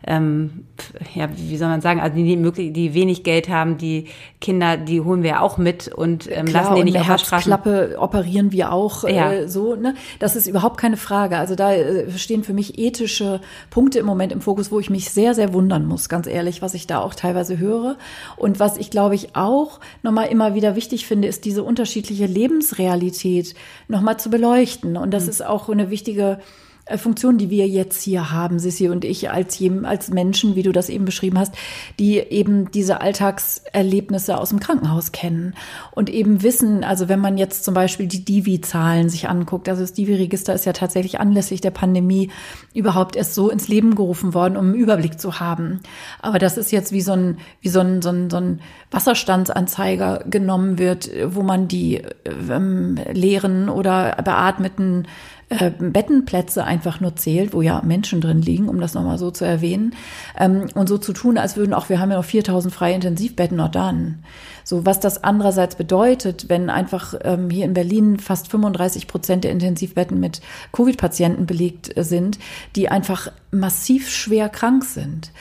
ähm, 0.07 0.65
ja, 1.13 1.29
wie 1.35 1.57
soll 1.57 1.67
man 1.67 1.81
sagen, 1.81 1.99
also 1.99 2.15
die, 2.15 2.35
die, 2.35 2.73
die 2.73 2.93
wenig 2.93 3.23
Geld 3.23 3.49
haben, 3.49 3.77
die 3.77 4.05
Kinder, 4.39 4.77
die 4.77 5.01
holen 5.01 5.21
wir 5.21 5.41
auch 5.41 5.57
mit 5.57 5.87
und 5.89 6.29
ähm, 6.31 6.47
Klar, 6.47 6.63
lassen 6.63 6.75
die 6.75 6.83
nicht 6.85 6.99
auf 6.99 7.05
der 7.05 7.31
Herzklappe 7.31 7.95
operieren 7.99 8.51
wir 8.51 8.71
auch 8.71 9.07
ja. 9.07 9.31
äh, 9.31 9.47
so. 9.47 9.75
Ne? 9.75 9.93
Das 10.19 10.35
ist 10.35 10.47
überhaupt 10.47 10.77
keine 10.77 10.97
Frage. 10.97 11.37
Also 11.37 11.55
da 11.55 11.73
äh, 11.73 12.09
stehen 12.17 12.43
für 12.43 12.53
mich 12.53 12.79
ethische 12.79 13.41
Punkte 13.69 13.99
im 13.99 14.05
Moment 14.07 14.31
im 14.31 14.41
Fokus, 14.41 14.71
wo 14.71 14.79
ich 14.79 14.89
mich 14.89 15.11
sehr, 15.11 15.35
sehr 15.35 15.53
wundern 15.53 15.85
muss, 15.85 16.09
ganz 16.09 16.25
ehrlich, 16.25 16.61
was 16.61 16.73
ich 16.73 16.87
da 16.87 16.99
auch 16.99 17.13
teilweise 17.13 17.59
höre. 17.59 17.97
Und 18.37 18.59
was 18.59 18.77
ich, 18.77 18.89
glaube 18.89 19.13
ich, 19.13 19.35
auch 19.35 19.79
nochmal 20.01 20.27
immer 20.27 20.55
wieder 20.55 20.75
wichtig 20.75 21.05
finde, 21.05 21.27
ist 21.27 21.45
diese 21.45 21.63
unterschiedliche 21.63 22.25
Lebensrealität 22.25 23.53
nochmal 23.87 24.17
zu 24.17 24.31
beleuchten. 24.31 24.97
Und 24.97 25.11
das 25.11 25.25
mhm. 25.25 25.29
ist 25.29 25.45
auch 25.45 25.69
eine 25.69 25.91
wichtige 25.91 26.39
äh, 26.39 26.70
Funktion, 26.97 27.37
die 27.37 27.49
wir 27.49 27.67
jetzt 27.67 28.01
hier 28.01 28.31
haben, 28.31 28.59
Sissi 28.59 28.89
und 28.89 29.05
ich 29.05 29.29
als, 29.31 29.59
als 29.83 30.09
Menschen, 30.09 30.55
wie 30.55 30.63
du 30.63 30.71
das 30.71 30.89
eben 30.89 31.05
beschrieben 31.05 31.37
hast, 31.39 31.53
die 31.99 32.17
eben 32.17 32.71
diese 32.71 33.01
Alltagserlebnisse 33.01 34.37
aus 34.37 34.49
dem 34.49 34.59
Krankenhaus 34.59 35.11
kennen 35.11 35.53
und 35.91 36.09
eben 36.09 36.43
wissen, 36.43 36.83
also 36.83 37.09
wenn 37.09 37.19
man 37.19 37.37
jetzt 37.37 37.63
zum 37.63 37.73
Beispiel 37.73 38.07
die 38.07 38.25
Divi-Zahlen 38.25 39.09
sich 39.09 39.29
anguckt, 39.29 39.69
also 39.69 39.81
das 39.81 39.93
Divi-Register 39.93 40.53
ist 40.53 40.65
ja 40.65 40.73
tatsächlich 40.73 41.19
anlässlich 41.19 41.61
der 41.61 41.71
Pandemie 41.71 42.29
überhaupt 42.73 43.15
erst 43.15 43.35
so 43.35 43.49
ins 43.49 43.67
Leben 43.67 43.95
gerufen 43.95 44.33
worden, 44.33 44.57
um 44.57 44.65
einen 44.67 44.75
Überblick 44.75 45.19
zu 45.19 45.39
haben. 45.39 45.79
Aber 46.21 46.39
das 46.39 46.57
ist 46.57 46.71
jetzt 46.71 46.91
wie 46.91 47.01
so 47.01 47.13
ein, 47.13 47.37
wie 47.61 47.69
so 47.69 47.79
ein, 47.79 48.01
so 48.01 48.09
ein, 48.09 48.29
so 48.29 48.37
ein 48.37 48.61
Wasserstandsanzeiger 48.91 50.25
genommen 50.29 50.77
wird, 50.77 51.09
wo 51.25 51.41
man 51.41 51.67
die 51.67 52.01
ähm, 52.49 52.97
leeren 53.13 53.69
oder 53.69 54.17
beatmeten 54.23 55.07
äh, 55.51 55.69
Bettenplätze 55.69 56.63
einfach 56.63 57.01
nur 57.01 57.17
zählt, 57.17 57.53
wo 57.53 57.61
ja 57.61 57.81
Menschen 57.83 58.21
drin 58.21 58.41
liegen, 58.41 58.69
um 58.69 58.79
das 58.79 58.93
nochmal 58.93 59.17
so 59.17 59.31
zu 59.31 59.43
erwähnen, 59.43 59.95
ähm, 60.39 60.69
und 60.75 60.87
so 60.87 60.97
zu 60.97 61.11
tun, 61.11 61.37
als 61.37 61.57
würden 61.57 61.73
auch, 61.73 61.89
wir 61.89 61.99
haben 61.99 62.09
ja 62.09 62.17
noch 62.17 62.25
4000 62.25 62.73
freie 62.73 62.95
Intensivbetten 62.95 63.57
noch 63.57 63.69
dann. 63.69 64.23
So, 64.63 64.85
was 64.85 65.01
das 65.01 65.23
andererseits 65.23 65.75
bedeutet, 65.75 66.47
wenn 66.47 66.69
einfach 66.69 67.15
ähm, 67.23 67.49
hier 67.49 67.65
in 67.65 67.73
Berlin 67.73 68.17
fast 68.19 68.47
35 68.47 69.07
Prozent 69.07 69.43
der 69.43 69.51
Intensivbetten 69.51 70.19
mit 70.19 70.39
Covid-Patienten 70.71 71.45
belegt 71.45 71.97
äh, 71.97 72.03
sind, 72.05 72.39
die 72.77 72.87
einfach 72.87 73.29
massiv 73.51 74.09
schwer 74.09 74.47
krank 74.47 74.85
sind. 74.85 75.31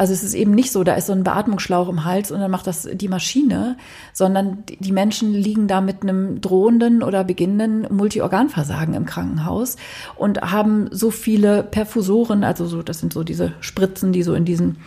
Also 0.00 0.14
es 0.14 0.22
ist 0.22 0.32
eben 0.32 0.52
nicht 0.52 0.72
so, 0.72 0.82
da 0.82 0.94
ist 0.94 1.08
so 1.08 1.12
ein 1.12 1.24
Beatmungsschlauch 1.24 1.90
im 1.90 2.06
Hals 2.06 2.30
und 2.30 2.40
dann 2.40 2.50
macht 2.50 2.66
das 2.66 2.88
die 2.90 3.08
Maschine, 3.08 3.76
sondern 4.14 4.64
die 4.66 4.92
Menschen 4.92 5.34
liegen 5.34 5.68
da 5.68 5.82
mit 5.82 6.00
einem 6.00 6.40
drohenden 6.40 7.02
oder 7.02 7.22
beginnenden 7.22 7.94
Multiorganversagen 7.94 8.94
im 8.94 9.04
Krankenhaus 9.04 9.76
und 10.16 10.40
haben 10.40 10.88
so 10.90 11.10
viele 11.10 11.62
Perfusoren, 11.62 12.44
also 12.44 12.64
so, 12.64 12.82
das 12.82 13.00
sind 13.00 13.12
so 13.12 13.24
diese 13.24 13.52
Spritzen, 13.60 14.14
die 14.14 14.22
so 14.22 14.32
in 14.32 14.46
diesen 14.46 14.78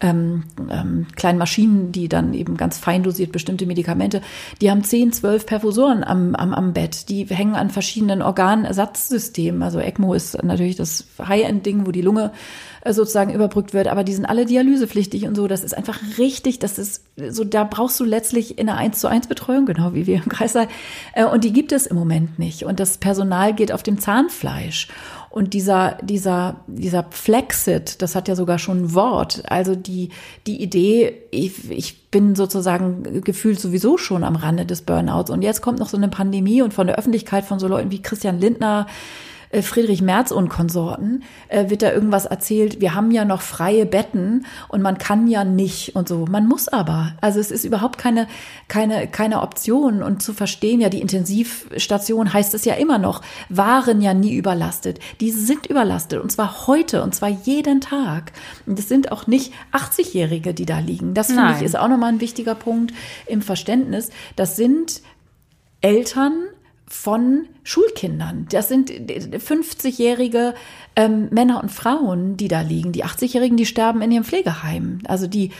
ähm, 0.00 0.44
ähm, 0.70 1.06
kleinen 1.16 1.38
Maschinen, 1.38 1.92
die 1.92 2.08
dann 2.08 2.34
eben 2.34 2.56
ganz 2.56 2.78
fein 2.78 3.02
dosiert 3.02 3.32
bestimmte 3.32 3.66
Medikamente, 3.66 4.20
die 4.60 4.70
haben 4.70 4.84
10, 4.84 5.12
12 5.12 5.46
Perfusoren 5.46 6.04
am, 6.04 6.34
am, 6.34 6.52
am 6.52 6.72
Bett. 6.72 7.08
Die 7.08 7.24
hängen 7.26 7.54
an 7.54 7.70
verschiedenen 7.70 8.20
Organersatzsystemen. 8.20 9.62
Also 9.62 9.78
ECMO 9.78 10.14
ist 10.14 10.42
natürlich 10.42 10.76
das 10.76 11.06
High-End-Ding, 11.18 11.86
wo 11.86 11.90
die 11.90 12.02
Lunge 12.02 12.32
äh, 12.82 12.92
sozusagen 12.92 13.32
überbrückt 13.32 13.72
wird, 13.72 13.88
aber 13.88 14.04
die 14.04 14.12
sind 14.14 14.26
alle 14.26 14.44
dialysepflichtig 14.44 15.26
und 15.26 15.34
so. 15.34 15.48
Das 15.48 15.64
ist 15.64 15.76
einfach 15.76 15.98
richtig. 16.18 16.58
Das 16.58 16.78
ist 16.78 17.04
so, 17.30 17.44
da 17.44 17.64
brauchst 17.64 17.98
du 17.98 18.04
letztlich 18.04 18.58
in 18.58 18.68
einer 18.68 18.78
1 18.78 18.98
zu 18.98 19.08
1 19.08 19.28
Betreuung, 19.28 19.64
genau 19.64 19.94
wie 19.94 20.06
wir 20.06 20.16
im 20.16 20.28
Kreissaal. 20.28 20.68
Äh, 21.14 21.24
und 21.24 21.44
die 21.44 21.52
gibt 21.52 21.72
es 21.72 21.86
im 21.86 21.96
Moment 21.96 22.38
nicht. 22.38 22.64
Und 22.64 22.80
das 22.80 22.98
Personal 22.98 23.54
geht 23.54 23.72
auf 23.72 23.82
dem 23.82 23.98
Zahnfleisch. 23.98 24.88
Und 25.34 25.52
dieser, 25.52 25.98
dieser, 26.00 26.60
dieser 26.68 27.06
Flexit, 27.10 28.00
das 28.02 28.14
hat 28.14 28.28
ja 28.28 28.36
sogar 28.36 28.60
schon 28.60 28.84
ein 28.84 28.94
Wort. 28.94 29.42
Also 29.48 29.74
die, 29.74 30.10
die 30.46 30.62
Idee, 30.62 31.22
ich, 31.32 31.68
ich 31.72 32.08
bin 32.12 32.36
sozusagen 32.36 33.20
gefühlt 33.24 33.58
sowieso 33.58 33.98
schon 33.98 34.22
am 34.22 34.36
Rande 34.36 34.64
des 34.64 34.82
Burnouts. 34.82 35.30
Und 35.30 35.42
jetzt 35.42 35.60
kommt 35.60 35.80
noch 35.80 35.88
so 35.88 35.96
eine 35.96 36.06
Pandemie 36.06 36.62
und 36.62 36.72
von 36.72 36.86
der 36.86 36.94
Öffentlichkeit 37.00 37.44
von 37.44 37.58
so 37.58 37.66
Leuten 37.66 37.90
wie 37.90 38.00
Christian 38.00 38.38
Lindner, 38.38 38.86
Friedrich 39.62 40.02
Merz 40.02 40.30
und 40.30 40.48
Konsorten 40.48 41.22
äh, 41.48 41.70
wird 41.70 41.82
da 41.82 41.92
irgendwas 41.92 42.26
erzählt, 42.26 42.80
wir 42.80 42.94
haben 42.94 43.10
ja 43.10 43.24
noch 43.24 43.42
freie 43.42 43.86
Betten 43.86 44.46
und 44.68 44.82
man 44.82 44.98
kann 44.98 45.26
ja 45.26 45.44
nicht 45.44 45.96
und 45.96 46.08
so. 46.08 46.26
Man 46.28 46.46
muss 46.46 46.68
aber. 46.68 47.12
Also 47.20 47.40
es 47.40 47.50
ist 47.50 47.64
überhaupt 47.64 47.98
keine, 47.98 48.26
keine, 48.68 49.06
keine 49.06 49.42
Option 49.42 50.02
und 50.02 50.22
zu 50.22 50.32
verstehen, 50.32 50.80
ja, 50.80 50.88
die 50.88 51.00
Intensivstation 51.00 52.32
heißt 52.32 52.54
es 52.54 52.64
ja 52.64 52.74
immer 52.74 52.98
noch, 52.98 53.22
waren 53.48 54.00
ja 54.00 54.14
nie 54.14 54.34
überlastet. 54.34 54.98
Die 55.20 55.30
sind 55.30 55.66
überlastet 55.66 56.20
und 56.20 56.30
zwar 56.32 56.66
heute 56.66 57.02
und 57.02 57.14
zwar 57.14 57.28
jeden 57.28 57.80
Tag. 57.80 58.32
Und 58.66 58.78
es 58.78 58.88
sind 58.88 59.12
auch 59.12 59.26
nicht 59.26 59.52
80-Jährige, 59.72 60.54
die 60.54 60.66
da 60.66 60.78
liegen. 60.78 61.14
Das 61.14 61.28
finde 61.28 61.54
ich 61.56 61.62
ist 61.62 61.76
auch 61.76 61.88
nochmal 61.88 62.12
ein 62.12 62.20
wichtiger 62.20 62.54
Punkt 62.54 62.92
im 63.26 63.42
Verständnis. 63.42 64.10
Das 64.36 64.56
sind 64.56 65.02
Eltern 65.80 66.32
von 66.94 67.48
Schulkindern. 67.64 68.46
Das 68.50 68.68
sind 68.68 68.90
50-jährige 68.90 70.54
ähm, 70.94 71.28
Männer 71.32 71.60
und 71.60 71.70
Frauen, 71.70 72.36
die 72.36 72.48
da 72.48 72.60
liegen. 72.60 72.92
Die 72.92 73.04
80-Jährigen, 73.04 73.56
die 73.56 73.66
sterben 73.66 74.00
in 74.00 74.12
ihrem 74.12 74.24
Pflegeheim. 74.24 75.00
Also 75.06 75.26
die 75.26 75.50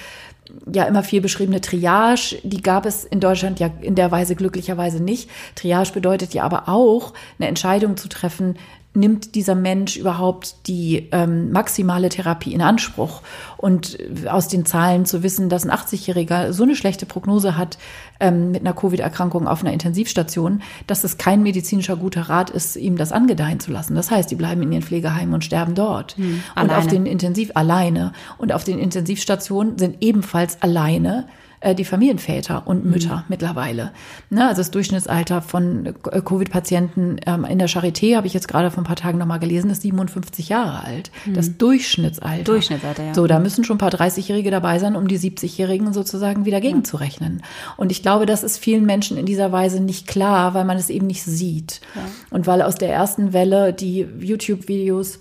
ja 0.72 0.84
immer 0.84 1.02
viel 1.02 1.20
beschriebene 1.20 1.60
Triage, 1.60 2.38
die 2.44 2.62
gab 2.62 2.86
es 2.86 3.04
in 3.04 3.18
Deutschland 3.18 3.58
ja 3.60 3.68
in 3.80 3.96
der 3.96 4.12
Weise 4.12 4.36
glücklicherweise 4.36 5.02
nicht. 5.02 5.28
Triage 5.56 5.92
bedeutet 5.92 6.34
ja 6.34 6.44
aber 6.44 6.68
auch, 6.68 7.12
eine 7.38 7.48
Entscheidung 7.48 7.96
zu 7.96 8.08
treffen, 8.08 8.56
nimmt 8.94 9.34
dieser 9.34 9.54
Mensch 9.54 9.96
überhaupt 9.96 10.68
die 10.68 11.08
ähm, 11.12 11.50
maximale 11.50 12.08
Therapie 12.08 12.54
in 12.54 12.62
Anspruch? 12.62 13.22
Und 13.56 13.98
aus 14.28 14.48
den 14.48 14.64
Zahlen 14.66 15.04
zu 15.04 15.22
wissen, 15.22 15.48
dass 15.48 15.64
ein 15.64 15.70
80-Jähriger 15.70 16.52
so 16.52 16.62
eine 16.62 16.76
schlechte 16.76 17.06
Prognose 17.06 17.56
hat 17.56 17.78
ähm, 18.20 18.52
mit 18.52 18.60
einer 18.60 18.74
Covid-Erkrankung 18.74 19.48
auf 19.48 19.62
einer 19.62 19.72
Intensivstation, 19.72 20.62
dass 20.86 21.04
es 21.04 21.18
kein 21.18 21.42
medizinischer 21.42 21.96
guter 21.96 22.22
Rat 22.22 22.50
ist, 22.50 22.76
ihm 22.76 22.96
das 22.96 23.12
angedeihen 23.12 23.60
zu 23.60 23.72
lassen. 23.72 23.94
Das 23.94 24.10
heißt, 24.10 24.30
die 24.30 24.36
bleiben 24.36 24.62
in 24.62 24.72
ihren 24.72 24.82
Pflegeheimen 24.82 25.34
und 25.34 25.44
sterben 25.44 25.74
dort. 25.74 26.16
Hm, 26.16 26.42
und 26.60 26.72
auf 26.72 26.86
den 26.86 27.06
Intensiv 27.06 27.50
alleine. 27.54 28.12
Und 28.38 28.52
auf 28.52 28.64
den 28.64 28.78
Intensivstationen 28.78 29.78
sind 29.78 29.96
ebenfalls 30.00 30.62
alleine 30.62 31.26
äh, 31.64 31.74
die 31.74 31.84
Familienväter 31.84 32.66
und 32.66 32.84
mhm. 32.84 32.90
Mütter 32.92 33.16
mhm. 33.16 33.22
mittlerweile. 33.28 33.92
Ne, 34.30 34.46
also 34.46 34.60
das 34.60 34.70
Durchschnittsalter 34.70 35.42
von 35.42 35.86
äh, 35.86 36.20
Covid-Patienten 36.20 37.16
ähm, 37.26 37.44
in 37.44 37.58
der 37.58 37.68
Charité, 37.68 38.16
habe 38.16 38.26
ich 38.26 38.34
jetzt 38.34 38.48
gerade 38.48 38.70
vor 38.70 38.82
ein 38.82 38.86
paar 38.86 38.96
Tagen 38.96 39.18
nochmal 39.18 39.38
gelesen, 39.38 39.70
ist 39.70 39.82
57 39.82 40.48
Jahre 40.48 40.84
alt. 40.84 41.10
Mhm. 41.24 41.34
Das 41.34 41.56
Durchschnittsalter. 41.56 42.44
Durchschnittsalter, 42.44 43.04
ja. 43.04 43.14
So, 43.14 43.26
da 43.26 43.38
müssen 43.38 43.64
schon 43.64 43.76
ein 43.76 43.78
paar 43.78 43.90
30-Jährige 43.90 44.50
dabei 44.50 44.78
sein, 44.78 44.96
um 44.96 45.08
die 45.08 45.18
70-Jährigen 45.18 45.92
sozusagen 45.92 46.44
wieder 46.44 46.60
gegenzurechnen. 46.60 47.42
Und 47.76 47.90
ich 47.90 48.02
glaube, 48.02 48.26
das 48.26 48.42
ist 48.42 48.58
vielen 48.58 48.84
Menschen 48.84 49.16
in 49.16 49.26
dieser 49.26 49.52
Weise 49.52 49.80
nicht 49.80 50.06
klar, 50.06 50.54
weil 50.54 50.64
man 50.64 50.76
es 50.76 50.90
eben 50.90 51.06
nicht 51.06 51.22
sieht. 51.22 51.80
Ja. 51.94 52.02
Und 52.30 52.46
weil 52.46 52.62
aus 52.62 52.74
der 52.74 52.92
ersten 52.92 53.32
Welle 53.32 53.72
die 53.72 54.06
YouTube-Videos 54.20 55.20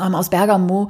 ähm, 0.00 0.14
aus 0.14 0.30
Bergamo 0.30 0.88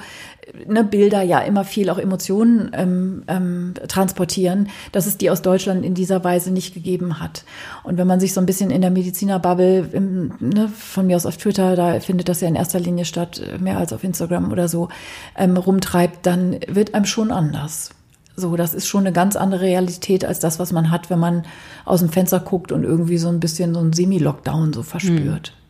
ne, 0.66 0.84
Bilder 0.84 1.22
ja 1.22 1.40
immer 1.40 1.64
viel 1.64 1.90
auch 1.90 1.98
Emotionen 1.98 2.70
ähm, 2.74 3.22
ähm, 3.28 3.74
transportieren, 3.88 4.68
dass 4.92 5.06
es 5.06 5.18
die 5.18 5.30
aus 5.30 5.42
Deutschland 5.42 5.84
in 5.84 5.94
dieser 5.94 6.24
Weise 6.24 6.50
nicht 6.50 6.74
gegeben 6.74 7.20
hat. 7.20 7.44
Und 7.84 7.98
wenn 7.98 8.06
man 8.06 8.20
sich 8.20 8.34
so 8.34 8.40
ein 8.40 8.46
bisschen 8.46 8.70
in 8.70 8.80
der 8.80 8.90
Medizinerbubble, 8.90 9.88
im, 9.92 10.32
ne, 10.40 10.68
von 10.68 11.06
mir 11.06 11.16
aus 11.16 11.26
auf 11.26 11.36
Twitter, 11.36 11.76
da 11.76 12.00
findet 12.00 12.28
das 12.28 12.40
ja 12.40 12.48
in 12.48 12.54
erster 12.54 12.80
Linie 12.80 13.04
statt, 13.04 13.40
mehr 13.60 13.78
als 13.78 13.92
auf 13.92 14.04
Instagram 14.04 14.52
oder 14.52 14.68
so, 14.68 14.88
ähm, 15.36 15.56
rumtreibt, 15.56 16.24
dann 16.26 16.58
wird 16.68 16.94
einem 16.94 17.04
schon 17.04 17.30
anders. 17.30 17.90
So, 18.36 18.54
das 18.54 18.72
ist 18.72 18.86
schon 18.86 19.00
eine 19.00 19.12
ganz 19.12 19.34
andere 19.34 19.62
Realität 19.62 20.24
als 20.24 20.38
das, 20.38 20.60
was 20.60 20.72
man 20.72 20.92
hat, 20.92 21.10
wenn 21.10 21.18
man 21.18 21.44
aus 21.84 22.00
dem 22.00 22.08
Fenster 22.08 22.38
guckt 22.38 22.70
und 22.70 22.84
irgendwie 22.84 23.18
so 23.18 23.28
ein 23.28 23.40
bisschen 23.40 23.74
so 23.74 23.80
ein 23.80 23.92
Semi-Lockdown 23.92 24.72
so 24.72 24.84
verspürt. 24.84 25.48
Hm. 25.48 25.67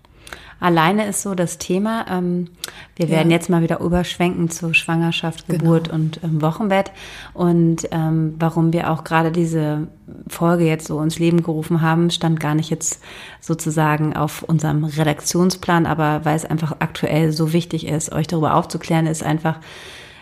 Alleine 0.61 1.07
ist 1.07 1.23
so 1.23 1.35
das 1.35 1.59
Thema. 1.59 2.07
Ähm, 2.11 2.49
wir 2.97 3.09
werden 3.09 3.31
ja. 3.31 3.37
jetzt 3.37 3.49
mal 3.49 3.63
wieder 3.63 3.81
überschwenken 3.81 4.51
zu 4.51 4.75
Schwangerschaft, 4.75 5.47
genau. 5.47 5.59
Geburt 5.59 5.85
genau. 5.85 5.95
und 5.97 6.21
ähm, 6.25 6.43
Wochenbett. 6.43 6.91
Und 7.33 7.89
ähm, 7.93 8.35
warum 8.39 8.73
wir 8.73 8.91
auch 8.91 9.05
gerade 9.05 9.31
diese 9.31 9.87
Folge 10.27 10.65
jetzt 10.65 10.89
so 10.89 11.01
ins 11.01 11.19
Leben 11.19 11.43
gerufen 11.43 11.81
haben, 11.81 12.11
stand 12.11 12.41
gar 12.41 12.55
nicht 12.55 12.71
jetzt 12.71 13.01
sozusagen 13.41 14.17
auf 14.17 14.43
unserem 14.43 14.85
Redaktionsplan, 14.85 15.87
aber 15.87 16.25
weil 16.25 16.37
es 16.37 16.45
einfach 16.45 16.77
aktuell 16.81 17.33
so 17.33 17.53
wichtig 17.53 17.87
ist, 17.87 18.13
euch 18.13 18.27
darüber 18.27 18.55
aufzuklären, 18.55 19.07
ist 19.07 19.23
einfach, 19.23 19.61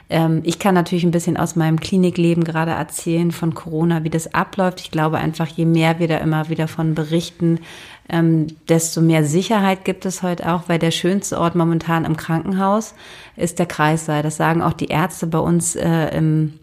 ähm, 0.09 0.43
ich 0.45 0.59
kann 0.59 0.75
natürlich 0.75 1.05
ein 1.05 1.11
bisschen 1.11 1.37
aus 1.37 1.57
meinem 1.57 1.81
Klinikleben 1.81 2.45
gerade 2.45 2.73
erzählen 2.73 3.33
von 3.33 3.55
Corona, 3.55 4.05
wie 4.05 4.11
das 4.11 4.35
abläuft. 4.35 4.81
Ich 4.81 4.91
glaube 4.91 5.19
einfach, 5.19 5.49
je 5.49 5.65
mehr 5.65 5.99
wir 5.99 6.09
da 6.09 6.19
immer 6.19 6.49
wieder 6.49 6.69
von 6.69 6.95
berichten, 6.95 7.61
ähm, 8.09 8.47
desto 8.69 9.01
mehr 9.01 9.25
Sicherheit 9.25 9.85
gibt 9.85 10.07
es 10.07 10.23
heute 10.23 10.53
auch, 10.53 10.65
weil 10.69 10.79
der 10.79 10.91
schönste 10.91 11.39
Ort 11.39 11.55
momentan 11.55 12.05
im 12.05 12.17
Krankenhaus 12.17 12.95
ist 13.37 13.59
der 13.59 13.67
Kreissaal. 13.67 14.23
Das 14.23 14.37
sagen 14.37 14.63
auch 14.63 14.73
die 14.73 14.87
Ärzte 14.87 15.27
bei 15.27 15.39
uns 15.39 15.77
äh, 15.77 16.17
im 16.17 16.55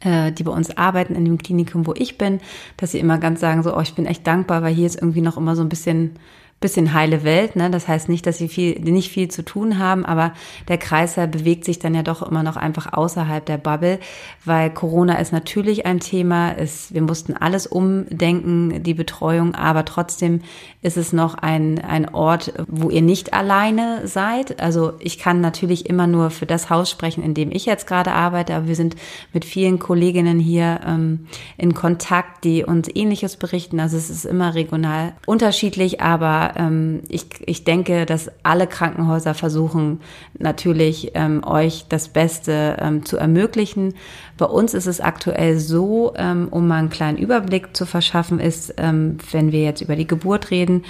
äh, 0.00 0.32
die 0.32 0.42
bei 0.42 0.52
uns 0.52 0.76
arbeiten 0.76 1.14
in 1.14 1.24
dem 1.24 1.38
Klinikum, 1.38 1.86
wo 1.86 1.94
ich 1.94 2.18
bin, 2.18 2.40
dass 2.76 2.92
sie 2.92 2.98
immer 2.98 3.18
ganz 3.18 3.40
sagen 3.40 3.62
so, 3.62 3.74
oh, 3.76 3.80
ich 3.80 3.94
bin 3.94 4.06
echt 4.06 4.26
dankbar, 4.26 4.62
weil 4.62 4.74
hier 4.74 4.86
ist 4.86 5.00
irgendwie 5.00 5.22
noch 5.22 5.36
immer 5.36 5.56
so 5.56 5.62
ein 5.62 5.68
bisschen 5.70 6.18
bisschen 6.64 6.94
heile 6.94 7.24
Welt. 7.24 7.56
Ne? 7.56 7.70
Das 7.70 7.88
heißt 7.88 8.08
nicht, 8.08 8.26
dass 8.26 8.38
sie 8.38 8.48
viel, 8.48 8.80
nicht 8.80 9.10
viel 9.10 9.28
zu 9.28 9.44
tun 9.44 9.78
haben, 9.78 10.06
aber 10.06 10.32
der 10.66 10.78
Kreislauf 10.78 11.28
bewegt 11.30 11.66
sich 11.66 11.78
dann 11.78 11.94
ja 11.94 12.02
doch 12.02 12.22
immer 12.22 12.42
noch 12.42 12.56
einfach 12.56 12.94
außerhalb 12.94 13.44
der 13.44 13.58
Bubble, 13.58 13.98
weil 14.46 14.70
Corona 14.70 15.18
ist 15.18 15.30
natürlich 15.30 15.84
ein 15.84 16.00
Thema. 16.00 16.52
Ist, 16.52 16.94
wir 16.94 17.02
mussten 17.02 17.36
alles 17.36 17.66
umdenken, 17.66 18.82
die 18.82 18.94
Betreuung, 18.94 19.54
aber 19.54 19.84
trotzdem 19.84 20.40
ist 20.80 20.96
es 20.96 21.12
noch 21.12 21.34
ein, 21.34 21.84
ein 21.84 22.14
Ort, 22.14 22.54
wo 22.66 22.88
ihr 22.88 23.02
nicht 23.02 23.34
alleine 23.34 24.08
seid. 24.08 24.62
Also 24.62 24.94
ich 25.00 25.18
kann 25.18 25.42
natürlich 25.42 25.86
immer 25.90 26.06
nur 26.06 26.30
für 26.30 26.46
das 26.46 26.70
Haus 26.70 26.90
sprechen, 26.90 27.22
in 27.22 27.34
dem 27.34 27.52
ich 27.52 27.66
jetzt 27.66 27.86
gerade 27.86 28.12
arbeite, 28.12 28.54
aber 28.54 28.68
wir 28.68 28.76
sind 28.76 28.96
mit 29.34 29.44
vielen 29.44 29.78
Kolleginnen 29.78 30.38
hier 30.38 30.80
ähm, 30.86 31.26
in 31.58 31.74
Kontakt, 31.74 32.44
die 32.44 32.64
uns 32.64 32.88
Ähnliches 32.94 33.36
berichten. 33.36 33.80
Also 33.80 33.98
es 33.98 34.08
ist 34.08 34.24
immer 34.24 34.54
regional 34.54 35.12
unterschiedlich, 35.26 36.00
aber 36.00 36.53
ähm, 36.56 37.02
ich, 37.08 37.26
ich 37.46 37.64
denke, 37.64 38.06
dass 38.06 38.30
alle 38.42 38.66
Krankenhäuser 38.66 39.34
versuchen 39.34 40.00
natürlich 40.38 41.12
ähm, 41.14 41.42
euch 41.44 41.86
das 41.88 42.08
Beste 42.08 42.76
ähm, 42.80 43.04
zu 43.04 43.16
ermöglichen. 43.16 43.94
Bei 44.36 44.46
uns 44.46 44.74
ist 44.74 44.86
es 44.86 45.00
aktuell 45.00 45.58
so, 45.58 46.14
ähm, 46.16 46.48
um 46.50 46.66
mal 46.66 46.78
einen 46.78 46.90
kleinen 46.90 47.18
Überblick 47.18 47.76
zu 47.76 47.86
verschaffen, 47.86 48.40
ist, 48.40 48.74
ähm, 48.78 49.18
wenn 49.30 49.52
wir 49.52 49.62
jetzt 49.62 49.80
über 49.80 49.96
die 49.96 50.06
Geburt 50.06 50.50
reden, 50.50 50.84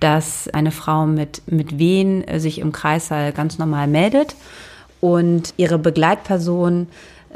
dass 0.00 0.48
eine 0.48 0.70
Frau 0.70 1.06
mit, 1.06 1.42
mit 1.46 1.78
Wehen 1.78 2.24
sich 2.38 2.60
im 2.60 2.70
Kreissaal 2.70 3.32
ganz 3.32 3.58
normal 3.58 3.88
meldet 3.88 4.36
und 5.00 5.54
ihre 5.56 5.78
Begleitperson 5.78 6.86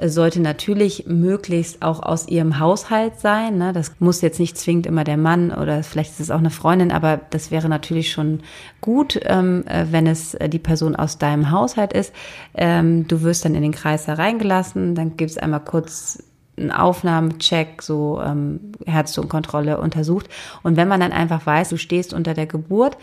sollte 0.08 0.40
natürlich 0.40 1.06
möglichst 1.06 1.82
auch 1.82 2.02
aus 2.02 2.28
ihrem 2.28 2.58
Haushalt 2.58 3.20
sein. 3.20 3.58
Ne? 3.58 3.72
Das 3.72 3.92
muss 4.00 4.20
jetzt 4.20 4.40
nicht 4.40 4.58
zwingend 4.58 4.86
immer 4.86 5.04
der 5.04 5.16
Mann 5.16 5.52
oder 5.52 5.82
vielleicht 5.82 6.12
ist 6.12 6.20
es 6.20 6.30
auch 6.30 6.38
eine 6.38 6.50
Freundin, 6.50 6.92
aber 6.92 7.20
das 7.30 7.50
wäre 7.50 7.68
natürlich 7.68 8.10
schon 8.10 8.40
gut, 8.80 9.20
ähm, 9.24 9.64
äh, 9.66 9.86
wenn 9.90 10.06
es 10.06 10.34
äh, 10.34 10.48
die 10.48 10.58
Person 10.58 10.96
aus 10.96 11.18
deinem 11.18 11.50
Haushalt 11.50 11.92
ist. 11.92 12.12
Ähm, 12.54 13.06
du 13.06 13.22
wirst 13.22 13.44
dann 13.44 13.54
in 13.54 13.62
den 13.62 13.72
Kreis 13.72 14.06
hereingelassen, 14.06 14.94
dann 14.94 15.16
gibt 15.16 15.30
es 15.30 15.38
einmal 15.38 15.60
kurz 15.60 16.22
einen 16.56 16.70
Aufnahmecheck, 16.70 17.82
so 17.82 18.20
ähm, 18.22 18.72
Herztonkontrolle 18.84 19.78
untersucht. 19.78 20.28
Und 20.62 20.76
wenn 20.76 20.88
man 20.88 21.00
dann 21.00 21.12
einfach 21.12 21.46
weiß, 21.46 21.70
du 21.70 21.78
stehst 21.78 22.12
unter 22.12 22.34
der 22.34 22.46
Geburt, 22.46 22.98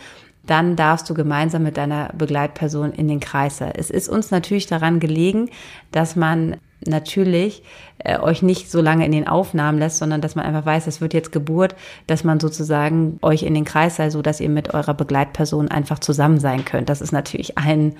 dann 0.50 0.74
darfst 0.74 1.08
du 1.08 1.14
gemeinsam 1.14 1.62
mit 1.62 1.76
deiner 1.76 2.10
Begleitperson 2.12 2.92
in 2.92 3.06
den 3.06 3.20
Kreis. 3.20 3.60
Es 3.60 3.88
ist 3.88 4.08
uns 4.08 4.30
natürlich 4.30 4.66
daran 4.66 4.98
gelegen, 4.98 5.48
dass 5.92 6.16
man 6.16 6.56
natürlich 6.84 7.62
äh, 7.98 8.18
euch 8.18 8.42
nicht 8.42 8.70
so 8.70 8.80
lange 8.80 9.06
in 9.06 9.12
den 9.12 9.28
Aufnahmen 9.28 9.78
lässt, 9.78 9.98
sondern 9.98 10.20
dass 10.20 10.34
man 10.34 10.46
einfach 10.46 10.66
weiß, 10.66 10.86
es 10.86 11.00
wird 11.00 11.14
jetzt 11.14 11.30
Geburt, 11.30 11.76
dass 12.06 12.24
man 12.24 12.40
sozusagen 12.40 13.18
euch 13.22 13.42
in 13.42 13.54
den 13.54 13.64
Kreis 13.64 13.96
sei, 13.96 14.10
so 14.10 14.22
dass 14.22 14.40
ihr 14.40 14.48
mit 14.48 14.74
eurer 14.74 14.94
Begleitperson 14.94 15.68
einfach 15.68 15.98
zusammen 15.98 16.40
sein 16.40 16.64
könnt. 16.64 16.88
Das 16.88 17.00
ist 17.00 17.12
natürlich 17.12 17.56
allen 17.56 17.96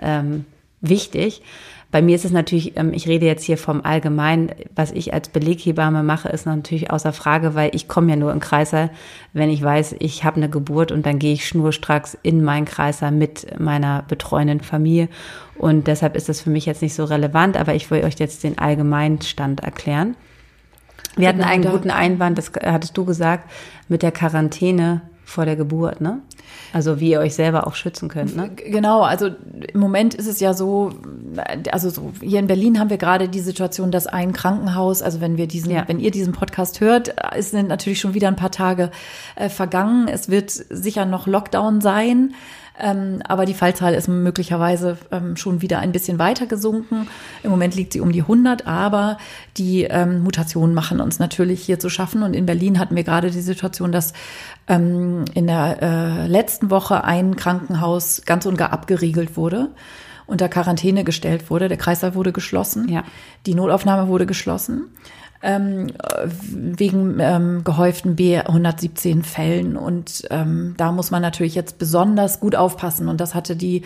ähm, 0.00 0.44
wichtig. 0.80 1.42
Bei 1.90 2.02
mir 2.02 2.16
ist 2.16 2.26
es 2.26 2.32
natürlich, 2.32 2.76
ähm, 2.76 2.92
ich 2.92 3.08
rede 3.08 3.24
jetzt 3.24 3.44
hier 3.44 3.56
vom 3.56 3.82
Allgemeinen, 3.82 4.50
was 4.74 4.92
ich 4.92 5.14
als 5.14 5.30
Beleghebamme 5.30 6.02
mache, 6.02 6.28
ist 6.28 6.44
natürlich 6.44 6.90
außer 6.90 7.14
Frage, 7.14 7.54
weil 7.54 7.74
ich 7.74 7.88
komme 7.88 8.10
ja 8.10 8.16
nur 8.16 8.32
in 8.32 8.40
Kreißsaal, 8.40 8.90
wenn 9.32 9.48
ich 9.48 9.62
weiß, 9.62 9.96
ich 9.98 10.22
habe 10.22 10.36
eine 10.36 10.50
Geburt 10.50 10.92
und 10.92 11.06
dann 11.06 11.18
gehe 11.18 11.32
ich 11.32 11.48
schnurstracks 11.48 12.16
in 12.22 12.44
meinen 12.44 12.66
Kreißsaal 12.66 13.12
mit 13.12 13.58
meiner 13.58 14.04
betreuenden 14.06 14.60
Familie. 14.60 15.08
Und 15.56 15.86
deshalb 15.86 16.14
ist 16.14 16.28
das 16.28 16.42
für 16.42 16.50
mich 16.50 16.66
jetzt 16.66 16.82
nicht 16.82 16.94
so 16.94 17.04
relevant, 17.04 17.56
aber 17.56 17.74
ich 17.74 17.90
will 17.90 18.04
euch 18.04 18.18
jetzt 18.18 18.44
den 18.44 18.58
Allgemeinstand 18.58 19.60
erklären. 19.60 20.14
Wir 21.16 21.28
hatten 21.28 21.42
einen 21.42 21.64
guten 21.64 21.90
Einwand, 21.90 22.36
das 22.36 22.52
hattest 22.62 22.96
du 22.96 23.04
gesagt, 23.06 23.50
mit 23.88 24.02
der 24.02 24.12
Quarantäne 24.12 25.00
vor 25.28 25.44
der 25.44 25.56
Geburt, 25.56 26.00
ne? 26.00 26.22
Also 26.72 27.00
wie 27.00 27.10
ihr 27.10 27.20
euch 27.20 27.34
selber 27.34 27.66
auch 27.66 27.74
schützen 27.74 28.08
könnt, 28.08 28.34
ne? 28.34 28.48
Genau, 28.48 29.02
also 29.02 29.26
im 29.26 29.78
Moment 29.78 30.14
ist 30.14 30.26
es 30.26 30.40
ja 30.40 30.54
so, 30.54 30.90
also 31.70 31.90
so 31.90 32.12
hier 32.22 32.38
in 32.38 32.46
Berlin 32.46 32.80
haben 32.80 32.88
wir 32.88 32.96
gerade 32.96 33.28
die 33.28 33.40
Situation, 33.40 33.90
dass 33.90 34.06
ein 34.06 34.32
Krankenhaus, 34.32 35.02
also 35.02 35.20
wenn 35.20 35.36
wir 35.36 35.46
diesen, 35.46 35.70
ja. 35.70 35.84
wenn 35.86 36.00
ihr 36.00 36.10
diesen 36.10 36.32
Podcast 36.32 36.80
hört, 36.80 37.14
ist 37.36 37.52
natürlich 37.52 38.00
schon 38.00 38.14
wieder 38.14 38.28
ein 38.28 38.36
paar 38.36 38.50
Tage 38.50 38.90
äh, 39.36 39.50
vergangen. 39.50 40.08
Es 40.08 40.30
wird 40.30 40.50
sicher 40.50 41.04
noch 41.04 41.26
Lockdown 41.26 41.82
sein. 41.82 42.34
Ähm, 42.78 43.22
aber 43.26 43.44
die 43.44 43.54
Fallzahl 43.54 43.94
ist 43.94 44.08
möglicherweise 44.08 44.98
ähm, 45.10 45.36
schon 45.36 45.62
wieder 45.62 45.80
ein 45.80 45.92
bisschen 45.92 46.18
weiter 46.18 46.46
gesunken. 46.46 47.08
Im 47.42 47.50
Moment 47.50 47.74
liegt 47.74 47.92
sie 47.92 48.00
um 48.00 48.12
die 48.12 48.22
100, 48.22 48.66
aber 48.66 49.18
die 49.56 49.84
ähm, 49.84 50.22
Mutationen 50.22 50.74
machen 50.74 51.00
uns 51.00 51.18
natürlich 51.18 51.62
hier 51.62 51.78
zu 51.78 51.90
schaffen. 51.90 52.22
Und 52.22 52.34
in 52.34 52.46
Berlin 52.46 52.78
hatten 52.78 52.96
wir 52.96 53.04
gerade 53.04 53.30
die 53.30 53.40
Situation, 53.40 53.92
dass 53.92 54.12
ähm, 54.68 55.24
in 55.34 55.46
der 55.46 55.78
äh, 55.82 56.26
letzten 56.26 56.70
Woche 56.70 57.04
ein 57.04 57.36
Krankenhaus 57.36 58.22
ganz 58.24 58.46
und 58.46 58.56
gar 58.56 58.72
abgeriegelt 58.72 59.36
wurde 59.36 59.70
unter 60.28 60.48
Quarantäne 60.48 61.04
gestellt 61.04 61.50
wurde. 61.50 61.68
Der 61.68 61.78
Kreislauf 61.78 62.14
wurde 62.14 62.32
geschlossen. 62.32 62.88
Ja. 62.88 63.02
Die 63.46 63.54
Notaufnahme 63.54 64.08
wurde 64.08 64.26
geschlossen. 64.26 64.90
Ähm, 65.42 65.88
wegen 66.50 67.18
ähm, 67.20 67.62
gehäuften 67.62 68.16
B117 68.16 69.22
Fällen. 69.22 69.76
Und 69.76 70.26
ähm, 70.30 70.74
da 70.76 70.90
muss 70.90 71.10
man 71.10 71.22
natürlich 71.22 71.54
jetzt 71.54 71.78
besonders 71.78 72.40
gut 72.40 72.56
aufpassen. 72.56 73.08
Und 73.08 73.20
das 73.20 73.34
hatte 73.34 73.54
die 73.54 73.82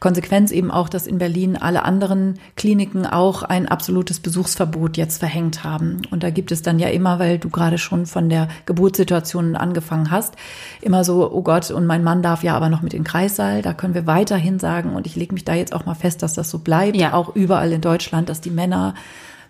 Konsequenz 0.00 0.50
eben 0.50 0.70
auch, 0.70 0.88
dass 0.88 1.06
in 1.06 1.18
Berlin 1.18 1.56
alle 1.56 1.84
anderen 1.84 2.38
Kliniken 2.56 3.06
auch 3.06 3.42
ein 3.42 3.68
absolutes 3.68 4.20
Besuchsverbot 4.20 4.96
jetzt 4.96 5.18
verhängt 5.18 5.62
haben. 5.62 6.02
Und 6.10 6.22
da 6.22 6.30
gibt 6.30 6.50
es 6.50 6.62
dann 6.62 6.78
ja 6.78 6.88
immer, 6.88 7.18
weil 7.18 7.38
du 7.38 7.50
gerade 7.50 7.78
schon 7.78 8.06
von 8.06 8.28
der 8.28 8.48
Geburtssituation 8.66 9.54
angefangen 9.54 10.10
hast, 10.10 10.34
immer 10.82 11.04
so, 11.04 11.30
oh 11.32 11.42
Gott, 11.42 11.70
und 11.70 11.86
mein 11.86 12.02
Mann 12.02 12.22
darf 12.22 12.42
ja 12.42 12.56
aber 12.56 12.68
noch 12.68 12.82
mit 12.82 12.94
in 12.94 13.02
den 13.02 13.04
Kreissaal. 13.04 13.62
Da 13.62 13.74
können 13.74 13.94
wir 13.94 14.06
weiterhin 14.06 14.58
sagen, 14.58 14.94
und 14.94 15.06
ich 15.06 15.14
lege 15.14 15.34
mich 15.34 15.44
da 15.44 15.54
jetzt 15.54 15.72
auch 15.72 15.86
mal 15.86 15.94
fest, 15.94 16.22
dass 16.22 16.34
das 16.34 16.50
so 16.50 16.58
bleibt, 16.58 16.96
ja. 16.96 17.12
auch 17.12 17.34
überall 17.36 17.72
in 17.72 17.80
Deutschland, 17.80 18.28
dass 18.28 18.40
die 18.40 18.50
Männer 18.50 18.94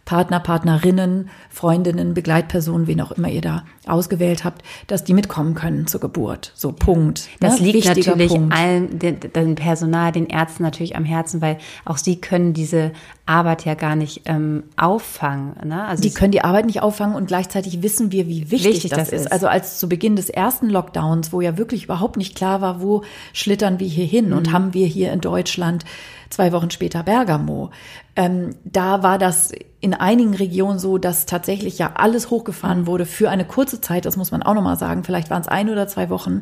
Partner, 0.06 0.38
Partnerinnen, 0.38 1.30
Freundinnen, 1.50 2.14
Begleitpersonen, 2.14 2.86
wen 2.86 3.00
auch 3.00 3.10
immer 3.10 3.28
ihr 3.28 3.40
da 3.40 3.64
ausgewählt 3.88 4.44
habt, 4.44 4.62
dass 4.86 5.02
die 5.02 5.12
mitkommen 5.12 5.54
können 5.54 5.88
zur 5.88 6.00
Geburt. 6.00 6.52
So 6.54 6.70
Punkt. 6.70 7.28
Das 7.40 7.58
ne? 7.58 7.66
liegt 7.66 7.86
Wichtiger 7.86 8.10
natürlich 8.12 8.32
Punkt. 8.32 8.54
allen, 8.54 9.00
den, 9.00 9.18
den, 9.18 9.56
Personal, 9.56 10.12
den 10.12 10.26
Ärzten 10.26 10.62
natürlich 10.62 10.94
am 10.94 11.04
Herzen, 11.04 11.42
weil 11.42 11.58
auch 11.84 11.96
sie 11.96 12.20
können 12.20 12.52
diese 12.54 12.92
Arbeit 13.26 13.64
ja 13.64 13.74
gar 13.74 13.96
nicht 13.96 14.22
ähm, 14.26 14.62
auffangen. 14.76 15.56
Ne? 15.66 15.84
Also 15.84 16.04
die 16.04 16.14
können 16.14 16.30
die 16.30 16.42
Arbeit 16.42 16.66
nicht 16.66 16.82
auffangen 16.82 17.16
und 17.16 17.26
gleichzeitig 17.26 17.82
wissen 17.82 18.12
wir, 18.12 18.28
wie 18.28 18.52
wichtig, 18.52 18.74
wichtig 18.74 18.90
das, 18.92 19.10
das 19.10 19.20
ist. 19.20 19.32
Also 19.32 19.48
als 19.48 19.80
zu 19.80 19.88
Beginn 19.88 20.14
des 20.14 20.30
ersten 20.30 20.70
Lockdowns, 20.70 21.32
wo 21.32 21.40
ja 21.40 21.58
wirklich 21.58 21.84
überhaupt 21.84 22.16
nicht 22.16 22.36
klar 22.36 22.60
war, 22.60 22.80
wo 22.80 23.02
schlittern 23.32 23.80
wir 23.80 23.88
hier 23.88 24.06
hin 24.06 24.28
mhm. 24.28 24.36
und 24.36 24.52
haben 24.52 24.72
wir 24.72 24.86
hier 24.86 25.12
in 25.12 25.20
Deutschland 25.20 25.84
zwei 26.30 26.52
Wochen 26.52 26.70
später 26.70 27.02
Bergamo. 27.02 27.70
Ähm, 28.14 28.56
da 28.64 29.02
war 29.02 29.18
das 29.18 29.52
in 29.80 29.94
einigen 29.94 30.34
Regionen 30.34 30.78
so, 30.78 30.98
dass 30.98 31.26
tatsächlich 31.26 31.78
ja 31.78 31.92
alles 31.94 32.30
hochgefahren 32.30 32.86
wurde 32.86 33.06
für 33.06 33.30
eine 33.30 33.44
kurze 33.44 33.80
Zeit, 33.80 34.04
das 34.04 34.16
muss 34.16 34.30
man 34.30 34.42
auch 34.42 34.54
nochmal 34.54 34.76
sagen, 34.76 35.04
vielleicht 35.04 35.30
waren 35.30 35.42
es 35.42 35.48
ein 35.48 35.70
oder 35.70 35.86
zwei 35.86 36.10
Wochen, 36.10 36.40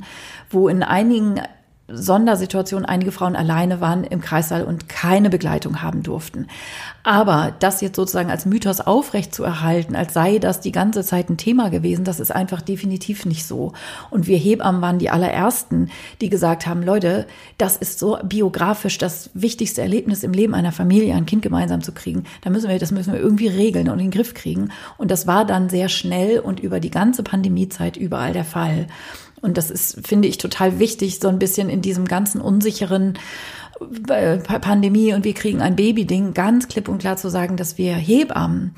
wo 0.51 0.69
in 0.69 0.83
einigen 0.83 1.41
Sondersituation 1.87 2.87
einige 2.87 3.13
Frauen 3.13 3.37
alleine 3.37 3.81
waren 3.83 4.05
im 4.05 4.23
Kreissaal 4.23 4.65
und 4.65 4.89
keine 4.89 5.29
Begleitung 5.29 5.83
haben 5.83 6.03
durften. 6.03 6.47
Aber 7.03 7.55
das 7.59 7.83
jetzt 7.83 7.97
sozusagen 7.97 8.31
als 8.31 8.47
Mythos 8.47 8.81
aufrecht 8.81 9.35
zu 9.35 9.45
erhalten, 9.45 9.95
als 9.95 10.15
sei 10.15 10.39
das 10.39 10.61
die 10.61 10.73
ganze 10.73 11.05
Zeit 11.05 11.29
ein 11.29 11.37
Thema 11.37 11.69
gewesen, 11.69 12.05
das 12.05 12.21
ist 12.21 12.35
einfach 12.35 12.63
definitiv 12.63 13.27
nicht 13.27 13.45
so. 13.45 13.75
Und 14.09 14.27
wir 14.27 14.39
Hebammen 14.39 14.81
waren 14.81 14.99
die 14.99 15.11
allerersten, 15.11 15.91
die 16.23 16.31
gesagt 16.31 16.67
haben, 16.67 16.83
Leute, 16.83 17.27
das 17.59 17.77
ist 17.77 17.99
so 17.99 18.19
biografisch 18.25 18.97
das 18.97 19.29
wichtigste 19.35 19.83
Erlebnis 19.83 20.23
im 20.23 20.33
Leben 20.33 20.55
einer 20.55 20.73
Familie, 20.73 21.15
ein 21.15 21.27
Kind 21.27 21.43
gemeinsam 21.43 21.83
zu 21.83 21.93
kriegen. 21.93 22.25
Da 22.41 22.49
müssen 22.49 22.71
wir, 22.71 22.79
das 22.79 22.93
müssen 22.93 23.13
wir 23.13 23.21
irgendwie 23.21 23.49
regeln 23.49 23.91
und 23.91 23.99
in 23.99 24.07
den 24.07 24.11
Griff 24.11 24.33
kriegen. 24.33 24.71
Und 24.97 25.11
das 25.11 25.27
war 25.27 25.45
dann 25.45 25.69
sehr 25.69 25.91
schnell 25.91 26.39
und 26.39 26.61
über 26.61 26.81
die 26.81 26.91
ganze 26.91 27.23
Pandemiezeit 27.23 27.99
überall 27.99 28.33
der 28.33 28.47
Fall. 28.47 28.87
Und 29.45 29.59
das 29.59 29.71
ist, 29.71 30.07
finde 30.07 30.27
ich, 30.27 30.39
total 30.39 30.79
wichtig, 30.79 31.21
so 31.21 31.29
ein 31.29 31.39
bisschen 31.39 31.69
in 31.69 31.83
diesem 31.83 32.07
ganzen 32.07 32.41
unsicheren 32.41 33.19
äh, 34.09 34.39
Pandemie 34.39 35.13
und 35.13 35.25
wir 35.25 35.35
kriegen 35.35 35.61
ein 35.61 35.77
Baby-Ding 35.77 36.33
ganz 36.33 36.69
klipp 36.69 36.89
und 36.89 36.99
klar 36.99 37.17
zu 37.17 37.29
sagen, 37.29 37.57
dass 37.57 37.77
wir 37.77 37.95
Hebammen 37.95 38.75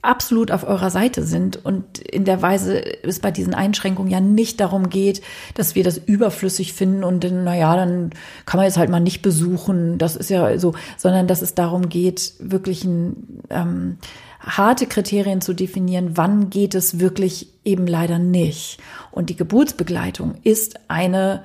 absolut 0.00 0.50
auf 0.52 0.64
eurer 0.64 0.90
Seite 0.90 1.24
sind 1.24 1.64
und 1.64 1.98
in 1.98 2.24
der 2.24 2.40
Weise 2.40 2.80
es 3.02 3.18
bei 3.18 3.30
diesen 3.30 3.52
Einschränkungen 3.52 4.10
ja 4.10 4.20
nicht 4.20 4.60
darum 4.60 4.90
geht, 4.90 5.20
dass 5.54 5.74
wir 5.74 5.82
das 5.82 5.98
überflüssig 5.98 6.72
finden 6.72 7.02
und 7.02 7.24
dann, 7.24 7.44
naja, 7.44 7.74
dann 7.74 8.10
kann 8.46 8.58
man 8.58 8.66
jetzt 8.66 8.78
halt 8.78 8.90
mal 8.90 9.00
nicht 9.00 9.22
besuchen, 9.22 9.98
das 9.98 10.14
ist 10.14 10.30
ja 10.30 10.58
so, 10.58 10.74
sondern 10.96 11.26
dass 11.26 11.42
es 11.42 11.54
darum 11.54 11.88
geht, 11.88 12.34
wirklich 12.38 12.84
ein 12.84 13.42
ähm, 13.50 13.98
harte 14.40 14.86
Kriterien 14.86 15.40
zu 15.40 15.52
definieren, 15.52 16.16
wann 16.16 16.50
geht 16.50 16.74
es 16.74 17.00
wirklich 17.00 17.52
eben 17.64 17.86
leider 17.86 18.18
nicht. 18.18 18.78
Und 19.10 19.30
die 19.30 19.36
Geburtsbegleitung 19.36 20.36
ist 20.42 20.78
eine 20.88 21.44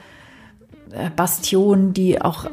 äh, 0.91 1.09
Bastion, 1.09 1.93
die 1.93 2.21
auch 2.21 2.45
äh, 2.45 2.49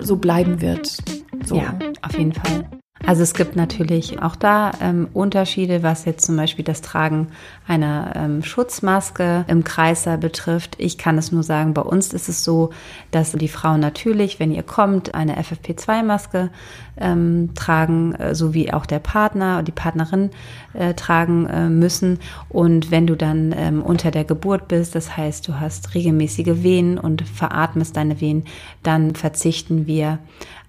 so 0.00 0.16
bleiben 0.16 0.60
wird. 0.60 0.98
So. 1.44 1.56
Ja, 1.56 1.78
auf 2.02 2.18
jeden 2.18 2.32
Fall. 2.32 2.68
Also 3.06 3.22
es 3.22 3.34
gibt 3.34 3.54
natürlich 3.54 4.20
auch 4.20 4.34
da 4.34 4.72
ähm, 4.80 5.06
Unterschiede, 5.14 5.84
was 5.84 6.04
jetzt 6.06 6.26
zum 6.26 6.36
Beispiel 6.36 6.64
das 6.64 6.82
Tragen 6.82 7.28
einer 7.68 8.12
ähm, 8.16 8.42
Schutzmaske 8.42 9.44
im 9.46 9.62
Kreißsaal 9.62 10.18
betrifft. 10.18 10.74
Ich 10.78 10.98
kann 10.98 11.16
es 11.16 11.30
nur 11.30 11.44
sagen, 11.44 11.72
bei 11.72 11.82
uns 11.82 12.12
ist 12.12 12.28
es 12.28 12.42
so, 12.42 12.70
dass 13.12 13.30
die 13.30 13.46
Frauen 13.46 13.78
natürlich, 13.78 14.40
wenn 14.40 14.50
ihr 14.50 14.64
kommt, 14.64 15.14
eine 15.14 15.38
FFP2-Maske 15.38 16.50
ähm, 16.96 17.50
tragen, 17.54 18.16
äh, 18.16 18.34
so 18.34 18.54
wie 18.54 18.72
auch 18.72 18.86
der 18.86 18.98
Partner 18.98 19.54
oder 19.54 19.62
die 19.62 19.72
Partnerin 19.72 20.30
äh, 20.72 20.94
tragen 20.94 21.46
äh, 21.46 21.68
müssen. 21.68 22.18
Und 22.48 22.90
wenn 22.90 23.06
du 23.06 23.14
dann 23.14 23.54
ähm, 23.56 23.82
unter 23.82 24.10
der 24.10 24.24
Geburt 24.24 24.66
bist, 24.66 24.96
das 24.96 25.16
heißt, 25.16 25.46
du 25.46 25.60
hast 25.60 25.94
regelmäßige 25.94 26.64
Wehen 26.64 26.98
und 26.98 27.22
veratmest 27.22 27.96
deine 27.96 28.20
Wehen, 28.20 28.46
dann 28.82 29.14
verzichten 29.14 29.86
wir 29.86 30.18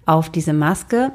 auf 0.05 0.29
diese 0.29 0.53
Maske. 0.53 1.13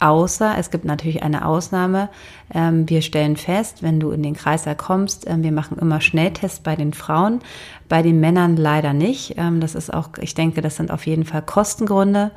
Außer, 0.00 0.54
es 0.56 0.70
gibt 0.70 0.84
natürlich 0.84 1.22
eine 1.24 1.44
Ausnahme. 1.44 2.08
Ähm, 2.54 2.88
wir 2.88 3.02
stellen 3.02 3.36
fest, 3.36 3.82
wenn 3.82 3.98
du 3.98 4.12
in 4.12 4.22
den 4.22 4.34
Kreislauf 4.34 4.76
kommst, 4.76 5.28
ähm, 5.28 5.42
wir 5.42 5.50
machen 5.50 5.76
immer 5.78 6.00
Schnelltests 6.00 6.60
bei 6.60 6.76
den 6.76 6.92
Frauen, 6.92 7.40
bei 7.88 8.02
den 8.02 8.20
Männern 8.20 8.56
leider 8.56 8.92
nicht. 8.92 9.34
Ähm, 9.38 9.60
das 9.60 9.74
ist 9.74 9.92
auch, 9.92 10.10
ich 10.20 10.34
denke, 10.34 10.60
das 10.60 10.76
sind 10.76 10.92
auf 10.92 11.06
jeden 11.06 11.24
Fall 11.24 11.42
Kostengründe. 11.42 12.30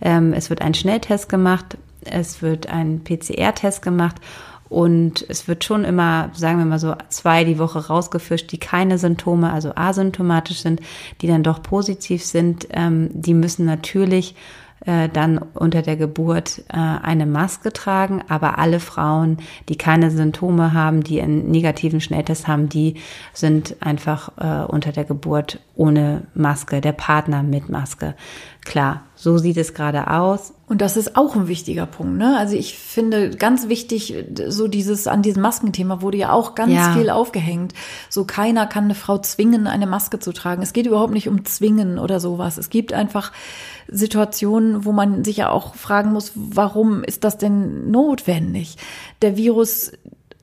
Es 0.00 0.50
wird 0.50 0.62
ein 0.62 0.74
Schnelltest 0.74 1.28
gemacht, 1.28 1.76
es 2.04 2.40
wird 2.40 2.68
ein 2.68 3.02
PCR-Test 3.02 3.82
gemacht 3.82 4.16
und 4.68 5.24
es 5.28 5.48
wird 5.48 5.64
schon 5.64 5.84
immer, 5.84 6.30
sagen 6.34 6.58
wir 6.58 6.66
mal 6.66 6.78
so, 6.78 6.94
zwei 7.08 7.44
die 7.44 7.58
Woche 7.58 7.86
rausgefischt, 7.88 8.52
die 8.52 8.58
keine 8.58 8.98
Symptome, 8.98 9.52
also 9.52 9.72
asymptomatisch 9.74 10.60
sind, 10.60 10.80
die 11.20 11.26
dann 11.26 11.42
doch 11.42 11.62
positiv 11.62 12.24
sind. 12.24 12.68
Die 12.74 13.34
müssen 13.34 13.64
natürlich 13.64 14.34
äh, 14.86 15.08
dann 15.08 15.38
unter 15.38 15.82
der 15.82 15.96
Geburt 15.96 16.62
äh, 16.68 16.76
eine 16.76 17.26
Maske 17.26 17.72
tragen, 17.72 18.22
aber 18.28 18.58
alle 18.58 18.80
Frauen, 18.80 19.38
die 19.68 19.76
keine 19.76 20.10
Symptome 20.10 20.72
haben, 20.72 21.02
die 21.02 21.20
einen 21.20 21.50
negativen 21.50 22.00
Schnelltest 22.00 22.48
haben, 22.48 22.68
die 22.68 22.94
sind 23.32 23.76
einfach 23.80 24.30
äh, 24.38 24.64
unter 24.66 24.92
der 24.92 25.04
Geburt 25.04 25.60
ohne 25.74 26.22
Maske, 26.34 26.80
der 26.80 26.92
Partner 26.92 27.42
mit 27.42 27.68
Maske. 27.68 28.14
Klar, 28.64 29.02
so 29.20 29.36
sieht 29.36 29.56
es 29.56 29.74
gerade 29.74 30.12
aus. 30.12 30.54
Und 30.68 30.80
das 30.80 30.96
ist 30.96 31.16
auch 31.16 31.34
ein 31.34 31.48
wichtiger 31.48 31.86
Punkt. 31.86 32.18
Ne? 32.18 32.36
Also 32.38 32.54
ich 32.54 32.78
finde 32.78 33.30
ganz 33.30 33.68
wichtig, 33.68 34.14
so 34.46 34.68
dieses 34.68 35.08
an 35.08 35.22
diesem 35.22 35.42
Maskenthema 35.42 36.00
wurde 36.02 36.18
ja 36.18 36.30
auch 36.30 36.54
ganz 36.54 36.72
ja. 36.72 36.92
viel 36.92 37.10
aufgehängt. 37.10 37.74
So 38.08 38.24
keiner 38.24 38.68
kann 38.68 38.84
eine 38.84 38.94
Frau 38.94 39.18
zwingen, 39.18 39.66
eine 39.66 39.88
Maske 39.88 40.20
zu 40.20 40.32
tragen. 40.32 40.62
Es 40.62 40.72
geht 40.72 40.86
überhaupt 40.86 41.12
nicht 41.12 41.28
um 41.28 41.44
zwingen 41.44 41.98
oder 41.98 42.20
sowas. 42.20 42.58
Es 42.58 42.70
gibt 42.70 42.92
einfach 42.92 43.32
Situationen, 43.88 44.84
wo 44.84 44.92
man 44.92 45.24
sich 45.24 45.38
ja 45.38 45.50
auch 45.50 45.74
fragen 45.74 46.12
muss, 46.12 46.30
warum 46.36 47.02
ist 47.02 47.24
das 47.24 47.38
denn 47.38 47.90
notwendig? 47.90 48.76
Der 49.20 49.36
Virus, 49.36 49.90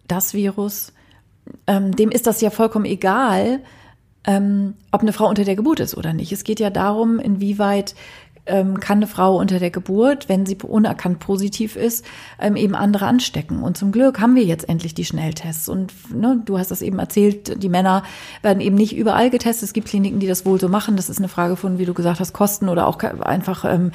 das 0.06 0.34
Virus, 0.34 0.92
ähm, 1.66 1.96
dem 1.96 2.12
ist 2.12 2.28
das 2.28 2.42
ja 2.42 2.50
vollkommen 2.50 2.86
egal, 2.86 3.62
ähm, 4.28 4.74
ob 4.92 5.02
eine 5.02 5.14
Frau 5.14 5.30
unter 5.30 5.44
der 5.44 5.56
Geburt 5.56 5.80
ist 5.80 5.96
oder 5.96 6.14
nicht. 6.14 6.32
Es 6.32 6.44
geht 6.44 6.60
ja 6.60 6.70
darum, 6.70 7.20
inwieweit 7.20 7.96
ähm, 8.46 8.80
kann 8.80 9.00
eine 9.00 9.08
Frau 9.08 9.38
unter 9.38 9.60
der 9.60 9.72
Geburt, 9.72 10.30
wenn 10.30 10.46
sie 10.46 10.58
unerkannt 10.62 11.20
positiv 11.20 11.76
ist, 11.76 12.06
ähm, 12.40 12.56
eben 12.56 12.76
andere 12.76 13.06
anstecken. 13.06 13.64
Und 13.64 13.78
zum 13.78 13.92
Glück 13.92 14.20
haben 14.20 14.36
wir 14.36 14.44
jetzt 14.44 14.68
endlich 14.70 14.94
die 14.94 15.06
Schnelltests. 15.06 15.70
Und 15.70 15.94
ne, 16.14 16.42
du 16.46 16.58
hast 16.58 16.72
das 16.72 16.82
eben 16.82 17.00
erzählt, 17.00 17.62
die 17.62 17.70
Männer 17.70 18.04
werden 18.42 18.62
eben 18.62 18.76
nicht 18.76 18.96
überall 18.96 19.30
getestet. 19.30 19.64
Es 19.64 19.74
gibt 19.74 19.88
Kliniken, 19.88 20.20
die 20.20 20.28
das 20.28 20.46
wohl 20.46 20.60
so 20.60 20.70
machen. 20.70 20.96
Das 20.96 21.10
ist 21.10 21.18
eine 21.18 21.28
Frage 21.28 21.56
von, 21.56 21.78
wie 21.78 21.86
du 21.86 21.94
gesagt 21.94 22.20
hast, 22.20 22.34
Kosten 22.34 22.70
oder 22.70 22.88
auch 22.88 23.00
einfach 23.00 23.66
ähm, 23.66 23.92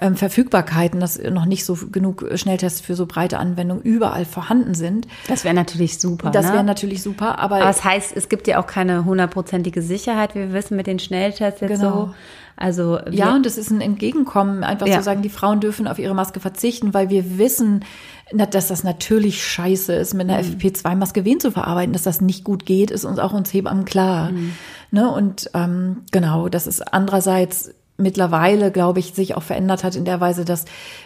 ähm, 0.00 0.16
Verfügbarkeiten, 0.16 1.00
dass 1.00 1.18
noch 1.18 1.44
nicht 1.44 1.64
so 1.64 1.76
genug 1.90 2.24
Schnelltests 2.34 2.80
für 2.80 2.94
so 2.94 3.06
breite 3.06 3.38
Anwendung 3.38 3.80
überall 3.82 4.24
vorhanden 4.24 4.74
sind. 4.74 5.06
Das 5.28 5.44
wäre 5.44 5.54
natürlich 5.54 5.98
super. 5.98 6.30
Das 6.30 6.46
ne? 6.46 6.54
wäre 6.54 6.64
natürlich 6.64 7.02
super, 7.02 7.38
aber. 7.38 7.56
Aber 7.56 7.64
das 7.64 7.84
heißt, 7.84 8.16
es 8.16 8.28
gibt 8.28 8.46
ja 8.46 8.60
auch 8.60 8.66
keine 8.66 9.04
hundertprozentige 9.04 9.82
Sicherheit, 9.82 10.34
wie 10.34 10.40
wir 10.40 10.52
wissen, 10.52 10.76
mit 10.76 10.86
den 10.86 10.98
Schnelltests 10.98 11.60
jetzt 11.60 11.80
genau. 11.80 12.06
so. 12.06 12.14
Also 12.60 13.00
ja, 13.10 13.34
und 13.34 13.46
es 13.46 13.56
ist 13.56 13.70
ein 13.70 13.80
Entgegenkommen, 13.80 14.64
einfach 14.64 14.86
ja. 14.86 14.98
zu 14.98 15.02
sagen, 15.02 15.22
die 15.22 15.30
Frauen 15.30 15.60
dürfen 15.60 15.88
auf 15.88 15.98
ihre 15.98 16.14
Maske 16.14 16.40
verzichten, 16.40 16.92
weil 16.92 17.08
wir 17.08 17.38
wissen, 17.38 17.84
dass 18.32 18.68
das 18.68 18.84
natürlich 18.84 19.42
scheiße 19.44 19.94
ist, 19.94 20.12
mit 20.12 20.28
einer 20.28 20.42
mhm. 20.42 20.50
FFP2-Maske 20.50 21.24
wen 21.24 21.40
zu 21.40 21.50
verarbeiten, 21.50 21.94
dass 21.94 22.02
das 22.02 22.20
nicht 22.20 22.44
gut 22.44 22.66
geht, 22.66 22.90
ist 22.90 23.06
uns 23.06 23.18
auch 23.18 23.32
uns 23.32 23.52
Hebammen 23.52 23.86
klar. 23.86 24.30
Mhm. 24.30 24.52
Ne? 24.90 25.10
Und 25.10 25.50
ähm, 25.54 26.02
genau, 26.12 26.50
das 26.50 26.66
ist 26.66 26.92
andererseits 26.92 27.72
mittlerweile, 28.00 28.70
glaube 28.70 28.98
ich, 28.98 29.14
sich 29.14 29.36
auch 29.36 29.42
verändert 29.42 29.84
hat 29.84 29.94
in 29.94 30.04
der 30.04 30.20
Weise, 30.20 30.44
dass 30.44 30.64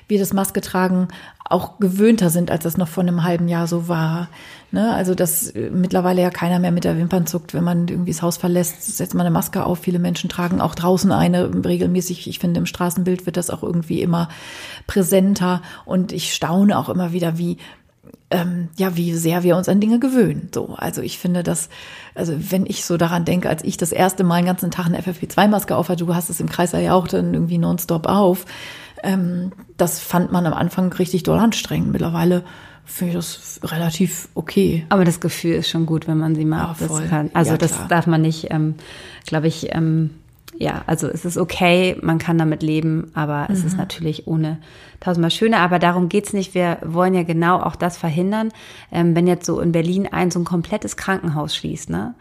wir 0.08 0.18
das 0.18 0.32
Maske 0.32 0.60
tragen 0.60 1.08
auch 1.44 1.78
gewöhnter 1.78 2.30
sind, 2.30 2.50
als 2.50 2.64
das 2.64 2.78
noch 2.78 2.88
vor 2.88 3.02
einem 3.02 3.22
halben 3.22 3.48
Jahr 3.48 3.66
so 3.66 3.86
war. 3.86 4.28
Ne? 4.70 4.94
Also, 4.94 5.14
dass 5.14 5.50
äh, 5.50 5.70
mittlerweile 5.70 6.22
ja 6.22 6.30
keiner 6.30 6.58
mehr 6.58 6.72
mit 6.72 6.84
der 6.84 6.96
Wimpern 6.96 7.26
zuckt, 7.26 7.52
wenn 7.52 7.64
man 7.64 7.86
irgendwie 7.86 8.12
das 8.12 8.22
Haus 8.22 8.38
verlässt, 8.38 8.96
setzt 8.96 9.14
man 9.14 9.26
eine 9.26 9.32
Maske 9.32 9.64
auf. 9.64 9.80
Viele 9.80 9.98
Menschen 9.98 10.30
tragen 10.30 10.60
auch 10.60 10.74
draußen 10.74 11.12
eine 11.12 11.50
regelmäßig. 11.64 12.28
Ich 12.28 12.38
finde, 12.38 12.58
im 12.58 12.66
Straßenbild 12.66 13.26
wird 13.26 13.36
das 13.36 13.50
auch 13.50 13.62
irgendwie 13.62 14.00
immer 14.00 14.28
präsenter. 14.86 15.60
Und 15.84 16.12
ich 16.12 16.34
staune 16.34 16.78
auch 16.78 16.88
immer 16.88 17.12
wieder, 17.12 17.36
wie 17.36 17.58
ähm, 18.30 18.68
ja, 18.76 18.96
wie 18.96 19.14
sehr 19.14 19.42
wir 19.42 19.56
uns 19.56 19.68
an 19.68 19.80
Dinge 19.80 19.98
gewöhnen. 19.98 20.48
So, 20.52 20.74
also 20.76 21.02
ich 21.02 21.18
finde 21.18 21.42
das, 21.42 21.68
also 22.14 22.34
wenn 22.36 22.66
ich 22.66 22.84
so 22.84 22.96
daran 22.96 23.24
denke, 23.24 23.48
als 23.48 23.62
ich 23.62 23.76
das 23.76 23.92
erste 23.92 24.24
Mal 24.24 24.40
den 24.40 24.46
ganzen 24.46 24.70
Tag 24.70 24.86
eine 24.86 25.00
FFP2-Maske 25.00 25.76
auf 25.76 25.88
hatte, 25.88 26.04
du 26.04 26.14
hast 26.14 26.30
es 26.30 26.40
im 26.40 26.48
Kreis 26.48 26.72
ja 26.72 26.94
auch 26.94 27.06
dann 27.06 27.32
irgendwie 27.32 27.58
nonstop 27.58 28.06
auf, 28.06 28.46
ähm, 29.02 29.52
das 29.76 30.00
fand 30.00 30.32
man 30.32 30.46
am 30.46 30.54
Anfang 30.54 30.92
richtig 30.92 31.22
doll 31.22 31.38
anstrengend. 31.38 31.92
Mittlerweile 31.92 32.42
finde 32.84 33.12
ich 33.12 33.16
das 33.16 33.60
relativ 33.62 34.28
okay. 34.34 34.84
Aber 34.88 35.04
das 35.04 35.20
Gefühl 35.20 35.54
ist 35.54 35.68
schon 35.68 35.86
gut, 35.86 36.08
wenn 36.08 36.18
man 36.18 36.34
sie 36.34 36.44
mal 36.44 36.58
ja, 36.58 36.70
aufsetzen 36.70 37.08
kann. 37.08 37.30
Also 37.34 37.52
ja, 37.52 37.58
das 37.58 37.86
darf 37.88 38.06
man 38.06 38.22
nicht, 38.22 38.48
ähm, 38.50 38.74
glaube 39.26 39.46
ich, 39.46 39.74
ähm, 39.74 40.10
ja, 40.56 40.82
also 40.86 41.08
es 41.08 41.24
ist 41.24 41.36
okay, 41.36 41.96
man 42.00 42.18
kann 42.18 42.38
damit 42.38 42.62
leben, 42.62 43.10
aber 43.14 43.46
mhm. 43.48 43.54
es 43.54 43.64
ist 43.64 43.72
mhm. 43.72 43.78
natürlich 43.78 44.26
ohne 44.26 44.58
tausendmal 45.00 45.30
schöner. 45.30 45.58
Aber 45.58 45.78
darum 45.78 46.08
geht's 46.08 46.32
nicht. 46.32 46.54
Wir 46.54 46.78
wollen 46.84 47.14
ja 47.14 47.22
genau 47.22 47.60
auch 47.60 47.76
das 47.76 47.96
verhindern, 47.96 48.50
ähm, 48.92 49.14
wenn 49.16 49.26
jetzt 49.26 49.46
so 49.46 49.60
in 49.60 49.72
Berlin 49.72 50.08
ein 50.10 50.30
so 50.30 50.38
ein 50.38 50.44
komplettes 50.44 50.96
Krankenhaus 50.96 51.54
schließt, 51.56 51.90
ne? 51.90 52.14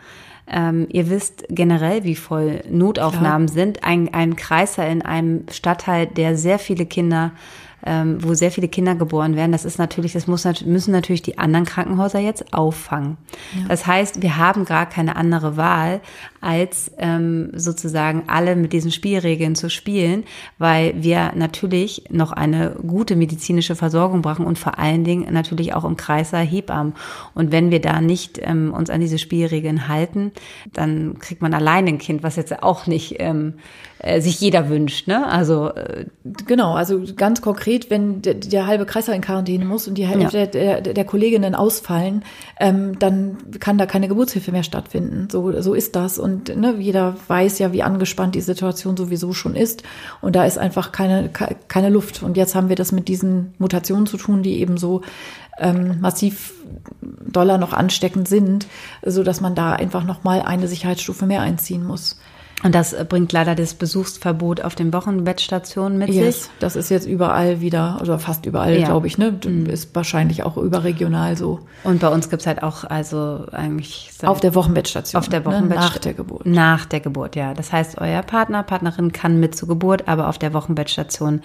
Ähm, 0.45 0.87
ihr 0.89 1.09
wisst 1.09 1.45
generell, 1.47 2.03
wie 2.03 2.15
voll 2.15 2.63
Notaufnahmen 2.69 3.47
Klar. 3.47 3.65
sind. 3.65 3.83
Ein, 3.85 4.13
ein 4.13 4.35
Kreiser 4.35 4.85
in 4.85 5.01
einem 5.01 5.45
Stadtteil, 5.49 6.05
der 6.05 6.35
sehr 6.35 6.59
viele 6.59 6.85
Kinder 6.85 7.31
ähm, 7.85 8.23
wo 8.23 8.33
sehr 8.33 8.51
viele 8.51 8.67
Kinder 8.67 8.95
geboren 8.95 9.35
werden. 9.35 9.51
Das 9.51 9.65
ist 9.65 9.77
natürlich, 9.77 10.13
das 10.13 10.27
muss, 10.27 10.45
müssen 10.65 10.91
natürlich 10.91 11.21
die 11.21 11.37
anderen 11.37 11.65
Krankenhäuser 11.65 12.19
jetzt 12.19 12.53
auffangen. 12.53 13.17
Ja. 13.53 13.67
Das 13.67 13.85
heißt, 13.85 14.21
wir 14.21 14.37
haben 14.37 14.65
gar 14.65 14.85
keine 14.85 15.15
andere 15.15 15.57
Wahl, 15.57 15.99
als 16.43 16.91
ähm, 16.97 17.51
sozusagen 17.53 18.23
alle 18.27 18.55
mit 18.55 18.73
diesen 18.73 18.91
Spielregeln 18.91 19.55
zu 19.55 19.69
spielen, 19.69 20.23
weil 20.57 20.93
wir 21.01 21.31
natürlich 21.35 22.03
noch 22.09 22.31
eine 22.31 22.75
gute 22.85 23.15
medizinische 23.15 23.75
Versorgung 23.75 24.21
brauchen 24.21 24.45
und 24.45 24.59
vor 24.59 24.77
allen 24.77 25.03
Dingen 25.03 25.31
natürlich 25.33 25.73
auch 25.73 25.85
im 25.85 25.97
Kreiser 25.97 26.39
Hebammen. 26.39 26.93
Und 27.33 27.51
wenn 27.51 27.71
wir 27.71 27.81
da 27.81 28.01
nicht 28.01 28.39
ähm, 28.41 28.73
uns 28.73 28.89
an 28.89 29.01
diese 29.01 29.17
Spielregeln 29.17 29.87
halten, 29.87 30.31
dann 30.73 31.19
kriegt 31.19 31.41
man 31.41 31.53
allein 31.53 31.87
ein 31.87 31.97
Kind, 31.97 32.23
was 32.23 32.35
jetzt 32.35 32.61
auch 32.61 32.87
nicht 32.87 33.15
ähm, 33.19 33.55
äh, 34.03 34.19
sich 34.19 34.41
jeder 34.41 34.67
wünscht. 34.67 35.07
Ne? 35.07 35.25
Also 35.25 35.69
äh, 35.69 36.05
genau, 36.45 36.73
also 36.73 37.01
ganz 37.15 37.41
konkret, 37.41 37.89
wenn 37.89 38.21
der, 38.21 38.33
der 38.33 38.67
halbe 38.67 38.85
Kreiser 38.85 39.15
in 39.15 39.21
Quarantäne 39.21 39.63
muss 39.63 39.87
und 39.87 39.97
die 39.97 40.05
Hälfte 40.05 40.39
ja. 40.39 40.45
der, 40.45 40.81
der, 40.81 40.93
der 40.93 41.05
Kolleginnen 41.05 41.55
ausfallen, 41.55 42.25
ähm, 42.59 42.99
dann 42.99 43.37
kann 43.61 43.77
da 43.77 43.85
keine 43.85 44.09
Geburtshilfe 44.09 44.51
mehr 44.51 44.63
stattfinden. 44.63 45.29
So, 45.31 45.61
so 45.61 45.73
ist 45.73 45.95
das. 45.95 46.19
Und 46.19 46.32
ne, 46.55 46.75
jeder 46.79 47.15
weiß 47.27 47.59
ja, 47.59 47.71
wie 47.73 47.83
angespannt 47.83 48.35
die 48.35 48.41
Situation 48.41 48.97
sowieso 48.97 49.33
schon 49.33 49.55
ist. 49.55 49.83
Und 50.21 50.35
da 50.35 50.45
ist 50.45 50.57
einfach 50.57 50.91
keine, 50.91 51.29
keine 51.29 51.89
Luft. 51.89 52.23
Und 52.23 52.37
jetzt 52.37 52.55
haben 52.55 52.69
wir 52.69 52.75
das 52.75 52.91
mit 52.91 53.07
diesen 53.07 53.53
Mutationen 53.57 54.05
zu 54.05 54.17
tun, 54.17 54.43
die 54.43 54.59
eben 54.59 54.77
so 54.77 55.01
ähm, 55.59 55.99
massiv 56.01 56.53
doller 57.01 57.57
noch 57.57 57.73
ansteckend 57.73 58.27
sind, 58.27 58.67
so 59.05 59.23
dass 59.23 59.41
man 59.41 59.55
da 59.55 59.73
einfach 59.73 60.03
noch 60.03 60.23
mal 60.23 60.41
eine 60.41 60.67
Sicherheitsstufe 60.67 61.25
mehr 61.25 61.41
einziehen 61.41 61.85
muss. 61.85 62.19
Und 62.63 62.73
das 62.73 62.95
bringt 63.09 63.31
leider 63.33 63.55
das 63.55 63.73
Besuchsverbot 63.73 64.61
auf 64.61 64.73
den 64.73 64.93
Wochenbettstationen 64.93 65.97
mit 65.97 66.09
yes, 66.09 66.43
sich. 66.43 66.51
Das 66.59 66.77
ist 66.77 66.89
jetzt 66.89 67.05
überall 67.05 67.59
wieder, 67.59 67.99
oder 68.01 68.19
fast 68.19 68.45
überall, 68.45 68.79
ja. 68.79 68.87
glaube 68.87 69.05
ich, 69.07 69.17
ne? 69.17 69.37
Mhm. 69.45 69.65
Ist 69.65 69.93
wahrscheinlich 69.93 70.43
auch 70.43 70.55
überregional 70.55 71.35
so. 71.35 71.59
Und 71.83 71.99
bei 71.99 72.07
uns 72.07 72.29
gibt's 72.29 72.47
halt 72.47 72.63
auch, 72.63 72.85
also 72.85 73.45
eigentlich. 73.51 74.11
Auf 74.23 74.39
der 74.39 74.55
Wochenbettstation. 74.55 75.19
Auf 75.19 75.27
der 75.27 75.43
Wochenbettstation. 75.43 75.83
Ne? 75.83 75.89
Nach 75.89 75.97
der 75.97 76.13
Geburt. 76.13 76.45
Nach 76.45 76.85
der 76.85 76.99
Geburt, 77.01 77.35
ja. 77.35 77.53
Das 77.53 77.73
heißt, 77.73 77.99
euer 77.99 78.21
Partner, 78.21 78.63
Partnerin 78.63 79.11
kann 79.11 79.41
mit 79.41 79.55
zur 79.57 79.67
Geburt, 79.67 80.07
aber 80.07 80.29
auf 80.29 80.39
der 80.39 80.53
Wochenbettstation 80.53 81.41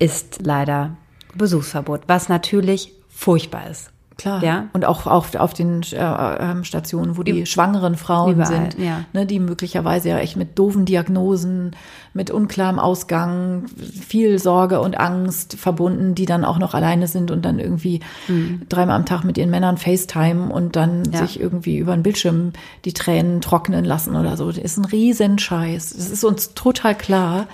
ist 0.00 0.40
leider 0.42 0.96
Besuchsverbot, 1.36 2.02
was 2.08 2.28
natürlich 2.28 2.92
furchtbar 3.08 3.70
ist. 3.70 3.91
Klar. 4.16 4.42
Ja. 4.42 4.68
Und 4.72 4.84
auch, 4.84 5.06
auch 5.06 5.34
auf 5.34 5.54
den 5.54 5.82
äh, 5.92 5.96
ähm, 5.96 6.64
Stationen, 6.64 7.16
wo 7.16 7.22
die 7.22 7.46
schwangeren 7.46 7.96
Frauen 7.96 8.34
Überall, 8.34 8.70
sind, 8.70 8.78
ja. 8.78 9.04
ne, 9.12 9.26
die 9.26 9.38
möglicherweise 9.38 10.10
ja 10.10 10.18
echt 10.18 10.36
mit 10.36 10.58
doofen 10.58 10.84
Diagnosen, 10.84 11.74
mit 12.12 12.30
unklarem 12.30 12.78
Ausgang, 12.78 13.66
viel 13.76 14.38
Sorge 14.38 14.80
und 14.80 14.98
Angst 14.98 15.56
verbunden, 15.58 16.14
die 16.14 16.26
dann 16.26 16.44
auch 16.44 16.58
noch 16.58 16.74
alleine 16.74 17.06
sind 17.06 17.30
und 17.30 17.44
dann 17.44 17.58
irgendwie 17.58 18.00
mhm. 18.28 18.62
dreimal 18.68 18.96
am 18.96 19.06
Tag 19.06 19.24
mit 19.24 19.38
ihren 19.38 19.50
Männern 19.50 19.78
FaceTime 19.78 20.52
und 20.52 20.76
dann 20.76 21.04
ja. 21.10 21.20
sich 21.20 21.40
irgendwie 21.40 21.78
über 21.78 21.94
den 21.94 22.02
Bildschirm 22.02 22.52
die 22.84 22.92
Tränen 22.92 23.40
trocknen 23.40 23.84
lassen 23.84 24.14
oder 24.16 24.36
so. 24.36 24.48
Das 24.48 24.58
ist 24.58 24.76
ein 24.76 24.84
Riesenscheiß. 24.84 25.94
Das 25.96 26.10
ist 26.10 26.24
uns 26.24 26.54
total 26.54 26.94
klar. 26.94 27.46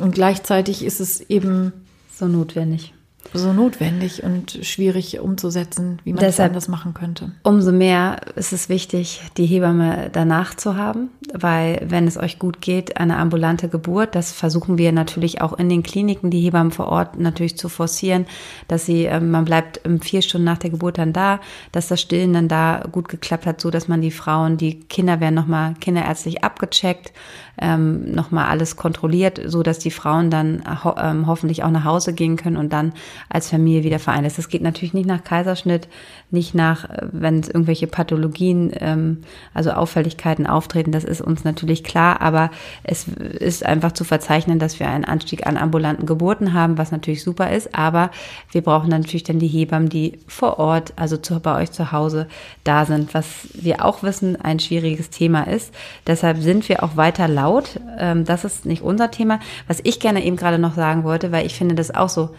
Und 0.00 0.14
gleichzeitig 0.14 0.84
ist 0.84 1.00
es 1.00 1.20
eben 1.20 1.72
so 2.14 2.26
notwendig 2.26 2.94
so 3.34 3.52
notwendig 3.52 4.22
und 4.22 4.58
schwierig 4.62 5.20
umzusetzen, 5.20 6.00
wie 6.04 6.12
man 6.12 6.24
das 6.24 6.40
anders 6.40 6.68
machen 6.68 6.94
könnte. 6.94 7.32
Umso 7.42 7.72
mehr 7.72 8.20
ist 8.36 8.52
es 8.52 8.68
wichtig, 8.68 9.20
die 9.36 9.44
Hebamme 9.44 10.08
danach 10.12 10.54
zu 10.54 10.76
haben, 10.76 11.10
weil 11.32 11.84
wenn 11.84 12.06
es 12.06 12.16
euch 12.16 12.38
gut 12.38 12.60
geht, 12.60 12.96
eine 12.96 13.18
ambulante 13.18 13.68
Geburt, 13.68 14.14
das 14.14 14.32
versuchen 14.32 14.78
wir 14.78 14.92
natürlich 14.92 15.42
auch 15.42 15.58
in 15.58 15.68
den 15.68 15.82
Kliniken, 15.82 16.30
die 16.30 16.40
Hebammen 16.40 16.72
vor 16.72 16.88
Ort 16.88 17.18
natürlich 17.18 17.58
zu 17.58 17.68
forcieren, 17.68 18.26
dass 18.66 18.86
sie, 18.86 19.04
ähm, 19.04 19.30
man 19.30 19.44
bleibt 19.44 19.80
vier 20.00 20.22
Stunden 20.22 20.46
nach 20.46 20.58
der 20.58 20.70
Geburt 20.70 20.98
dann 20.98 21.12
da, 21.12 21.40
dass 21.72 21.88
das 21.88 22.00
Stillen 22.00 22.32
dann 22.32 22.48
da 22.48 22.84
gut 22.90 23.08
geklappt 23.08 23.46
hat, 23.46 23.60
so 23.60 23.70
dass 23.70 23.88
man 23.88 24.00
die 24.00 24.10
Frauen, 24.10 24.56
die 24.56 24.80
Kinder 24.80 25.20
werden 25.20 25.34
nochmal 25.34 25.74
kinderärztlich 25.80 26.44
abgecheckt, 26.44 27.12
ähm, 27.60 28.12
nochmal 28.12 28.46
alles 28.46 28.76
kontrolliert, 28.76 29.40
so 29.46 29.62
dass 29.62 29.78
die 29.78 29.90
Frauen 29.90 30.30
dann 30.30 30.62
ho 30.84 30.94
ähm, 30.98 31.26
hoffentlich 31.26 31.64
auch 31.64 31.70
nach 31.70 31.84
Hause 31.84 32.12
gehen 32.12 32.36
können 32.36 32.56
und 32.56 32.72
dann 32.72 32.92
als 33.28 33.50
Familie 33.50 33.84
wieder 33.84 33.98
vereint 33.98 34.26
ist. 34.26 34.38
Das 34.38 34.48
geht 34.48 34.62
natürlich 34.62 34.94
nicht 34.94 35.06
nach 35.06 35.24
Kaiserschnitt, 35.24 35.88
nicht 36.30 36.54
nach, 36.54 36.88
äh, 36.88 37.06
wenn 37.12 37.40
es 37.40 37.48
irgendwelche 37.48 37.86
Pathologien, 37.86 38.72
ähm, 38.80 39.18
also 39.54 39.70
Auffälligkeiten 39.70 40.46
auftreten, 40.46 40.92
das 40.92 41.04
ist 41.04 41.20
uns 41.20 41.44
natürlich 41.44 41.84
klar, 41.84 42.20
aber 42.20 42.50
es 42.84 43.08
ist 43.08 43.64
einfach 43.64 43.92
zu 43.92 44.04
verzeichnen, 44.04 44.58
dass 44.58 44.78
wir 44.78 44.88
einen 44.88 45.04
Anstieg 45.04 45.46
an 45.46 45.56
ambulanten 45.56 46.06
Geburten 46.06 46.52
haben, 46.52 46.78
was 46.78 46.92
natürlich 46.92 47.22
super 47.22 47.50
ist, 47.50 47.74
aber 47.74 48.10
wir 48.52 48.62
brauchen 48.62 48.90
natürlich 48.90 49.24
dann 49.24 49.38
die 49.38 49.48
Hebammen, 49.48 49.88
die 49.88 50.18
vor 50.26 50.58
Ort, 50.58 50.92
also 50.96 51.16
zu, 51.16 51.40
bei 51.40 51.62
euch 51.62 51.70
zu 51.70 51.92
Hause 51.92 52.26
da 52.64 52.84
sind, 52.84 53.14
was 53.14 53.48
wir 53.54 53.84
auch 53.84 54.02
wissen, 54.02 54.36
ein 54.40 54.60
schwieriges 54.60 55.10
Thema 55.10 55.44
ist. 55.44 55.74
Deshalb 56.06 56.38
sind 56.38 56.68
wir 56.68 56.82
auch 56.82 56.96
weiter 56.96 57.28
laut. 57.28 57.80
Ähm, 57.98 58.24
das 58.24 58.44
ist 58.44 58.66
nicht 58.66 58.82
unser 58.82 59.10
Thema. 59.10 59.40
Was 59.66 59.80
ich 59.82 60.00
gerne 60.00 60.24
eben 60.24 60.36
gerade 60.36 60.58
noch 60.58 60.74
sagen 60.74 61.04
wollte, 61.04 61.32
weil 61.32 61.46
ich 61.46 61.54
finde 61.54 61.74
das 61.74 61.94
auch 61.94 62.08
so 62.08 62.30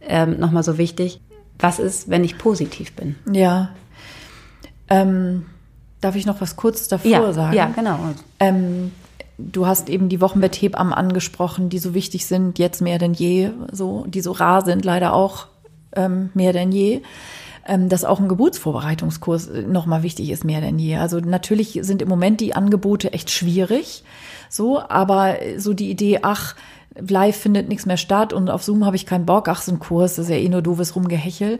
ähm, 0.00 0.38
nochmal 0.38 0.62
so 0.62 0.78
wichtig. 0.78 1.20
Was 1.62 1.78
ist, 1.78 2.10
wenn 2.10 2.24
ich 2.24 2.38
positiv 2.38 2.92
bin? 2.92 3.14
Ja. 3.32 3.70
Ähm, 4.90 5.46
darf 6.00 6.16
ich 6.16 6.26
noch 6.26 6.40
was 6.40 6.56
kurz 6.56 6.88
davor 6.88 7.10
ja, 7.10 7.32
sagen? 7.32 7.56
Ja, 7.56 7.66
genau. 7.66 7.98
Ähm, 8.40 8.90
du 9.38 9.66
hast 9.66 9.88
eben 9.88 10.08
die 10.08 10.20
Wochenbetthebammen 10.20 10.92
angesprochen, 10.92 11.68
die 11.68 11.78
so 11.78 11.94
wichtig 11.94 12.26
sind, 12.26 12.58
jetzt 12.58 12.82
mehr 12.82 12.98
denn 12.98 13.14
je, 13.14 13.50
so, 13.70 14.04
die 14.08 14.20
so 14.22 14.32
rar 14.32 14.64
sind, 14.64 14.84
leider 14.84 15.12
auch 15.14 15.46
ähm, 15.94 16.30
mehr 16.34 16.52
denn 16.52 16.72
je. 16.72 17.02
Ähm, 17.64 17.88
dass 17.88 18.04
auch 18.04 18.18
ein 18.18 18.28
Geburtsvorbereitungskurs 18.28 19.48
nochmal 19.68 20.02
wichtig 20.02 20.30
ist, 20.30 20.44
mehr 20.44 20.60
denn 20.60 20.80
je. 20.80 20.96
Also 20.96 21.20
natürlich 21.20 21.78
sind 21.82 22.02
im 22.02 22.08
Moment 22.08 22.40
die 22.40 22.56
Angebote 22.56 23.12
echt 23.12 23.30
schwierig, 23.30 24.02
so, 24.48 24.80
aber 24.80 25.36
so 25.58 25.72
die 25.72 25.88
Idee, 25.88 26.18
ach, 26.22 26.56
live 26.94 27.36
findet 27.36 27.68
nichts 27.68 27.86
mehr 27.86 27.96
statt 27.96 28.32
und 28.32 28.50
auf 28.50 28.62
Zoom 28.62 28.84
habe 28.84 28.96
ich 28.96 29.06
keinen 29.06 29.26
Bock, 29.26 29.48
ach, 29.48 29.62
so 29.62 29.72
ein 29.72 29.78
Kurs, 29.78 30.16
das 30.16 30.26
ist 30.26 30.30
ja 30.30 30.36
eh 30.36 30.48
nur 30.48 30.62
doofes 30.62 30.94
Rumgehechel. 30.94 31.58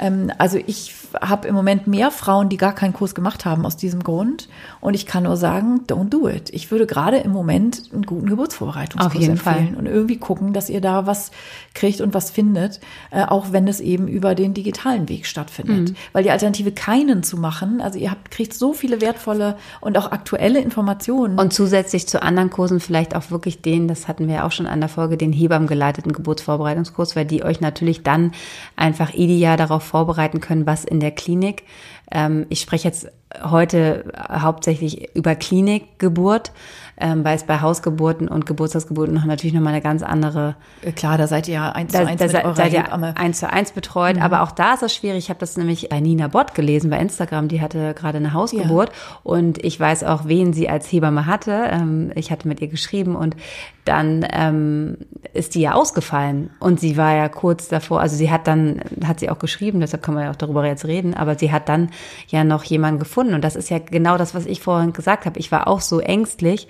Ähm, 0.00 0.32
also 0.38 0.58
ich 0.66 0.94
habe 1.20 1.48
im 1.48 1.54
Moment 1.54 1.86
mehr 1.86 2.10
Frauen, 2.10 2.48
die 2.48 2.56
gar 2.56 2.74
keinen 2.74 2.92
Kurs 2.92 3.14
gemacht 3.14 3.44
haben 3.44 3.66
aus 3.66 3.76
diesem 3.76 4.02
Grund. 4.02 4.48
Und 4.80 4.94
ich 4.94 5.06
kann 5.06 5.24
nur 5.24 5.36
sagen, 5.36 5.82
don't 5.86 6.08
do 6.08 6.28
it. 6.28 6.50
Ich 6.50 6.70
würde 6.70 6.86
gerade 6.86 7.18
im 7.18 7.32
Moment 7.32 7.90
einen 7.92 8.04
guten 8.04 8.26
Geburtsvorbereitungskurs 8.26 9.14
Auf 9.14 9.20
jeden 9.20 9.32
empfehlen 9.32 9.74
Fall. 9.74 9.78
und 9.78 9.86
irgendwie 9.86 10.16
gucken, 10.16 10.52
dass 10.52 10.70
ihr 10.70 10.80
da 10.80 11.06
was 11.06 11.30
kriegt 11.74 12.00
und 12.00 12.14
was 12.14 12.30
findet, 12.30 12.80
äh, 13.10 13.24
auch 13.24 13.52
wenn 13.52 13.68
es 13.68 13.80
eben 13.80 14.08
über 14.08 14.34
den 14.34 14.54
digitalen 14.54 15.08
Weg 15.08 15.26
stattfindet. 15.26 15.90
Mhm. 15.90 15.96
Weil 16.12 16.22
die 16.22 16.30
Alternative 16.30 16.72
keinen 16.72 17.22
zu 17.22 17.36
machen, 17.36 17.80
also 17.80 17.98
ihr 17.98 18.10
habt, 18.10 18.30
kriegt 18.30 18.54
so 18.54 18.72
viele 18.72 19.00
wertvolle 19.00 19.56
und 19.80 19.98
auch 19.98 20.12
aktuelle 20.12 20.60
Informationen. 20.60 21.38
Und 21.38 21.52
zusätzlich 21.52 22.06
zu 22.06 22.22
anderen 22.22 22.50
Kursen 22.50 22.80
vielleicht 22.80 23.14
auch 23.14 23.30
wirklich 23.30 23.60
den, 23.60 23.88
das 23.88 24.08
hatten 24.08 24.28
wir 24.28 24.44
auch 24.44 24.52
schon 24.52 24.66
an 24.70 24.80
der 24.80 24.88
Folge, 24.88 25.16
den 25.16 25.32
Hebammen 25.32 25.68
geleiteten 25.68 26.12
Geburtsvorbereitungskurs, 26.12 27.16
weil 27.16 27.26
die 27.26 27.44
euch 27.44 27.60
natürlich 27.60 28.02
dann 28.02 28.32
einfach 28.76 29.14
ideal 29.14 29.56
darauf 29.56 29.82
vorbereiten 29.82 30.40
können, 30.40 30.66
was 30.66 30.84
in 30.84 31.00
der 31.00 31.10
Klinik. 31.10 31.64
Ähm, 32.10 32.46
ich 32.48 32.60
spreche 32.60 32.88
jetzt 32.88 33.08
heute 33.42 34.12
hauptsächlich 34.30 35.14
über 35.14 35.34
Klinikgeburt 35.34 36.52
ähm, 37.00 37.24
weil 37.24 37.36
es 37.36 37.44
bei 37.44 37.60
Hausgeburten 37.60 38.28
und 38.28 38.46
Geburtstagsgeburten 38.46 39.14
noch 39.14 39.24
natürlich 39.24 39.54
nochmal 39.54 39.72
eine 39.72 39.82
ganz 39.82 40.02
andere. 40.02 40.56
Äh, 40.82 40.92
klar, 40.92 41.18
da 41.18 41.26
seid 41.26 41.48
ihr 41.48 41.54
ja 41.54 41.72
eins 41.72 41.92
zu 41.92 42.06
eins 42.06 42.20
da, 42.20 42.26
mit 42.26 42.44
eurer 42.44 42.54
seid 42.54 42.72
ihr 42.72 43.16
eins 43.16 43.38
zu 43.38 43.50
eins 43.50 43.72
betreut, 43.72 44.16
mhm. 44.16 44.22
aber 44.22 44.42
auch 44.42 44.52
da 44.52 44.74
ist 44.74 44.82
es 44.82 44.94
schwierig. 44.94 45.18
Ich 45.18 45.30
habe 45.30 45.40
das 45.40 45.56
nämlich 45.56 45.88
bei 45.88 46.00
Nina 46.00 46.28
Bott 46.28 46.54
gelesen 46.54 46.90
bei 46.90 46.98
Instagram, 46.98 47.48
die 47.48 47.60
hatte 47.60 47.94
gerade 47.94 48.18
eine 48.18 48.34
Hausgeburt 48.34 48.88
ja. 48.90 49.18
und 49.22 49.64
ich 49.64 49.80
weiß 49.80 50.04
auch, 50.04 50.26
wen 50.26 50.52
sie 50.52 50.68
als 50.68 50.90
Hebamme 50.92 51.26
hatte. 51.26 51.68
Ähm, 51.70 52.12
ich 52.14 52.30
hatte 52.30 52.46
mit 52.46 52.60
ihr 52.60 52.68
geschrieben 52.68 53.16
und 53.16 53.36
dann 53.84 54.26
ähm, 54.32 54.98
ist 55.32 55.54
die 55.54 55.62
ja 55.62 55.72
ausgefallen 55.72 56.50
und 56.60 56.80
sie 56.80 56.96
war 56.96 57.14
ja 57.14 57.28
kurz 57.28 57.68
davor, 57.68 58.00
also 58.00 58.14
sie 58.14 58.30
hat 58.30 58.46
dann, 58.46 58.82
hat 59.04 59.20
sie 59.20 59.30
auch 59.30 59.38
geschrieben, 59.38 59.80
deshalb 59.80 60.02
kann 60.02 60.14
man 60.14 60.24
ja 60.24 60.30
auch 60.30 60.36
darüber 60.36 60.64
jetzt 60.66 60.84
reden, 60.84 61.14
aber 61.14 61.38
sie 61.38 61.50
hat 61.50 61.68
dann 61.68 61.90
ja 62.28 62.44
noch 62.44 62.62
jemanden 62.64 62.98
gefunden 63.00 63.34
und 63.34 63.42
das 63.42 63.56
ist 63.56 63.70
ja 63.70 63.78
genau 63.78 64.18
das, 64.18 64.34
was 64.34 64.46
ich 64.46 64.60
vorhin 64.60 64.92
gesagt 64.92 65.24
habe. 65.24 65.38
Ich 65.38 65.50
war 65.50 65.66
auch 65.66 65.80
so 65.80 65.98
ängstlich, 65.98 66.68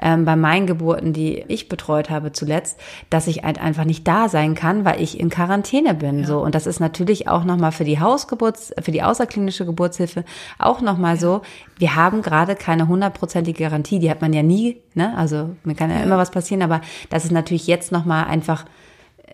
ähm, 0.00 0.24
bei 0.24 0.36
meinen 0.36 0.66
Geburten, 0.66 1.12
die 1.12 1.44
ich 1.48 1.68
betreut 1.68 2.10
habe 2.10 2.32
zuletzt, 2.32 2.78
dass 3.10 3.26
ich 3.26 3.42
halt 3.42 3.60
einfach 3.60 3.84
nicht 3.84 4.06
da 4.06 4.28
sein 4.28 4.54
kann, 4.54 4.84
weil 4.84 5.00
ich 5.00 5.18
in 5.18 5.30
Quarantäne 5.30 5.94
bin. 5.94 6.20
Ja. 6.20 6.26
So 6.26 6.38
und 6.40 6.54
das 6.54 6.66
ist 6.66 6.80
natürlich 6.80 7.28
auch 7.28 7.44
noch 7.44 7.56
mal 7.56 7.72
für 7.72 7.84
die 7.84 8.00
Hausgeburts, 8.00 8.74
für 8.80 8.92
die 8.92 9.02
außerklinische 9.02 9.66
Geburtshilfe 9.66 10.24
auch 10.58 10.80
noch 10.80 10.98
mal 10.98 11.14
ja. 11.14 11.20
so. 11.20 11.42
Wir 11.78 11.94
haben 11.94 12.22
gerade 12.22 12.56
keine 12.56 12.88
hundertprozentige 12.88 13.64
Garantie, 13.64 13.98
die 13.98 14.10
hat 14.10 14.20
man 14.20 14.32
ja 14.32 14.42
nie. 14.42 14.78
Ne? 14.94 15.16
Also 15.16 15.50
mir 15.64 15.74
kann 15.74 15.90
ja, 15.90 15.98
ja. 15.98 16.02
immer 16.02 16.18
was 16.18 16.30
passieren, 16.30 16.62
aber 16.62 16.80
das 17.10 17.24
ist 17.24 17.32
natürlich 17.32 17.66
jetzt 17.66 17.92
noch 17.92 18.04
mal 18.04 18.24
einfach 18.24 18.64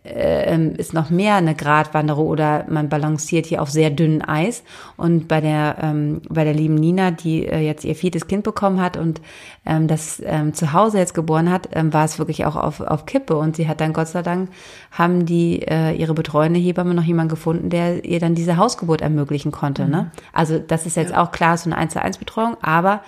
äh, 0.04 0.66
ist 0.76 0.94
noch 0.94 1.10
mehr 1.10 1.36
eine 1.36 1.54
Gratwanderung 1.54 2.26
oder 2.26 2.64
man 2.68 2.88
balanciert 2.88 3.46
hier 3.46 3.62
auf 3.62 3.70
sehr 3.70 3.90
dünnem 3.90 4.22
Eis. 4.26 4.64
Und 4.96 5.28
bei 5.28 5.40
der, 5.40 5.76
ähm, 5.80 6.22
bei 6.28 6.44
der 6.44 6.54
lieben 6.54 6.74
Nina, 6.74 7.10
die 7.10 7.46
äh, 7.46 7.60
jetzt 7.60 7.84
ihr 7.84 7.94
viertes 7.94 8.26
Kind 8.26 8.42
bekommen 8.42 8.80
hat 8.80 8.96
und 8.96 9.20
ähm, 9.64 9.86
das 9.86 10.20
ähm, 10.24 10.54
zu 10.54 10.72
Hause 10.72 10.98
jetzt 10.98 11.14
geboren 11.14 11.50
hat, 11.50 11.68
ähm, 11.72 11.92
war 11.92 12.04
es 12.04 12.18
wirklich 12.18 12.44
auch 12.46 12.56
auf, 12.56 12.80
auf 12.80 13.06
Kippe. 13.06 13.36
Und 13.36 13.56
sie 13.56 13.68
hat 13.68 13.80
dann 13.80 13.92
Gott 13.92 14.08
sei 14.08 14.22
Dank, 14.22 14.50
haben 14.90 15.24
die 15.24 15.62
äh, 15.62 15.92
ihre 15.92 16.14
betreuende 16.14 16.58
Hebamme 16.58 16.94
noch 16.94 17.04
jemanden 17.04 17.30
gefunden, 17.30 17.70
der 17.70 18.04
ihr 18.04 18.18
dann 18.18 18.34
diese 18.34 18.56
Hausgeburt 18.56 19.02
ermöglichen 19.02 19.52
konnte. 19.52 19.82
Ne? 19.82 19.88
Mhm. 19.88 19.92
Ne? 19.92 20.10
Also 20.32 20.58
das 20.58 20.86
ist 20.86 20.96
jetzt 20.96 21.12
ja. 21.12 21.22
auch 21.22 21.30
klar 21.30 21.56
so 21.56 21.70
eine 21.70 21.76
1 21.76 21.92
zu 21.92 22.02
1 22.02 22.18
Betreuung, 22.18 22.56
aber 22.60 23.02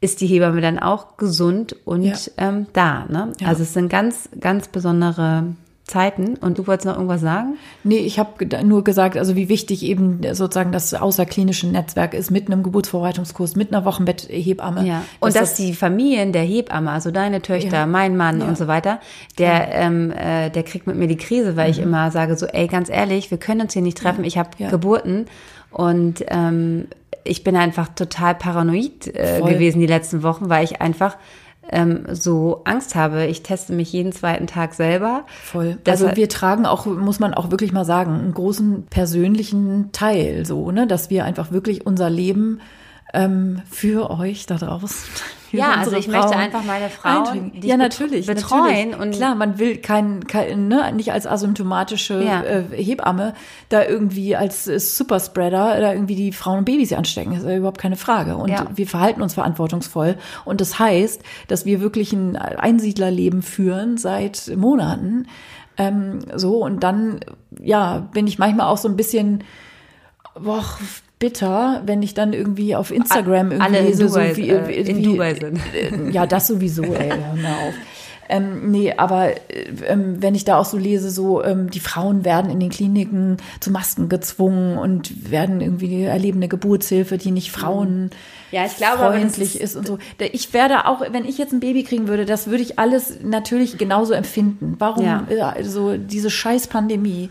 ist 0.00 0.20
die 0.20 0.26
Hebamme 0.26 0.60
dann 0.60 0.78
auch 0.78 1.16
gesund 1.16 1.74
und 1.84 2.04
ja. 2.04 2.14
ähm, 2.36 2.66
da. 2.72 3.06
Ne? 3.08 3.32
Ja. 3.40 3.48
Also 3.48 3.62
es 3.62 3.72
sind 3.72 3.88
ganz, 3.88 4.28
ganz 4.38 4.68
besondere 4.68 5.54
Zeiten. 5.88 6.36
Und 6.36 6.58
du 6.58 6.66
wolltest 6.66 6.86
noch 6.86 6.94
irgendwas 6.94 7.20
sagen? 7.20 7.56
Nee, 7.82 7.98
ich 7.98 8.18
habe 8.18 8.46
nur 8.64 8.84
gesagt, 8.84 9.16
also 9.16 9.34
wie 9.34 9.48
wichtig 9.48 9.82
eben 9.82 10.20
sozusagen 10.34 10.70
das 10.70 10.94
außerklinische 10.94 11.66
Netzwerk 11.66 12.14
ist 12.14 12.30
mit 12.30 12.46
einem 12.46 12.62
Geburtsvorbereitungskurs, 12.62 13.56
mit 13.56 13.72
einer 13.72 13.84
Wochenbetthebamme. 13.84 14.86
Ja. 14.86 15.02
Und 15.20 15.34
dass 15.34 15.50
das 15.50 15.54
die 15.54 15.74
Familien 15.74 16.32
der 16.32 16.42
Hebamme, 16.42 16.90
also 16.90 17.10
deine 17.10 17.42
Töchter, 17.42 17.78
ja. 17.78 17.86
mein 17.86 18.16
Mann 18.16 18.40
ja. 18.40 18.46
und 18.46 18.56
so 18.56 18.66
weiter, 18.68 19.00
der, 19.38 19.46
ja. 19.46 19.68
ähm, 19.72 20.12
äh, 20.12 20.50
der 20.50 20.62
kriegt 20.62 20.86
mit 20.86 20.96
mir 20.96 21.08
die 21.08 21.16
Krise, 21.16 21.56
weil 21.56 21.66
mhm. 21.66 21.70
ich 21.72 21.78
immer 21.80 22.10
sage 22.10 22.36
so, 22.36 22.46
ey, 22.46 22.66
ganz 22.68 22.88
ehrlich, 22.88 23.30
wir 23.30 23.38
können 23.38 23.62
uns 23.62 23.72
hier 23.72 23.82
nicht 23.82 23.98
treffen. 23.98 24.24
Ich 24.24 24.38
habe 24.38 24.50
Geburten 24.70 25.26
und 25.70 26.24
ähm, 26.28 26.88
ich 27.24 27.44
bin 27.44 27.56
einfach 27.56 27.88
total 27.88 28.34
paranoid 28.34 29.06
äh, 29.08 29.40
gewesen 29.42 29.80
die 29.80 29.86
letzten 29.86 30.22
Wochen, 30.22 30.48
weil 30.48 30.64
ich 30.64 30.80
einfach 30.80 31.16
ähm, 31.70 32.06
so 32.10 32.62
Angst 32.64 32.94
habe. 32.94 33.26
Ich 33.26 33.42
teste 33.42 33.72
mich 33.72 33.92
jeden 33.92 34.12
zweiten 34.12 34.46
Tag 34.46 34.74
selber. 34.74 35.24
Voll. 35.42 35.78
Also 35.86 36.14
wir 36.14 36.28
tragen 36.28 36.66
auch, 36.66 36.86
muss 36.86 37.20
man 37.20 37.34
auch 37.34 37.50
wirklich 37.50 37.72
mal 37.72 37.84
sagen, 37.84 38.14
einen 38.14 38.34
großen 38.34 38.86
persönlichen 38.90 39.90
Teil, 39.92 40.44
so, 40.46 40.70
ne, 40.70 40.86
dass 40.86 41.10
wir 41.10 41.24
einfach 41.24 41.52
wirklich 41.52 41.86
unser 41.86 42.10
Leben 42.10 42.60
ähm, 43.14 43.62
für 43.70 44.10
euch 44.10 44.46
da 44.46 44.56
draußen. 44.56 45.08
Ja, 45.50 45.76
also 45.76 45.96
ich 45.96 46.08
Frauen 46.08 46.20
möchte 46.20 46.36
einfach 46.36 46.62
meine 46.64 46.90
Frauen 46.90 47.52
ja, 47.62 47.76
natürlich, 47.78 48.26
betreuen 48.26 48.90
natürlich. 48.90 48.98
und 48.98 49.10
klar, 49.12 49.34
man 49.34 49.58
will 49.58 49.78
kein, 49.78 50.26
kein 50.26 50.68
ne, 50.68 50.92
nicht 50.92 51.12
als 51.12 51.26
asymptomatische 51.26 52.22
ja. 52.22 52.42
äh, 52.42 52.64
Hebamme 52.70 53.32
da 53.70 53.82
irgendwie 53.82 54.36
als 54.36 54.68
äh, 54.68 54.78
Superspreader 54.78 55.80
da 55.80 55.92
irgendwie 55.94 56.16
die 56.16 56.32
Frauen 56.32 56.58
und 56.58 56.64
Babys 56.66 56.92
anstecken, 56.92 57.32
das 57.32 57.44
ist 57.44 57.48
ja 57.48 57.56
überhaupt 57.56 57.80
keine 57.80 57.96
Frage 57.96 58.36
und 58.36 58.50
ja. 58.50 58.66
wir 58.74 58.86
verhalten 58.86 59.22
uns 59.22 59.34
verantwortungsvoll 59.34 60.16
und 60.44 60.60
das 60.60 60.78
heißt, 60.78 61.22
dass 61.46 61.64
wir 61.64 61.80
wirklich 61.80 62.12
ein 62.12 62.36
Einsiedlerleben 62.36 63.40
führen 63.40 63.96
seit 63.96 64.52
Monaten 64.54 65.28
ähm, 65.78 66.18
so 66.34 66.62
und 66.62 66.82
dann 66.82 67.20
ja, 67.58 68.00
bin 68.12 68.26
ich 68.26 68.38
manchmal 68.38 68.66
auch 68.66 68.78
so 68.78 68.88
ein 68.88 68.96
bisschen 68.96 69.44
boah, 70.34 70.64
bitter, 71.18 71.82
wenn 71.84 72.02
ich 72.02 72.14
dann 72.14 72.32
irgendwie 72.32 72.76
auf 72.76 72.90
Instagram 72.90 73.52
irgendwie 73.52 73.76
Alle 73.76 73.86
lese, 73.86 74.08
so 74.08 74.18
wie, 74.18 74.50
äh, 74.50 74.80
in 74.80 74.96
wie, 74.96 75.02
Dubai 75.02 75.34
sind. 75.34 75.60
Äh, 75.74 76.10
ja, 76.10 76.26
das 76.26 76.46
sowieso, 76.46 76.82
ey, 76.94 77.10
hör 77.10 77.34
mal 77.36 77.68
auf. 77.68 77.74
Ähm, 78.28 78.70
nee, 78.70 78.92
aber 78.94 79.30
ähm, 79.86 80.20
wenn 80.20 80.34
ich 80.34 80.44
da 80.44 80.58
auch 80.58 80.66
so 80.66 80.76
lese, 80.76 81.10
so 81.10 81.42
ähm, 81.42 81.70
die 81.70 81.80
Frauen 81.80 82.24
werden 82.26 82.50
in 82.50 82.60
den 82.60 82.68
Kliniken 82.68 83.38
zu 83.60 83.70
Masken 83.70 84.08
gezwungen 84.08 84.76
und 84.76 85.30
werden 85.30 85.60
irgendwie 85.62 86.02
erleben 86.02 86.38
eine 86.38 86.48
Geburtshilfe, 86.48 87.16
die 87.16 87.30
nicht 87.30 87.50
Frauen 87.50 88.10
ja, 88.50 88.64
ich 88.64 88.76
glaube, 88.76 88.98
freundlich 88.98 89.60
ist, 89.60 89.74
ist 89.74 89.76
und 89.76 89.86
so. 89.86 89.98
Ich 90.18 90.52
werde 90.52 90.86
auch, 90.86 91.00
wenn 91.00 91.24
ich 91.24 91.38
jetzt 91.38 91.52
ein 91.52 91.60
Baby 91.60 91.84
kriegen 91.84 92.08
würde, 92.08 92.24
das 92.24 92.46
würde 92.46 92.62
ich 92.62 92.78
alles 92.78 93.18
natürlich 93.22 93.78
genauso 93.78 94.14
empfinden. 94.14 94.76
Warum 94.78 95.04
ja. 95.04 95.26
äh, 95.28 95.64
so 95.64 95.96
diese 95.96 96.30
scheiß 96.30 96.68
Pandemie? 96.68 97.30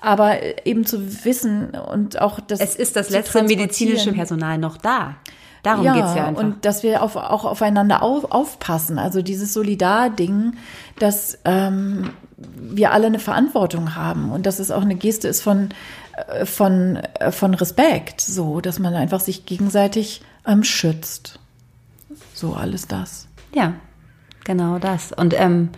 Aber 0.00 0.36
eben 0.66 0.84
zu 0.84 1.24
wissen 1.24 1.70
und 1.70 2.20
auch 2.20 2.38
das. 2.40 2.60
Es 2.60 2.76
ist 2.76 2.96
das 2.96 3.08
letzte 3.10 3.42
medizinische 3.42 4.12
Personal 4.12 4.58
noch 4.58 4.76
da. 4.76 5.16
Darum 5.64 5.84
ja, 5.84 5.94
geht's 5.94 6.14
ja 6.14 6.26
einfach. 6.26 6.42
Und 6.42 6.64
dass 6.66 6.82
wir 6.82 7.02
auf, 7.02 7.16
auch 7.16 7.46
aufeinander 7.46 8.02
auf, 8.02 8.30
aufpassen. 8.30 8.98
Also 8.98 9.22
dieses 9.22 9.54
Solidar-Ding, 9.54 10.52
dass 10.98 11.38
ähm, 11.46 12.10
wir 12.36 12.92
alle 12.92 13.06
eine 13.06 13.18
Verantwortung 13.18 13.96
haben 13.96 14.30
und 14.30 14.44
dass 14.44 14.58
es 14.58 14.70
auch 14.70 14.82
eine 14.82 14.94
Geste 14.94 15.26
ist 15.26 15.40
von, 15.40 15.70
äh, 16.28 16.44
von, 16.44 16.96
äh, 17.18 17.32
von 17.32 17.54
Respekt, 17.54 18.20
so, 18.20 18.60
dass 18.60 18.78
man 18.78 18.94
einfach 18.94 19.20
sich 19.20 19.46
gegenseitig 19.46 20.20
ähm, 20.46 20.64
schützt. 20.64 21.38
So 22.32 22.54
alles 22.54 22.86
das. 22.86 23.28
Ja, 23.54 23.74
genau 24.44 24.78
das. 24.78 25.12
Und 25.12 25.34
ähm, 25.38 25.70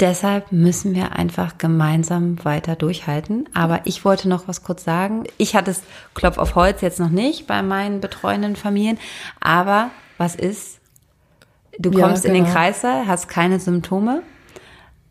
Deshalb 0.00 0.52
müssen 0.52 0.94
wir 0.94 1.16
einfach 1.16 1.58
gemeinsam 1.58 2.44
weiter 2.44 2.76
durchhalten. 2.76 3.48
Aber 3.52 3.80
ich 3.84 4.04
wollte 4.04 4.28
noch 4.28 4.46
was 4.46 4.62
kurz 4.62 4.84
sagen. 4.84 5.24
Ich 5.38 5.56
hatte 5.56 5.72
es 5.72 5.82
Klopf 6.14 6.38
auf 6.38 6.54
Holz 6.54 6.82
jetzt 6.82 7.00
noch 7.00 7.10
nicht 7.10 7.48
bei 7.48 7.62
meinen 7.62 8.00
betreuenden 8.00 8.54
Familien. 8.54 8.98
Aber 9.40 9.90
was 10.16 10.36
ist? 10.36 10.78
Du 11.80 11.90
kommst 11.90 12.24
ja, 12.24 12.30
genau. 12.30 12.38
in 12.38 12.44
den 12.44 12.44
genau. 12.44 12.54
Kreißsaal, 12.54 13.06
hast 13.06 13.28
keine 13.28 13.58
Symptome 13.58 14.22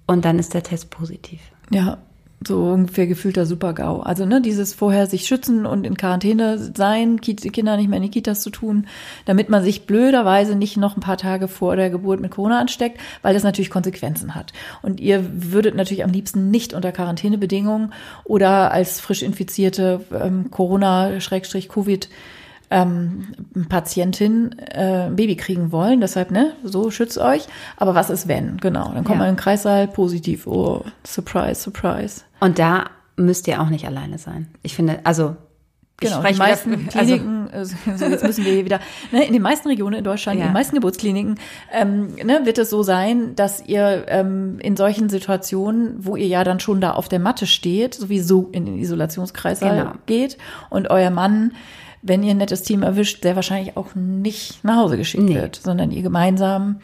und 0.05 0.23
dann 0.23 0.39
ist 0.39 0.53
der 0.53 0.63
Test 0.63 0.89
positiv. 0.89 1.41
Ja, 1.69 1.97
so 2.45 2.71
ungefähr 2.71 3.07
gefühlter 3.07 3.45
Super-GAU. 3.45 4.01
Also 4.01 4.25
ne, 4.25 4.41
dieses 4.41 4.73
vorher 4.73 5.07
sich 5.07 5.25
schützen 5.25 5.65
und 5.65 5.85
in 5.85 5.97
Quarantäne 5.97 6.57
sein, 6.75 7.19
Kinder 7.19 7.77
nicht 7.77 7.89
mehr 7.89 7.97
in 7.97 8.03
die 8.03 8.11
Kitas 8.11 8.41
zu 8.41 8.49
tun, 8.49 8.87
damit 9.25 9.49
man 9.49 9.63
sich 9.63 9.87
blöderweise 9.87 10.55
nicht 10.55 10.77
noch 10.77 10.95
ein 10.95 11.01
paar 11.01 11.17
Tage 11.17 11.47
vor 11.47 11.75
der 11.75 11.89
Geburt 11.89 12.19
mit 12.19 12.31
Corona 12.31 12.59
ansteckt, 12.59 12.99
weil 13.23 13.33
das 13.33 13.43
natürlich 13.43 13.71
Konsequenzen 13.71 14.35
hat. 14.35 14.53
Und 14.81 14.99
ihr 14.99 15.25
würdet 15.51 15.75
natürlich 15.75 16.03
am 16.03 16.11
liebsten 16.11 16.51
nicht 16.51 16.73
unter 16.73 16.91
Quarantänebedingungen 16.91 17.93
oder 18.23 18.71
als 18.71 18.99
frisch 18.99 19.23
infizierte 19.23 20.01
ähm, 20.11 20.51
Corona-Covid 20.51 22.09
ähm, 22.69 23.27
Patientin 23.69 24.55
äh, 24.59 25.07
ein 25.07 25.15
Baby 25.15 25.35
kriegen 25.35 25.71
wollen. 25.71 26.01
Deshalb, 26.01 26.31
ne, 26.31 26.53
so 26.63 26.91
schützt 26.91 27.17
euch. 27.17 27.47
Aber 27.77 27.95
was 27.95 28.09
ist 28.09 28.27
wenn? 28.27 28.57
Genau. 28.57 28.85
Dann 28.85 29.03
kommt 29.03 29.09
ja. 29.11 29.15
man 29.15 29.29
in 29.29 29.35
den 29.35 29.41
Kreissaal 29.41 29.87
positiv. 29.87 30.47
Oh, 30.47 30.83
surprise, 31.05 31.61
surprise. 31.61 32.21
Und 32.39 32.59
da 32.59 32.85
müsst 33.15 33.47
ihr 33.47 33.61
auch 33.61 33.69
nicht 33.69 33.85
alleine 33.85 34.17
sein. 34.17 34.47
Ich 34.61 34.75
finde, 34.75 34.99
also 35.03 35.35
Genau, 35.99 36.21
die 36.21 36.35
meisten 36.35 36.71
wieder, 36.71 36.95
also 36.99 37.15
Kliniken, 37.15 37.49
also, 37.51 37.75
jetzt 38.05 38.23
müssen 38.23 38.45
wir 38.45 38.53
hier 38.53 38.65
wieder, 38.65 38.79
ne, 39.11 39.25
in 39.25 39.33
den 39.33 39.41
meisten 39.41 39.67
Regionen 39.67 39.97
in 39.97 40.03
Deutschland, 40.03 40.37
ja. 40.37 40.45
in 40.45 40.51
den 40.51 40.53
meisten 40.53 40.75
Geburtskliniken, 40.75 41.39
ähm, 41.73 42.13
ne, 42.23 42.41
wird 42.43 42.59
es 42.59 42.69
so 42.69 42.83
sein, 42.83 43.35
dass 43.35 43.65
ihr 43.65 44.05
ähm, 44.07 44.59
in 44.59 44.77
solchen 44.77 45.09
Situationen, 45.09 45.95
wo 46.05 46.15
ihr 46.15 46.27
ja 46.27 46.43
dann 46.43 46.59
schon 46.59 46.81
da 46.81 46.91
auf 46.91 47.09
der 47.09 47.17
Matte 47.17 47.47
steht, 47.47 47.95
sowieso 47.95 48.47
in 48.51 48.67
den 48.67 48.77
Isolationskreis 48.77 49.61
genau. 49.61 49.93
geht 50.05 50.37
und 50.69 50.91
euer 50.91 51.09
Mann 51.09 51.53
wenn 52.07 52.23
ihr 52.23 52.31
ein 52.31 52.37
nettes 52.37 52.63
Team 52.63 52.83
erwischt, 52.83 53.23
sehr 53.23 53.35
wahrscheinlich 53.35 53.77
auch 53.77 53.95
nicht 53.95 54.63
nach 54.63 54.77
Hause 54.77 54.97
geschickt 54.97 55.23
nee. 55.23 55.35
wird, 55.35 55.57
sondern 55.57 55.91
ihr 55.91 56.01
gemeinsam 56.01 56.79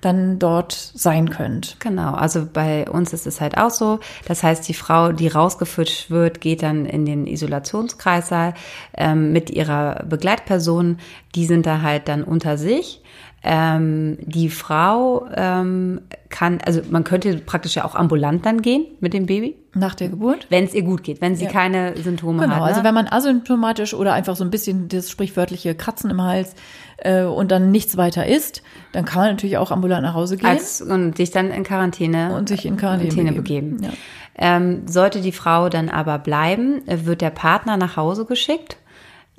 dann 0.00 0.38
dort 0.38 0.72
sein 0.72 1.30
könnt. 1.30 1.76
Genau, 1.80 2.14
also 2.14 2.46
bei 2.50 2.88
uns 2.88 3.12
ist 3.12 3.26
es 3.26 3.40
halt 3.40 3.58
auch 3.58 3.70
so. 3.70 4.00
Das 4.26 4.42
heißt, 4.42 4.66
die 4.68 4.74
Frau, 4.74 5.12
die 5.12 5.28
rausgeführt 5.28 6.10
wird, 6.10 6.40
geht 6.40 6.62
dann 6.62 6.86
in 6.86 7.04
den 7.04 7.26
Isolationskreissaal 7.26 8.54
ähm, 8.96 9.32
mit 9.32 9.50
ihrer 9.50 10.04
Begleitperson. 10.08 10.98
Die 11.34 11.44
sind 11.44 11.66
da 11.66 11.82
halt 11.82 12.08
dann 12.08 12.24
unter 12.24 12.56
sich. 12.56 13.02
Ähm, 13.42 14.18
die 14.20 14.50
Frau 14.50 15.26
ähm, 15.34 16.02
kann, 16.28 16.58
also 16.64 16.82
man 16.90 17.04
könnte 17.04 17.38
praktisch 17.38 17.76
ja 17.76 17.86
auch 17.86 17.94
ambulant 17.94 18.44
dann 18.44 18.60
gehen 18.60 18.84
mit 19.00 19.14
dem 19.14 19.24
Baby. 19.24 19.56
Nach 19.72 19.94
der 19.94 20.08
Geburt? 20.08 20.46
Wenn 20.50 20.64
es 20.64 20.74
ihr 20.74 20.82
gut 20.82 21.04
geht, 21.04 21.22
wenn 21.22 21.36
sie 21.36 21.44
ja. 21.44 21.50
keine 21.50 21.96
Symptome 21.96 22.42
genau, 22.42 22.42
hat. 22.42 22.50
Genau, 22.50 22.64
ne? 22.64 22.70
also 22.70 22.84
wenn 22.84 22.92
man 22.92 23.08
asymptomatisch 23.08 23.94
oder 23.94 24.12
einfach 24.12 24.36
so 24.36 24.44
ein 24.44 24.50
bisschen 24.50 24.88
das 24.88 25.10
sprichwörtliche 25.10 25.74
Kratzen 25.74 26.10
im 26.10 26.20
Hals 26.20 26.54
äh, 26.98 27.22
und 27.22 27.50
dann 27.50 27.70
nichts 27.70 27.96
weiter 27.96 28.26
ist, 28.26 28.62
dann 28.92 29.06
kann 29.06 29.22
man 29.22 29.30
natürlich 29.30 29.56
auch 29.56 29.70
ambulant 29.70 30.02
nach 30.02 30.14
Hause 30.14 30.36
gehen. 30.36 30.46
Als, 30.46 30.82
und 30.82 31.16
sich 31.16 31.30
dann 31.30 31.50
in 31.50 31.62
Quarantäne, 31.62 32.34
und 32.34 32.48
sich 32.48 32.66
in 32.66 32.76
Quarantäne, 32.76 33.10
Quarantäne 33.10 33.36
begeben. 33.36 33.76
begeben. 33.76 33.92
Ja. 34.38 34.56
Ähm, 34.56 34.82
sollte 34.86 35.22
die 35.22 35.32
Frau 35.32 35.70
dann 35.70 35.88
aber 35.88 36.18
bleiben, 36.18 36.82
wird 36.86 37.22
der 37.22 37.30
Partner 37.30 37.76
nach 37.76 37.96
Hause 37.96 38.26
geschickt 38.26 38.76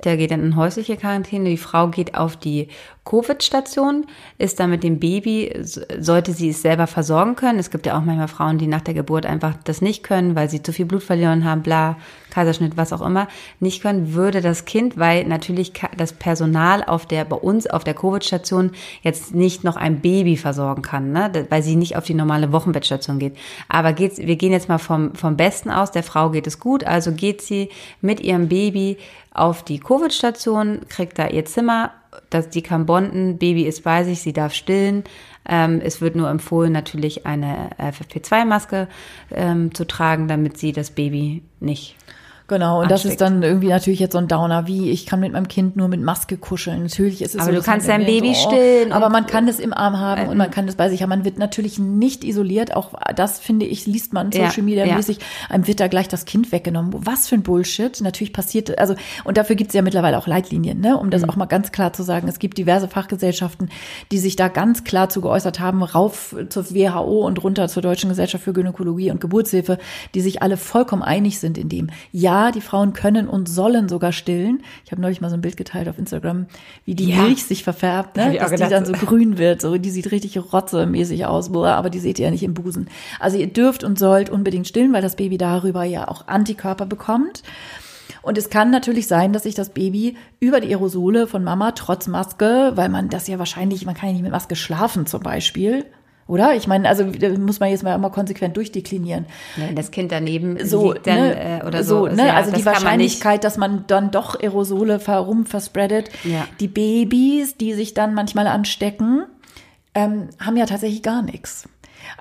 der 0.04 0.16
geht 0.16 0.30
dann 0.30 0.42
in 0.42 0.56
häusliche 0.56 0.96
Quarantäne. 0.96 1.48
Die 1.48 1.56
Frau 1.56 1.88
geht 1.88 2.16
auf 2.16 2.36
die 2.36 2.68
Covid-Station, 3.04 4.06
ist 4.38 4.60
da 4.60 4.68
mit 4.68 4.84
dem 4.84 5.00
Baby, 5.00 5.52
sollte 5.98 6.32
sie 6.32 6.50
es 6.50 6.62
selber 6.62 6.86
versorgen 6.86 7.34
können. 7.34 7.58
Es 7.58 7.70
gibt 7.70 7.84
ja 7.84 7.98
auch 7.98 8.04
manchmal 8.04 8.28
Frauen, 8.28 8.58
die 8.58 8.68
nach 8.68 8.80
der 8.80 8.94
Geburt 8.94 9.26
einfach 9.26 9.54
das 9.64 9.82
nicht 9.82 10.04
können, 10.04 10.36
weil 10.36 10.48
sie 10.48 10.62
zu 10.62 10.72
viel 10.72 10.86
Blut 10.86 11.02
verlieren 11.02 11.44
haben, 11.44 11.62
bla, 11.62 11.96
Kaiserschnitt, 12.30 12.76
was 12.76 12.92
auch 12.92 13.02
immer, 13.02 13.28
nicht 13.60 13.82
können, 13.82 14.14
würde 14.14 14.40
das 14.40 14.64
Kind, 14.64 14.98
weil 14.98 15.24
natürlich 15.24 15.72
das 15.96 16.12
Personal 16.12 16.84
auf 16.84 17.04
der, 17.04 17.24
bei 17.24 17.36
uns 17.36 17.66
auf 17.66 17.82
der 17.84 17.94
Covid-Station 17.94 18.70
jetzt 19.02 19.34
nicht 19.34 19.64
noch 19.64 19.76
ein 19.76 20.00
Baby 20.00 20.36
versorgen 20.36 20.82
kann, 20.82 21.12
ne? 21.12 21.46
weil 21.50 21.62
sie 21.62 21.76
nicht 21.76 21.96
auf 21.96 22.04
die 22.04 22.14
normale 22.14 22.52
Wochenbettstation 22.52 23.18
geht. 23.18 23.36
Aber 23.68 23.92
geht's, 23.92 24.18
wir 24.18 24.36
gehen 24.36 24.52
jetzt 24.52 24.68
mal 24.68 24.78
vom, 24.78 25.14
vom 25.14 25.36
Besten 25.36 25.70
aus, 25.70 25.90
der 25.90 26.04
Frau 26.04 26.30
geht 26.30 26.46
es 26.46 26.60
gut, 26.60 26.84
also 26.84 27.12
geht 27.12 27.42
sie 27.42 27.68
mit 28.00 28.20
ihrem 28.20 28.48
Baby 28.48 28.96
auf 29.34 29.64
die 29.64 29.80
Covid-Station, 29.80 30.82
kriegt 30.88 31.18
da 31.18 31.26
ihr 31.26 31.44
Zimmer, 31.44 31.92
dass 32.30 32.50
die 32.50 32.62
kann 32.62 32.86
bonden, 32.86 33.38
Baby 33.38 33.64
ist 33.64 33.84
bei 33.84 34.04
sich, 34.04 34.20
sie 34.20 34.32
darf 34.32 34.54
stillen. 34.54 35.04
Ähm, 35.48 35.80
es 35.82 36.00
wird 36.00 36.14
nur 36.14 36.28
empfohlen, 36.30 36.72
natürlich 36.72 37.26
eine 37.26 37.70
FFP2-Maske 37.78 38.88
ähm, 39.30 39.74
zu 39.74 39.86
tragen, 39.86 40.28
damit 40.28 40.56
sie 40.56 40.72
das 40.72 40.90
Baby 40.90 41.42
nicht 41.60 41.96
Genau, 42.52 42.80
und 42.80 42.92
ansteckt. 42.92 43.04
das 43.04 43.10
ist 43.12 43.20
dann 43.22 43.42
irgendwie 43.42 43.68
natürlich 43.68 43.98
jetzt 43.98 44.12
so 44.12 44.18
ein 44.18 44.28
Downer, 44.28 44.66
wie 44.66 44.90
ich 44.90 45.06
kann 45.06 45.20
mit 45.20 45.32
meinem 45.32 45.48
Kind 45.48 45.74
nur 45.74 45.88
mit 45.88 46.02
Maske 46.02 46.36
kuscheln. 46.36 46.82
Natürlich 46.82 47.22
ist 47.22 47.34
es 47.34 47.40
aber 47.40 47.50
so. 47.50 47.58
du 47.60 47.64
kannst 47.64 47.88
dein 47.88 48.04
Baby 48.04 48.34
so, 48.34 48.46
oh, 48.46 48.50
stillen. 48.50 48.92
Aber 48.92 49.08
man 49.08 49.24
kann 49.26 49.48
es 49.48 49.58
im 49.58 49.72
Arm 49.72 49.98
haben 49.98 50.28
und 50.28 50.36
man 50.36 50.50
kann 50.50 50.68
es 50.68 50.76
bei 50.76 50.90
sich 50.90 51.02
haben. 51.02 51.08
Man 51.08 51.24
wird 51.24 51.38
natürlich 51.38 51.78
nicht 51.78 52.24
isoliert. 52.24 52.76
Auch 52.76 52.92
das 53.16 53.40
finde 53.40 53.64
ich, 53.64 53.86
liest 53.86 54.12
man 54.12 54.30
Social 54.32 54.64
Media 54.64 54.84
mäßig. 54.84 55.16
Ja. 55.16 55.24
Einem 55.48 55.66
wird 55.66 55.80
da 55.80 55.88
gleich 55.88 56.08
das 56.08 56.26
Kind 56.26 56.52
weggenommen. 56.52 56.92
Was 56.94 57.26
für 57.26 57.36
ein 57.36 57.42
Bullshit. 57.42 57.98
Natürlich 58.02 58.34
passiert, 58.34 58.78
also, 58.78 58.96
und 59.24 59.38
dafür 59.38 59.56
gibt 59.56 59.70
es 59.70 59.74
ja 59.74 59.80
mittlerweile 59.80 60.18
auch 60.18 60.26
Leitlinien, 60.26 60.78
ne, 60.78 60.98
um 60.98 61.08
das 61.08 61.22
mhm. 61.22 61.30
auch 61.30 61.36
mal 61.36 61.46
ganz 61.46 61.72
klar 61.72 61.94
zu 61.94 62.02
sagen. 62.02 62.28
Es 62.28 62.38
gibt 62.38 62.58
diverse 62.58 62.86
Fachgesellschaften, 62.86 63.70
die 64.10 64.18
sich 64.18 64.36
da 64.36 64.48
ganz 64.48 64.84
klar 64.84 65.08
zu 65.08 65.22
geäußert 65.22 65.58
haben, 65.58 65.82
rauf 65.82 66.36
zur 66.50 66.70
WHO 66.70 67.26
und 67.26 67.42
runter 67.42 67.68
zur 67.68 67.82
Deutschen 67.82 68.10
Gesellschaft 68.10 68.44
für 68.44 68.52
Gynäkologie 68.52 69.10
und 69.10 69.22
Geburtshilfe, 69.22 69.78
die 70.14 70.20
sich 70.20 70.42
alle 70.42 70.58
vollkommen 70.58 71.02
einig 71.02 71.40
sind 71.40 71.56
in 71.56 71.70
dem. 71.70 71.88
Ja, 72.12 72.41
die 72.50 72.60
Frauen 72.60 72.92
können 72.94 73.28
und 73.28 73.48
sollen 73.48 73.88
sogar 73.88 74.12
stillen. 74.12 74.62
Ich 74.84 74.90
habe 74.90 75.00
neulich 75.00 75.20
mal 75.20 75.28
so 75.28 75.34
ein 75.34 75.40
Bild 75.40 75.56
geteilt 75.56 75.88
auf 75.88 75.98
Instagram, 75.98 76.46
wie 76.84 76.94
die 76.94 77.10
ja. 77.10 77.22
Milch 77.22 77.44
sich 77.44 77.62
verfärbt, 77.62 78.16
ne? 78.16 78.36
dass 78.38 78.50
die 78.50 78.68
dann 78.68 78.84
so 78.84 78.92
grün 79.06 79.38
wird. 79.38 79.60
So, 79.60 79.78
die 79.78 79.90
sieht 79.90 80.10
richtig 80.10 80.38
rotzemäßig 80.52 81.26
aus, 81.26 81.54
aber 81.54 81.90
die 81.90 82.00
seht 82.00 82.18
ihr 82.18 82.24
ja 82.24 82.30
nicht 82.30 82.42
im 82.42 82.54
Busen. 82.54 82.88
Also 83.20 83.36
ihr 83.36 83.46
dürft 83.46 83.84
und 83.84 83.98
sollt 83.98 84.30
unbedingt 84.30 84.66
stillen, 84.66 84.92
weil 84.92 85.02
das 85.02 85.16
Baby 85.16 85.38
darüber 85.38 85.84
ja 85.84 86.08
auch 86.08 86.26
Antikörper 86.26 86.86
bekommt. 86.86 87.42
Und 88.22 88.38
es 88.38 88.50
kann 88.50 88.70
natürlich 88.70 89.08
sein, 89.08 89.32
dass 89.32 89.42
sich 89.42 89.54
das 89.54 89.70
Baby 89.70 90.16
über 90.40 90.60
die 90.60 90.68
Aerosole 90.68 91.26
von 91.26 91.44
Mama 91.44 91.72
trotz 91.72 92.06
Maske, 92.06 92.72
weil 92.76 92.88
man 92.88 93.08
das 93.08 93.26
ja 93.26 93.38
wahrscheinlich, 93.38 93.84
man 93.84 93.94
kann 93.94 94.08
ja 94.08 94.12
nicht 94.14 94.22
mit 94.22 94.30
Maske 94.30 94.56
schlafen 94.56 95.06
zum 95.06 95.22
Beispiel, 95.22 95.84
oder? 96.26 96.54
Ich 96.54 96.66
meine, 96.66 96.88
also 96.88 97.04
muss 97.38 97.60
man 97.60 97.70
jetzt 97.70 97.82
mal 97.82 97.94
immer 97.94 98.10
konsequent 98.10 98.56
durchdeklinieren. 98.56 99.26
Ja, 99.56 99.72
das 99.74 99.90
Kind 99.90 100.12
daneben 100.12 100.64
so, 100.64 100.92
liegt 100.92 101.06
dann 101.06 101.16
ne, 101.16 101.60
äh, 101.60 101.66
oder 101.66 101.84
so. 101.84 102.06
so 102.08 102.14
ne? 102.14 102.26
Ja, 102.26 102.34
also 102.34 102.52
die 102.52 102.64
Wahrscheinlichkeit, 102.64 103.38
man 103.38 103.40
dass 103.42 103.56
man 103.56 103.84
dann 103.86 104.10
doch 104.10 104.38
Aerosole 104.40 104.98
herum 105.04 105.46
verspreadet. 105.46 106.10
Ja. 106.24 106.46
Die 106.60 106.68
Babys, 106.68 107.56
die 107.56 107.74
sich 107.74 107.94
dann 107.94 108.14
manchmal 108.14 108.46
anstecken, 108.46 109.24
ähm, 109.94 110.28
haben 110.40 110.56
ja 110.56 110.66
tatsächlich 110.66 111.02
gar 111.02 111.22
nichts. 111.22 111.68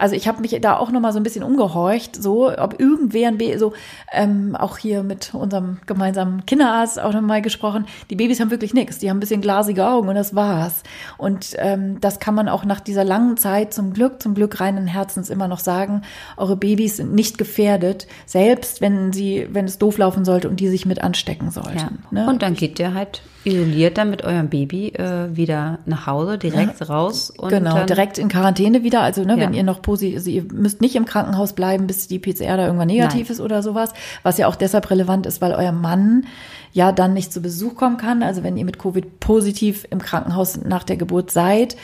Also 0.01 0.15
ich 0.15 0.27
habe 0.27 0.41
mich 0.41 0.57
da 0.61 0.77
auch 0.77 0.91
noch 0.91 0.99
mal 0.99 1.13
so 1.13 1.19
ein 1.19 1.23
bisschen 1.23 1.43
umgehorcht, 1.43 2.15
so 2.15 2.51
ob 2.51 2.79
irgendwer 2.79 3.27
ein 3.27 3.59
so 3.59 3.73
ähm, 4.11 4.55
auch 4.55 4.79
hier 4.79 5.03
mit 5.03 5.35
unserem 5.35 5.77
gemeinsamen 5.85 6.43
Kinderarzt 6.47 6.99
auch 6.99 7.13
noch 7.13 7.21
mal 7.21 7.43
gesprochen. 7.43 7.85
Die 8.09 8.15
Babys 8.15 8.39
haben 8.39 8.49
wirklich 8.49 8.73
nichts, 8.73 8.97
die 8.97 9.11
haben 9.11 9.17
ein 9.17 9.19
bisschen 9.19 9.41
glasige 9.41 9.87
Augen 9.87 10.09
und 10.09 10.15
das 10.15 10.33
war's. 10.33 10.81
Und 11.19 11.55
ähm, 11.59 12.01
das 12.01 12.19
kann 12.19 12.33
man 12.33 12.49
auch 12.49 12.65
nach 12.65 12.79
dieser 12.79 13.03
langen 13.03 13.37
Zeit 13.37 13.75
zum 13.75 13.93
Glück, 13.93 14.23
zum 14.23 14.33
Glück 14.33 14.59
reinen 14.59 14.87
Herzens 14.87 15.29
immer 15.29 15.47
noch 15.47 15.59
sagen. 15.59 16.01
Eure 16.35 16.55
Babys 16.55 16.97
sind 16.97 17.13
nicht 17.13 17.37
gefährdet, 17.37 18.07
selbst 18.25 18.81
wenn 18.81 19.13
sie, 19.13 19.47
wenn 19.51 19.65
es 19.65 19.77
doof 19.77 19.99
laufen 19.99 20.25
sollte 20.25 20.49
und 20.49 20.59
die 20.59 20.67
sich 20.67 20.87
mit 20.87 21.03
anstecken 21.03 21.51
sollten. 21.51 21.77
Ja. 21.77 21.91
Ne? 22.09 22.27
Und 22.27 22.41
dann 22.41 22.55
geht 22.55 22.79
der 22.79 22.95
halt 22.95 23.21
isoliert 23.43 23.97
dann 23.97 24.09
mit 24.09 24.23
eurem 24.23 24.49
Baby 24.49 24.89
äh, 24.89 25.35
wieder 25.35 25.79
nach 25.85 26.05
Hause, 26.05 26.37
direkt 26.37 26.79
ja. 26.79 26.85
raus. 26.85 27.31
Und 27.31 27.49
genau, 27.49 27.85
direkt 27.85 28.17
in 28.17 28.29
Quarantäne 28.29 28.83
wieder. 28.83 29.01
Also 29.01 29.23
ne, 29.23 29.33
ja. 29.33 29.39
wenn 29.39 29.53
ihr 29.53 29.63
noch 29.63 29.81
positiv, 29.91 30.15
also 30.15 30.29
ihr 30.29 30.45
müsst 30.53 30.79
nicht 30.79 30.95
im 30.95 31.03
Krankenhaus 31.05 31.51
bleiben, 31.51 31.85
bis 31.85 32.07
die 32.07 32.17
PCR 32.17 32.55
da 32.55 32.65
irgendwann 32.65 32.87
negativ 32.87 33.27
Nein. 33.27 33.31
ist 33.33 33.41
oder 33.41 33.61
sowas. 33.61 33.91
Was 34.23 34.37
ja 34.37 34.47
auch 34.47 34.55
deshalb 34.55 34.89
relevant 34.89 35.25
ist, 35.25 35.41
weil 35.41 35.51
euer 35.51 35.73
Mann 35.73 36.25
ja 36.71 36.93
dann 36.93 37.13
nicht 37.13 37.33
zu 37.33 37.41
Besuch 37.41 37.75
kommen 37.75 37.97
kann. 37.97 38.23
Also 38.23 38.41
wenn 38.41 38.55
ihr 38.55 38.63
mit 38.63 38.79
Covid 38.79 39.19
positiv 39.19 39.85
im 39.89 39.99
Krankenhaus 39.99 40.61
nach 40.63 40.83
der 40.83 40.95
Geburt 40.95 41.29
seid, 41.29 41.75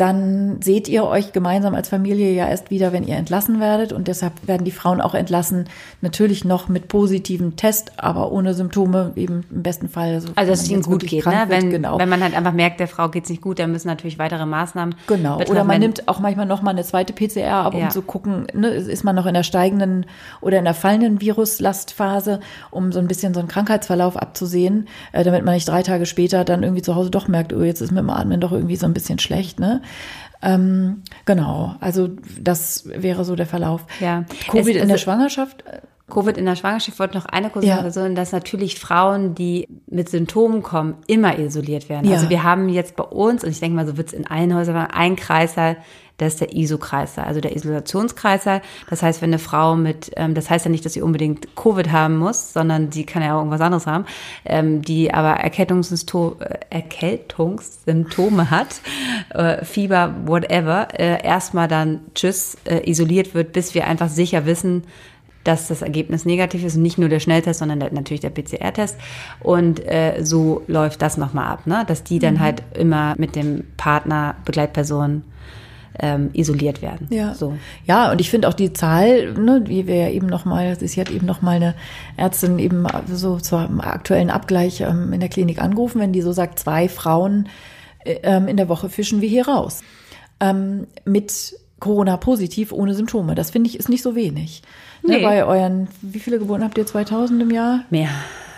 dann 0.00 0.62
seht 0.62 0.88
ihr 0.88 1.04
euch 1.04 1.32
gemeinsam 1.32 1.74
als 1.74 1.90
Familie 1.90 2.32
ja 2.32 2.48
erst 2.48 2.70
wieder, 2.70 2.90
wenn 2.92 3.04
ihr 3.04 3.16
entlassen 3.16 3.60
werdet. 3.60 3.92
Und 3.92 4.08
deshalb 4.08 4.32
werden 4.46 4.64
die 4.64 4.70
Frauen 4.70 5.02
auch 5.02 5.14
entlassen, 5.14 5.68
natürlich 6.00 6.46
noch 6.46 6.70
mit 6.70 6.88
positivem 6.88 7.56
Test, 7.56 7.92
aber 7.98 8.32
ohne 8.32 8.54
Symptome, 8.54 9.12
eben 9.16 9.44
im 9.50 9.62
besten 9.62 9.90
Fall. 9.90 10.22
So, 10.22 10.30
also, 10.36 10.50
dass 10.50 10.62
es 10.62 10.70
ihnen 10.70 10.80
gut 10.80 11.06
geht, 11.06 11.26
ne? 11.26 11.44
wenn, 11.48 11.68
genau. 11.68 11.98
wenn 11.98 12.08
man 12.08 12.22
halt 12.22 12.34
einfach 12.34 12.54
merkt, 12.54 12.80
der 12.80 12.88
Frau 12.88 13.10
geht 13.10 13.24
es 13.24 13.30
nicht 13.30 13.42
gut, 13.42 13.58
dann 13.58 13.72
müssen 13.72 13.88
natürlich 13.88 14.18
weitere 14.18 14.46
Maßnahmen. 14.46 14.94
Genau. 15.06 15.36
Betreffen. 15.36 15.52
Oder 15.52 15.64
man 15.64 15.80
nimmt 15.80 16.08
auch 16.08 16.18
manchmal 16.18 16.46
noch 16.46 16.62
mal 16.62 16.70
eine 16.70 16.82
zweite 16.82 17.12
PCR 17.12 17.52
ab, 17.52 17.74
um 17.74 17.80
ja. 17.80 17.88
zu 17.90 18.00
gucken, 18.00 18.46
ne, 18.54 18.68
ist 18.68 19.04
man 19.04 19.14
noch 19.14 19.26
in 19.26 19.34
der 19.34 19.42
steigenden 19.42 20.06
oder 20.40 20.58
in 20.58 20.64
der 20.64 20.72
fallenden 20.74 21.20
Viruslastphase, 21.20 22.40
um 22.70 22.90
so 22.90 23.00
ein 23.00 23.06
bisschen 23.06 23.34
so 23.34 23.40
einen 23.40 23.48
Krankheitsverlauf 23.48 24.16
abzusehen, 24.16 24.88
äh, 25.12 25.24
damit 25.24 25.44
man 25.44 25.54
nicht 25.54 25.68
drei 25.68 25.82
Tage 25.82 26.06
später 26.06 26.46
dann 26.46 26.62
irgendwie 26.62 26.82
zu 26.82 26.94
Hause 26.94 27.10
doch 27.10 27.28
merkt, 27.28 27.52
oh, 27.52 27.62
jetzt 27.62 27.82
ist 27.82 27.90
mit 27.90 27.98
dem 27.98 28.08
Atmen 28.08 28.40
doch 28.40 28.52
irgendwie 28.52 28.76
so 28.76 28.86
ein 28.86 28.94
bisschen 28.94 29.18
schlecht, 29.18 29.60
ne? 29.60 29.82
Ähm, 30.42 31.02
genau, 31.26 31.74
also 31.80 32.08
das 32.40 32.84
wäre 32.86 33.24
so 33.24 33.36
der 33.36 33.46
Verlauf. 33.46 33.86
Ja. 34.00 34.24
Covid 34.48 34.76
es, 34.76 34.82
in 34.82 34.88
der 34.88 34.94
also 34.94 35.04
Schwangerschaft? 35.04 35.64
Covid 36.08 36.36
in 36.36 36.44
der 36.44 36.56
Schwangerschaft 36.56 36.98
wollte 36.98 37.16
noch 37.16 37.26
eine 37.26 37.50
kurze 37.50 37.68
ja. 37.68 37.76
Sache 37.76 38.14
dass 38.14 38.32
natürlich 38.32 38.78
Frauen, 38.78 39.34
die 39.34 39.68
mit 39.86 40.08
Symptomen 40.08 40.62
kommen, 40.62 40.96
immer 41.06 41.38
isoliert 41.38 41.88
werden. 41.88 42.08
Ja. 42.08 42.16
Also 42.16 42.30
wir 42.30 42.42
haben 42.42 42.68
jetzt 42.68 42.96
bei 42.96 43.04
uns, 43.04 43.44
und 43.44 43.50
ich 43.50 43.60
denke 43.60 43.76
mal, 43.76 43.86
so 43.86 43.96
wird 43.96 44.08
es 44.08 44.12
in 44.12 44.26
allen 44.26 44.54
Häusern, 44.54 44.76
ein 44.76 45.16
Kreißsaal, 45.16 45.76
das 46.20 46.34
ist 46.34 46.40
der 46.40 46.54
ISO-Kreißsaal, 46.54 47.24
also 47.24 47.40
der 47.40 47.56
Isolationskreißsaal. 47.56 48.60
Das 48.90 49.02
heißt, 49.02 49.22
wenn 49.22 49.30
eine 49.30 49.38
Frau 49.38 49.74
mit, 49.74 50.10
ähm, 50.16 50.34
das 50.34 50.50
heißt 50.50 50.66
ja 50.66 50.70
nicht, 50.70 50.84
dass 50.84 50.92
sie 50.92 51.02
unbedingt 51.02 51.56
Covid 51.56 51.90
haben 51.90 52.18
muss, 52.18 52.52
sondern 52.52 52.92
sie 52.92 53.04
kann 53.04 53.22
ja 53.22 53.34
auch 53.34 53.38
irgendwas 53.38 53.62
anderes 53.62 53.86
haben, 53.86 54.04
ähm, 54.44 54.82
die 54.82 55.14
aber 55.14 55.40
Erkältungssymptome, 55.40 56.36
äh, 56.40 56.58
Erkältungssymptome 56.70 58.50
hat, 58.50 58.80
äh, 59.30 59.64
Fieber, 59.64 60.14
whatever, 60.26 60.88
äh, 60.98 61.24
erstmal 61.24 61.68
dann 61.68 62.00
tschüss, 62.14 62.58
äh, 62.64 62.88
isoliert 62.88 63.34
wird, 63.34 63.52
bis 63.52 63.74
wir 63.74 63.86
einfach 63.86 64.08
sicher 64.08 64.44
wissen, 64.44 64.84
dass 65.44 65.68
das 65.68 65.80
Ergebnis 65.80 66.26
negativ 66.26 66.64
ist 66.64 66.76
und 66.76 66.82
nicht 66.82 66.98
nur 66.98 67.08
der 67.08 67.20
Schnelltest, 67.20 67.60
sondern 67.60 67.80
der, 67.80 67.92
natürlich 67.92 68.20
der 68.20 68.28
PCR-Test. 68.28 68.98
Und 69.40 69.80
äh, 69.86 70.20
so 70.22 70.62
läuft 70.66 71.00
das 71.00 71.16
nochmal 71.16 71.46
ab, 71.46 71.66
ne? 71.66 71.84
dass 71.86 72.04
die 72.04 72.18
dann 72.18 72.34
mhm. 72.34 72.40
halt 72.40 72.62
immer 72.74 73.14
mit 73.16 73.36
dem 73.36 73.64
Partner, 73.78 74.34
Begleitperson 74.44 75.22
ähm, 76.00 76.30
isoliert 76.32 76.82
werden. 76.82 77.06
Ja, 77.10 77.34
so. 77.34 77.56
ja 77.86 78.10
und 78.10 78.20
ich 78.20 78.30
finde 78.30 78.48
auch 78.48 78.54
die 78.54 78.72
Zahl, 78.72 79.32
ne, 79.34 79.62
wie 79.66 79.86
wir 79.86 79.96
ja 79.96 80.08
eben 80.08 80.26
nochmal, 80.26 80.76
sie 80.78 81.00
hat 81.00 81.10
eben 81.10 81.26
nochmal 81.26 81.56
eine 81.56 81.74
Ärztin 82.16 82.58
eben 82.58 82.86
so 83.06 83.38
zum 83.38 83.80
aktuellen 83.80 84.30
Abgleich 84.30 84.80
ähm, 84.80 85.12
in 85.12 85.20
der 85.20 85.28
Klinik 85.28 85.60
angerufen, 85.60 86.00
wenn 86.00 86.12
die 86.12 86.22
so 86.22 86.32
sagt, 86.32 86.58
zwei 86.58 86.88
Frauen 86.88 87.48
äh, 88.04 88.16
ähm, 88.22 88.48
in 88.48 88.56
der 88.56 88.68
Woche 88.68 88.88
fischen 88.88 89.20
wir 89.20 89.28
hier 89.28 89.46
raus. 89.46 89.82
Ähm, 90.40 90.86
mit 91.04 91.54
Corona 91.78 92.16
positiv, 92.16 92.72
ohne 92.72 92.94
Symptome. 92.94 93.34
Das 93.34 93.50
finde 93.50 93.68
ich 93.68 93.78
ist 93.78 93.88
nicht 93.88 94.02
so 94.02 94.14
wenig. 94.14 94.62
Ne, 95.02 95.14
nee. 95.14 95.18
Ne, 95.18 95.22
bei 95.22 95.44
euren, 95.44 95.88
wie 96.02 96.18
viele 96.18 96.38
Geburten 96.38 96.64
habt 96.64 96.78
ihr? 96.78 96.86
2000 96.86 97.42
im 97.42 97.50
Jahr? 97.50 97.84
Mehr 97.90 98.10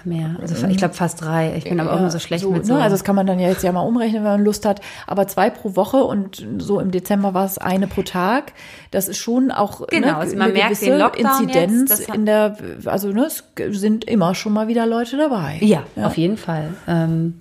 mehr. 0.07 0.37
Also 0.41 0.67
ich 0.67 0.77
glaube 0.77 0.95
fast 0.95 1.21
drei. 1.21 1.55
Ich 1.57 1.65
bin 1.65 1.81
aber 1.81 1.93
auch 1.93 2.01
nur 2.01 2.11
so 2.11 2.19
schlecht 2.19 2.43
so, 2.43 2.51
mit 2.51 2.67
so. 2.67 2.75
Ne? 2.75 2.83
Also 2.83 2.95
das 2.95 3.05
kann 3.05 3.17
man 3.17 3.27
dann 3.27 3.39
ja 3.39 3.49
jetzt 3.49 3.63
ja 3.63 3.73
mal 3.73 3.81
umrechnen, 3.81 4.25
wenn 4.25 4.31
man 4.31 4.45
Lust 4.45 4.67
hat. 4.67 4.81
Aber 5.07 5.27
zwei 5.29 5.51
pro 5.51 5.77
Woche 5.77 5.99
und 6.05 6.45
so 6.59 6.81
im 6.81 6.91
Dezember 6.91 7.35
war 7.35 7.45
es 7.45 7.59
eine 7.59 7.87
pro 7.87 8.03
Tag. 8.03 8.53
Das 8.91 9.09
ist 9.09 9.19
schon 9.19 9.51
auch 9.51 9.81
ne, 9.81 9.87
genau, 9.91 10.07
ne, 10.09 10.17
also 10.17 10.37
man 10.37 10.53
merkt 10.53 10.83
den 10.83 10.99
Lockdown 10.99 11.43
Inzidenz 11.43 11.91
jetzt, 11.91 12.15
in 12.15 12.27
der, 12.27 12.57
also 12.85 13.09
ne, 13.09 13.27
es 13.27 13.45
sind 13.71 14.05
immer 14.05 14.35
schon 14.35 14.53
mal 14.53 14.69
wieder 14.69 14.87
Leute 14.87 15.17
dabei. 15.17 15.59
Ja, 15.61 15.83
ja. 15.97 16.07
auf 16.07 16.17
jeden 16.17 16.37
Fall. 16.37 16.75
Ähm, 16.87 17.41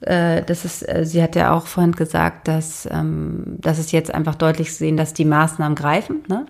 äh, 0.00 0.42
das 0.44 0.64
ist, 0.64 0.88
äh, 0.88 1.04
sie 1.04 1.22
hat 1.22 1.34
ja 1.34 1.52
auch 1.52 1.66
vorhin 1.66 1.92
gesagt, 1.92 2.48
dass, 2.48 2.88
ähm, 2.90 3.56
dass 3.58 3.78
es 3.78 3.92
jetzt 3.92 4.14
einfach 4.14 4.36
deutlich 4.36 4.74
sehen, 4.74 4.96
dass 4.96 5.12
die 5.12 5.24
Maßnahmen 5.24 5.74
greifen, 5.74 6.22
ne? 6.28 6.46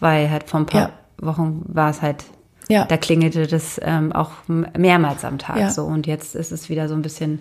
Weil 0.00 0.30
halt 0.30 0.44
vor 0.44 0.60
ein 0.60 0.66
paar 0.66 0.80
Ja. 0.80 0.90
Wochen 1.18 1.62
war 1.66 1.90
es 1.90 2.02
halt, 2.02 2.24
Ja. 2.68 2.84
da 2.84 2.96
klingelte 2.96 3.46
das 3.46 3.80
ähm, 3.82 4.12
auch 4.12 4.32
mehrmals 4.48 5.24
am 5.24 5.38
Tag 5.38 5.56
Ja. 5.58 5.70
so. 5.70 5.84
Und 5.84 6.06
jetzt 6.06 6.34
ist 6.34 6.52
es 6.52 6.68
wieder 6.68 6.88
so 6.88 6.94
ein 6.94 7.02
bisschen 7.02 7.40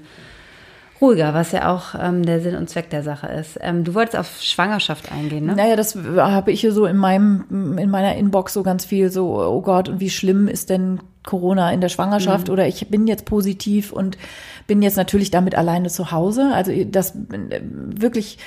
ruhiger, 1.02 1.34
was 1.34 1.52
ja 1.52 1.74
auch 1.74 1.96
ähm, 2.00 2.26
der 2.26 2.40
Sinn 2.42 2.56
und 2.56 2.70
Zweck 2.70 2.90
der 2.90 3.04
Sache 3.04 3.28
ist. 3.28 3.58
Ähm, 3.62 3.84
du 3.84 3.94
wolltest 3.94 4.18
auf 4.18 4.42
Schwangerschaft 4.42 5.12
eingehen, 5.12 5.46
ne? 5.46 5.56
Naja, 5.56 5.76
das 5.76 5.96
habe 5.96 6.52
ich 6.52 6.62
hier 6.62 6.72
so 6.72 6.86
in 6.86 6.98
meinem, 6.98 7.78
in 7.78 7.90
meiner 7.90 8.16
Inbox 8.16 8.54
so 8.54 8.64
ganz 8.64 8.86
viel 8.86 9.12
so, 9.12 9.42
oh 9.42 9.62
Gott, 9.62 9.90
und 9.90 10.00
wie 10.00 10.10
schlimm 10.10 10.48
ist 10.48 10.70
denn 10.70 11.00
Corona 11.26 11.72
in 11.72 11.82
der 11.82 11.90
Schwangerschaft 11.90 12.50
oder 12.50 12.68
ich 12.68 12.88
bin 12.90 13.08
jetzt 13.08 13.26
positiv 13.26 13.92
und 13.92 14.18
bin 14.68 14.82
jetzt 14.82 14.96
natürlich 14.96 15.32
damit 15.32 15.56
alleine 15.56 15.90
zu 15.90 16.12
Hause. 16.12 16.52
Also 16.54 16.72
das 16.86 17.16
äh, 17.16 17.62
wirklich 17.64 18.38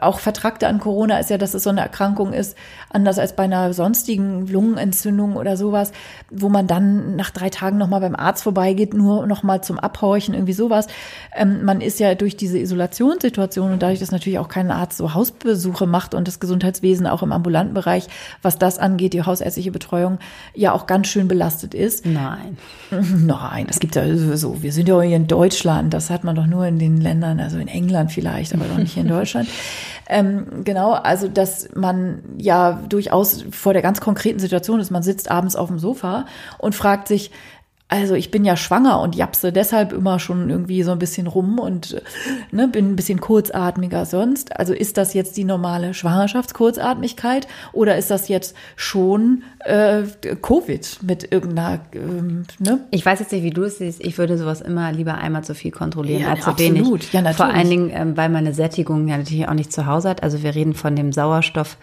auch 0.00 0.18
Vertragte 0.18 0.66
an 0.68 0.78
Corona 0.78 1.18
ist 1.18 1.30
ja, 1.30 1.38
dass 1.38 1.54
es 1.54 1.62
so 1.62 1.70
eine 1.70 1.80
Erkrankung 1.80 2.32
ist, 2.32 2.56
anders 2.90 3.18
als 3.18 3.34
bei 3.34 3.44
einer 3.44 3.72
sonstigen 3.72 4.46
Lungenentzündung 4.46 5.36
oder 5.36 5.56
sowas, 5.56 5.92
wo 6.30 6.48
man 6.48 6.66
dann 6.66 7.16
nach 7.16 7.30
drei 7.30 7.50
Tagen 7.50 7.78
nochmal 7.78 8.00
beim 8.00 8.16
Arzt 8.16 8.42
vorbeigeht, 8.42 8.94
nur 8.94 9.26
nochmal 9.26 9.62
zum 9.62 9.78
Abhorchen, 9.78 10.34
irgendwie 10.34 10.52
sowas. 10.52 10.86
Ähm, 11.34 11.64
man 11.64 11.80
ist 11.80 12.00
ja 12.00 12.14
durch 12.14 12.36
diese 12.36 12.58
Isolationssituation 12.58 13.72
und 13.72 13.82
dadurch, 13.82 14.00
dass 14.00 14.12
natürlich 14.12 14.38
auch 14.38 14.48
kein 14.48 14.70
Arzt 14.70 14.98
so 14.98 15.14
Hausbesuche 15.14 15.86
macht 15.86 16.14
und 16.14 16.28
das 16.28 16.40
Gesundheitswesen 16.40 17.06
auch 17.06 17.22
im 17.22 17.32
ambulanten 17.32 17.74
Bereich, 17.74 18.06
was 18.42 18.58
das 18.58 18.78
angeht, 18.78 19.12
die 19.12 19.22
hausärztliche 19.22 19.72
Betreuung, 19.72 20.18
ja 20.54 20.72
auch 20.72 20.86
ganz 20.86 21.08
schön 21.08 21.28
belastet 21.28 21.74
ist. 21.74 22.06
Nein. 22.06 22.56
Nein, 22.90 23.66
das 23.66 23.80
gibt 23.80 23.96
ja 23.96 24.04
so. 24.36 24.62
Wir 24.62 24.72
sind 24.72 24.88
ja 24.88 25.00
hier 25.00 25.16
in 25.16 25.26
Deutschland. 25.26 25.94
Das 25.94 26.10
hat 26.10 26.24
man 26.24 26.36
doch 26.36 26.46
nur 26.46 26.66
in 26.66 26.78
den 26.78 27.00
Ländern, 27.00 27.40
also 27.40 27.58
in 27.58 27.68
England 27.68 28.12
vielleicht, 28.12 28.54
aber 28.54 28.64
doch 28.64 28.78
nicht 28.78 28.94
hier 28.94 29.02
in 29.02 29.08
Deutschland. 29.08 29.48
Ähm, 30.08 30.64
genau, 30.64 30.92
also 30.92 31.28
dass 31.28 31.68
man 31.74 32.22
ja 32.38 32.80
durchaus 32.88 33.44
vor 33.50 33.72
der 33.72 33.82
ganz 33.82 34.00
konkreten 34.00 34.38
Situation 34.38 34.80
ist, 34.80 34.90
man 34.90 35.02
sitzt 35.02 35.30
abends 35.30 35.56
auf 35.56 35.68
dem 35.68 35.78
Sofa 35.78 36.26
und 36.58 36.74
fragt 36.74 37.08
sich, 37.08 37.30
also 37.92 38.14
ich 38.14 38.30
bin 38.30 38.46
ja 38.46 38.56
schwanger 38.56 39.00
und 39.00 39.14
japse 39.14 39.52
deshalb 39.52 39.92
immer 39.92 40.18
schon 40.18 40.48
irgendwie 40.48 40.82
so 40.82 40.92
ein 40.92 40.98
bisschen 40.98 41.26
rum 41.26 41.58
und 41.58 41.92
äh, 41.92 42.00
ne, 42.50 42.66
bin 42.66 42.92
ein 42.92 42.96
bisschen 42.96 43.20
kurzatmiger 43.20 44.06
sonst. 44.06 44.58
Also 44.58 44.72
ist 44.72 44.96
das 44.96 45.12
jetzt 45.12 45.36
die 45.36 45.44
normale 45.44 45.92
Schwangerschaftskurzatmigkeit 45.92 47.46
oder 47.74 47.98
ist 47.98 48.10
das 48.10 48.28
jetzt 48.28 48.56
schon 48.76 49.42
äh, 49.58 50.04
Covid 50.40 51.00
mit 51.02 51.30
irgendeiner, 51.30 51.80
ähm, 51.92 52.44
ne? 52.58 52.80
Ich 52.92 53.04
weiß 53.04 53.20
jetzt 53.20 53.30
nicht, 53.30 53.42
wie 53.42 53.50
du 53.50 53.64
es 53.64 53.76
siehst. 53.76 54.02
Ich 54.02 54.16
würde 54.16 54.38
sowas 54.38 54.62
immer 54.62 54.90
lieber 54.90 55.18
einmal 55.18 55.44
zu 55.44 55.54
viel 55.54 55.70
kontrollieren 55.70 56.22
Ja, 56.22 56.30
als 56.30 56.44
zu 56.44 56.50
absolut. 56.50 56.74
wenig. 56.74 57.12
Ja, 57.12 57.20
natürlich. 57.20 57.36
Vor 57.36 57.54
allen 57.54 57.68
Dingen, 57.68 57.90
ähm, 57.92 58.16
weil 58.16 58.30
man 58.30 58.46
eine 58.46 58.54
Sättigung 58.54 59.06
ja 59.06 59.18
natürlich 59.18 59.46
auch 59.46 59.52
nicht 59.52 59.70
zu 59.70 59.84
Hause 59.84 60.08
hat. 60.08 60.22
Also 60.22 60.42
wir 60.42 60.54
reden 60.54 60.72
von 60.72 60.96
dem 60.96 61.12
Sauerstoffgehalt 61.12 61.76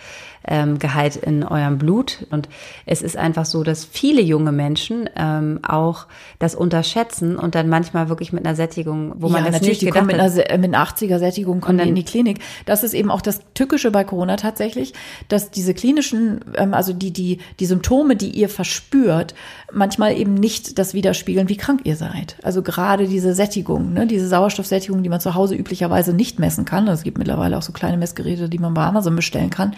ähm, 0.47 0.79
Gehalt 0.79 1.15
in 1.15 1.43
eurem 1.43 1.77
Blut. 1.77 2.25
Und 2.31 2.49
es 2.85 3.01
ist 3.01 3.17
einfach 3.17 3.45
so, 3.45 3.63
dass 3.63 3.85
viele 3.85 4.21
junge 4.21 4.51
Menschen 4.51 5.09
ähm, 5.15 5.59
auch 5.67 6.07
das 6.39 6.55
unterschätzen 6.55 7.35
und 7.37 7.55
dann 7.55 7.69
manchmal 7.69 8.09
wirklich 8.09 8.33
mit 8.33 8.45
einer 8.45 8.55
Sättigung, 8.55 9.13
wo 9.17 9.29
man 9.29 9.43
ja, 9.43 9.51
das 9.51 9.61
natürlich, 9.61 9.81
nicht 9.81 9.93
die 9.93 9.97
kommen 9.97 10.07
mit 10.07 10.19
einer, 10.19 10.57
mit 10.57 10.73
einer 10.73 10.83
80er 10.85 11.19
Sättigung 11.19 11.61
kommen 11.61 11.79
Und 11.79 11.85
die 11.85 11.89
in 11.89 11.95
dann- 11.95 12.03
die 12.03 12.09
Klinik. 12.09 12.39
Das 12.65 12.83
ist 12.83 12.93
eben 12.93 13.11
auch 13.11 13.21
das 13.21 13.41
Tückische 13.53 13.91
bei 13.91 14.03
Corona 14.03 14.37
tatsächlich, 14.37 14.93
dass 15.27 15.51
diese 15.51 15.73
klinischen, 15.73 16.39
ähm, 16.55 16.73
also 16.73 16.93
die, 16.93 17.11
die, 17.11 17.39
die 17.59 17.65
Symptome, 17.65 18.15
die 18.15 18.29
ihr 18.29 18.49
verspürt, 18.49 19.33
manchmal 19.71 20.17
eben 20.17 20.33
nicht 20.33 20.79
das 20.79 20.93
widerspiegeln, 20.93 21.49
wie 21.49 21.57
krank 21.57 21.81
ihr 21.83 21.95
seid. 21.95 22.37
Also 22.43 22.61
gerade 22.63 23.07
diese 23.07 23.33
Sättigung, 23.33 23.93
ne, 23.93 24.07
diese 24.07 24.27
Sauerstoffsättigung, 24.27 25.03
die 25.03 25.09
man 25.09 25.19
zu 25.19 25.35
Hause 25.35 25.55
üblicherweise 25.55 26.13
nicht 26.13 26.39
messen 26.39 26.65
kann. 26.65 26.87
Es 26.87 27.03
gibt 27.03 27.17
mittlerweile 27.17 27.57
auch 27.57 27.61
so 27.61 27.71
kleine 27.73 27.97
Messgeräte, 27.97 28.49
die 28.49 28.59
man 28.59 28.73
bei 28.73 28.83
Amazon 28.83 29.15
bestellen 29.15 29.49
kann. 29.49 29.75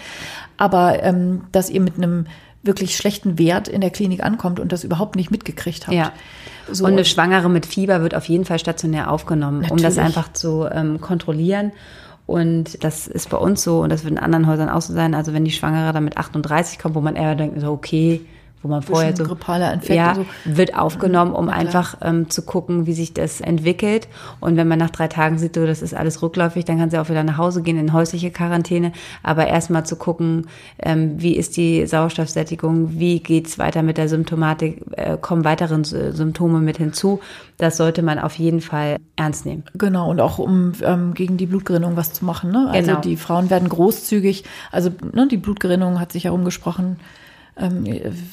Aber 0.62 1.02
ähm, 1.02 1.46
dass 1.52 1.72
ihr 1.72 1.82
mit 1.82 1.98
einem 1.98 2.28
wirklich 2.62 2.96
schlechten 2.96 3.40
Wert 3.40 3.68
in 3.68 3.82
der 3.82 3.90
Klinik 3.90 4.24
ankommt 4.24 4.60
und 4.60 4.72
das 4.72 4.84
überhaupt 4.84 5.16
nicht 5.16 5.32
mitgekriegt 5.32 5.88
habt. 5.88 5.98
Ja. 5.98 6.12
So, 6.72 6.86
und 6.86 6.92
eine 6.92 7.04
Schwangere 7.04 7.50
mit 7.50 7.66
Fieber 7.66 8.04
wird 8.04 8.14
auf 8.14 8.26
jeden 8.26 8.46
Fall 8.46 8.60
stationär 8.60 9.10
aufgenommen, 9.10 9.66
um 9.72 9.78
das 9.78 9.96
Natürlich. 9.96 10.18
einfach 10.18 10.34
zu 10.34 10.68
ähm, 10.72 11.02
kontrollieren. 11.02 11.72
Und 12.28 12.84
das 12.84 13.08
ist 13.08 13.32
bei 13.32 13.38
uns 13.38 13.64
so 13.64 13.82
und 13.82 13.90
das 13.90 14.04
wird 14.04 14.12
in 14.12 14.20
anderen 14.20 14.46
Häusern 14.46 14.70
auch 14.70 14.84
so 14.84 14.94
sein. 14.94 15.16
Also 15.16 15.34
wenn 15.34 15.46
die 15.46 15.52
Schwangere 15.52 15.94
dann 15.94 16.04
mit 16.04 16.18
38 16.18 16.78
kommt, 16.78 16.94
wo 16.94 17.02
man 17.02 17.16
eher 17.16 17.34
denkt, 17.34 17.60
so 17.60 17.72
okay, 17.72 18.22
wo 18.62 18.68
man 18.68 18.82
vorher 18.82 19.16
so 19.16 19.24
grippaler 19.24 19.74
Infekt 19.74 19.96
ja, 19.96 20.16
so. 20.16 20.26
wird 20.46 20.76
aufgenommen, 20.76 21.34
um 21.34 21.48
klar. 21.48 21.58
einfach 21.58 21.98
ähm, 22.02 22.30
zu 22.30 22.44
gucken, 22.44 22.86
wie 22.86 22.94
sich 22.94 23.14
das 23.14 23.42
entwickelt. 23.42 24.08
Und 24.40 24.58
wenn 24.58 24.68
man 24.68 24.78
nach 24.78 24.92
drei 24.92 25.08
Tagen 25.08 25.38
sieht, 25.38 25.56
so, 25.56 25.66
das 25.66 25.82
ist 25.82 25.94
alles 25.94 26.22
rückläufig, 26.22 26.66
dann 26.66 26.78
kann 26.78 26.92
sie 26.92 27.00
auch 27.00 27.10
wieder 27.10 27.24
nach 27.24 27.38
Hause 27.38 27.64
gehen 27.64 27.80
in 27.80 27.94
häusliche 27.94 28.32
Quarantäne. 28.32 28.92
Aber 29.24 29.48
erstmal 29.48 29.86
zu 29.86 29.96
gucken, 29.96 30.48
ähm, 30.80 31.22
wie 31.22 31.36
ist 31.36 31.58
die 31.58 31.86
Sauerstoffsättigung, 31.88 33.00
wie 33.00 33.20
geht's 33.20 33.58
weiter 33.58 33.82
mit 33.82 33.98
der 33.98 34.10
Symptomatik, 34.10 34.82
äh, 34.92 35.18
kommen 35.20 35.44
weitere 35.44 35.84
Symptome 35.84 36.60
mit 36.60 36.78
hinzu. 36.78 37.20
Das 37.58 37.78
sollte 37.78 38.04
man 38.04 38.20
auf 38.20 38.36
jeden 38.36 38.62
Fall 38.62 38.98
ernst 39.16 39.46
nehmen. 39.46 39.64
Genau, 39.74 40.10
und 40.10 40.20
auch 40.20 40.40
um 40.40 40.74
ähm, 40.84 41.14
gegen 41.14 41.38
die 41.38 41.46
Blutgerinnung 41.46 41.96
was 41.96 42.14
zu 42.14 42.26
machen. 42.26 42.52
Ne? 42.52 42.70
Also 42.72 42.92
Genau. 42.92 43.02
die 43.02 43.18
Frauen 43.18 43.50
werden 43.50 43.70
großzügig, 43.70 44.44
also 44.72 44.92
ne, 45.14 45.28
die 45.28 45.38
Blutgerinnung 45.38 46.00
hat 46.00 46.12
sich 46.12 46.26
herumgesprochen. 46.26 46.98
Ähm, 47.58 47.86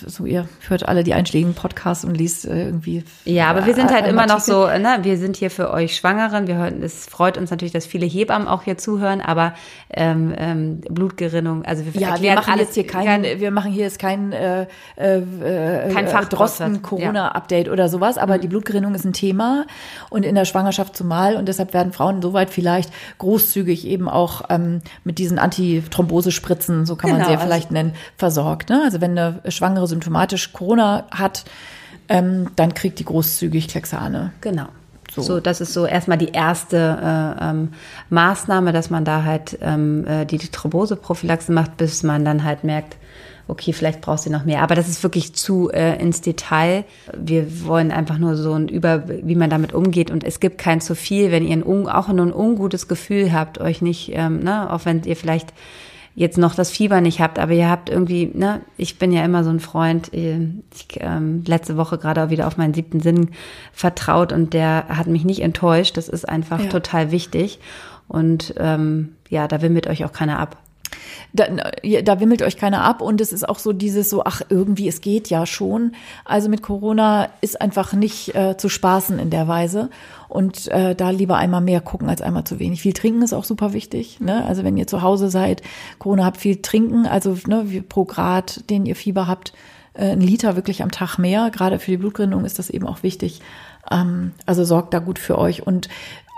so 0.07 0.27
ihr 0.27 0.49
hört 0.69 0.89
alle 0.89 1.03
die 1.03 1.13
einschlägigen 1.13 1.55
Podcasts 1.55 2.05
und 2.05 2.17
liest 2.17 2.47
äh, 2.47 2.67
irgendwie. 2.67 3.03
Ja, 3.25 3.51
aber 3.51 3.67
wir 3.67 3.75
sind 3.75 3.91
äh, 3.91 3.95
halt 3.95 4.07
immer 4.07 4.27
noch 4.27 4.39
so, 4.39 4.67
ne, 4.67 4.99
wir 5.03 5.19
sind 5.19 5.37
hier 5.37 5.51
für 5.51 5.73
euch 5.73 5.97
Schwangeren. 5.97 6.47
Wir 6.47 6.55
hören, 6.55 6.83
es 6.85 7.07
freut 7.07 7.37
uns 7.37 7.51
natürlich, 7.51 7.73
dass 7.73 7.85
viele 7.85 8.07
Hebammen 8.07 8.47
auch 8.47 8.63
hier 8.63 8.79
zuhören, 8.79 9.21
aber 9.21 9.55
ähm, 9.91 10.33
ähm, 10.37 10.81
Blutgerinnung, 10.89 11.65
also 11.65 11.85
wir 11.85 12.01
Ja, 12.01 12.21
wir 12.21 12.35
machen 12.35 12.53
alles, 12.53 12.67
jetzt 12.69 12.75
hier 12.75 12.87
kein, 12.87 13.25
wir 13.25 13.51
machen 13.51 13.73
hier 13.73 13.85
jetzt 13.85 13.99
kein, 13.99 14.33
äh, 14.33 14.67
äh, 14.97 15.19
äh, 15.19 15.93
Kein 15.93 16.05
äh, 16.05 16.09
Fachwort, 16.09 16.33
Drosten 16.35 16.83
Corona 16.83 17.33
Update 17.33 17.69
oder 17.69 17.89
sowas, 17.89 18.19
aber 18.19 18.39
die 18.39 18.49
Blutgerinnung 18.49 18.95
ist 18.95 19.05
ein 19.05 19.13
Thema 19.13 19.67
und 20.11 20.25
in 20.25 20.37
der 20.37 20.45
Schwangerschaft 20.45 20.97
zumal 20.97 21.35
und 21.35 21.49
deshalb 21.49 21.75
werden 21.75 21.93
Frauen 21.93 22.23
soweit 22.23 22.51
vielleicht 22.51 22.93
großzügig 23.19 23.85
eben 23.87 24.09
auch 24.09 24.43
ähm, 24.49 24.81
mit 25.03 25.19
diesen 25.19 25.41
Antithrombosespritzen, 25.41 26.87
so 26.87 26.95
kann 26.97 27.11
man 27.11 27.19
Genau, 27.19 27.29
sie 27.29 27.33
ja 27.33 27.39
also- 27.39 27.49
vielleicht 27.49 27.71
nennen, 27.73 27.95
versorgt. 28.17 28.71
Ne? 28.71 28.81
Also 28.85 29.01
wenn 29.01 29.08
eine 29.11 29.41
Schwangere 29.49 29.87
symptomatisch 29.87 30.53
Corona 30.53 31.07
hat, 31.11 31.45
ähm, 32.09 32.51
dann 32.57 32.75
kriegt 32.75 32.99
die 32.99 33.05
großzügig 33.05 33.69
Klexane. 33.69 34.33
Genau. 34.41 34.67
So. 35.11 35.23
So. 35.23 35.41
das 35.41 35.61
ist 35.61 35.73
so 35.73 35.87
erstmal 35.87 36.19
die 36.19 36.33
erste 36.33 36.77
äh, 36.77 37.51
ähm, 37.51 37.71
Maßnahme, 38.11 38.73
dass 38.73 38.91
man 38.91 39.05
da 39.05 39.25
halt 39.25 39.59
ähm, 39.63 40.07
äh, 40.07 40.27
die 40.27 40.39
Thromboseprophylaxe 40.39 41.53
macht, 41.53 41.77
bis 41.77 42.03
man 42.03 42.25
dann 42.25 42.45
halt 42.45 42.63
merkt, 42.65 42.97
okay, 43.49 43.73
vielleicht 43.73 44.03
brauchst 44.03 44.27
du 44.27 44.31
noch 44.31 44.45
mehr. 44.45 44.63
Aber 44.63 44.75
das 44.75 44.89
ist 44.89 45.03
wirklich 45.03 45.35
zu 45.35 45.71
äh, 45.71 45.99
ins 45.99 46.21
Detail. 46.21 46.85
Wir 47.17 47.65
wollen 47.65 47.91
einfach 47.91 48.19
nur 48.19 48.37
so 48.37 48.53
ein 48.53 48.69
Über, 48.69 49.05
wie 49.09 49.35
man 49.35 49.49
damit 49.49 49.73
umgeht. 49.73 50.11
Und 50.11 50.23
es 50.23 50.39
gibt 50.39 50.59
kein 50.59 50.83
zu 50.83 50.95
viel, 50.95 51.33
wenn 51.33 51.47
ihr 51.47 51.57
ein 51.57 51.65
auch 51.89 52.09
nur 52.09 52.27
ein 52.27 52.33
ungutes 52.33 52.89
Gefühl 52.89 53.33
habt, 53.33 53.59
euch 53.59 53.81
nicht, 53.81 54.13
ähm, 54.13 54.41
ne, 54.41 54.71
auch 54.71 54.85
wenn 54.85 55.03
ihr 55.05 55.17
vielleicht 55.17 55.55
jetzt 56.19 56.37
noch 56.37 56.57
das 56.57 56.71
Fieber 56.71 57.01
nicht 57.01 57.21
habt, 57.21 57.39
aber 57.39 57.53
ihr 57.53 57.71
habt 57.71 57.89
irgendwie, 57.89 58.29
ne, 58.35 58.61
ich 58.77 58.99
bin 58.99 59.13
ja 59.13 59.25
immer 59.25 59.45
so 59.45 59.51
ein 59.51 59.61
Freund, 59.61 60.13
äh, 60.13 60.49
ich 60.75 60.99
ähm, 61.01 61.45
letzte 61.47 61.77
Woche 61.77 61.97
gerade 61.97 62.25
auch 62.25 62.31
wieder 62.31 62.49
auf 62.49 62.57
meinen 62.57 62.75
siebten 62.75 62.99
Sinn 62.99 63.31
vertraut 63.73 64.33
und 64.33 64.53
der 64.53 64.89
hat 64.89 65.07
mich 65.07 65.25
nicht 65.25 65.43
enttäuscht. 65.43 65.97
Das 65.97 66.09
ist 66.09 66.29
einfach 66.29 66.61
Ja. 66.61 66.67
total 66.71 67.13
wichtig. 67.13 67.61
Und 68.09 68.53
ähm, 68.59 69.11
ja, 69.29 69.47
da 69.47 69.63
wimmelt 69.63 69.87
euch 69.87 70.05
auch 70.05 70.13
keiner 70.13 70.41
ab. 70.41 70.57
Da, 71.33 71.47
da 72.03 72.21
wimmelt 72.21 72.43
euch 72.43 72.57
keiner 72.57 72.83
ab 72.83 73.03
und 73.03 73.21
es 73.21 73.33
ist 73.33 73.49
auch 73.49 73.59
so 73.59 73.73
dieses 73.73 74.11
so, 74.11 74.25
ach 74.25 74.43
irgendwie, 74.49 74.89
es 74.89 75.01
geht 75.01 75.29
ja 75.31 75.47
schon. 75.47 75.93
Also 76.25 76.49
mit 76.49 76.63
Corona 76.63 77.29
ist 77.41 77.61
einfach 77.61 77.93
nicht 77.93 78.35
äh, 78.35 78.57
zu 78.57 78.69
spaßen 78.69 79.19
in 79.19 79.31
der 79.31 79.49
Weise 79.49 79.91
und 80.29 80.69
äh, 80.69 80.95
da 80.95 81.11
lieber 81.11 81.37
einmal 81.37 81.61
mehr 81.61 81.81
gucken 81.81 82.09
als 82.09 82.23
einmal 82.23 82.45
zu 82.45 82.59
wenig. 82.59 82.83
Viel 82.83 82.93
trinken 82.93 83.23
ist 83.23 83.33
auch 83.33 83.45
super 83.45 83.73
wichtig. 83.73 84.21
Ne? 84.21 84.45
Also 84.45 84.65
wenn 84.65 84.77
ihr 84.77 84.87
zu 84.87 85.03
Hause 85.03 85.31
seid, 85.31 85.63
Corona 85.99 86.25
habt, 86.25 86.39
viel 86.39 86.61
trinken, 86.63 87.07
also 87.07 87.37
ne, 87.47 87.65
pro 87.89 88.05
Grad, 88.05 88.69
den 88.71 88.87
ihr 88.87 88.97
Fieber 88.97 89.27
habt, 89.27 89.53
äh, 89.95 90.13
ein 90.13 90.21
Liter 90.21 90.57
wirklich 90.57 90.83
am 90.83 90.91
Tag 90.91 91.19
mehr. 91.19 91.51
Gerade 91.51 91.79
für 91.79 91.91
die 91.91 91.97
Blutgerinnung 91.97 92.45
ist 92.45 92.59
das 92.59 92.71
eben 92.71 92.87
auch 92.87 93.03
wichtig. 93.03 93.41
Ähm, 93.91 94.33
also 94.47 94.65
sorgt 94.65 94.95
da 94.95 94.99
gut 94.99 95.19
für 95.19 95.39
euch 95.39 95.67
und 95.67 95.89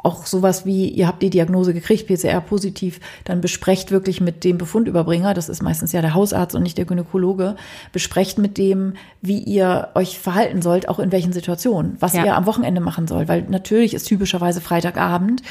auch 0.02 0.26
sowas 0.26 0.64
wie, 0.66 0.88
ihr 0.88 1.06
habt 1.06 1.22
die 1.22 1.30
Diagnose 1.30 1.74
gekriegt, 1.74 2.06
PCR 2.06 2.40
positiv, 2.40 3.00
dann 3.24 3.40
besprecht 3.40 3.90
wirklich 3.90 4.20
mit 4.20 4.44
dem 4.44 4.58
Befundüberbringer, 4.58 5.34
das 5.34 5.48
ist 5.48 5.62
meistens 5.62 5.92
ja 5.92 6.00
der 6.00 6.14
Hausarzt 6.14 6.54
und 6.54 6.62
nicht 6.62 6.78
der 6.78 6.84
Gynäkologe, 6.84 7.56
besprecht 7.92 8.38
mit 8.38 8.58
dem, 8.58 8.94
wie 9.22 9.38
ihr 9.38 9.88
euch 9.94 10.18
verhalten 10.18 10.62
sollt, 10.62 10.88
auch 10.88 10.98
in 10.98 11.12
welchen 11.12 11.32
Situationen, 11.32 11.96
was 12.00 12.14
Ja. 12.14 12.24
ihr 12.24 12.36
am 12.36 12.46
Wochenende 12.46 12.80
machen 12.80 13.06
sollt, 13.06 13.28
weil 13.28 13.42
natürlich 13.42 13.94
ist 13.94 14.04
typischerweise 14.04 14.60
Freitagabend 14.60 15.42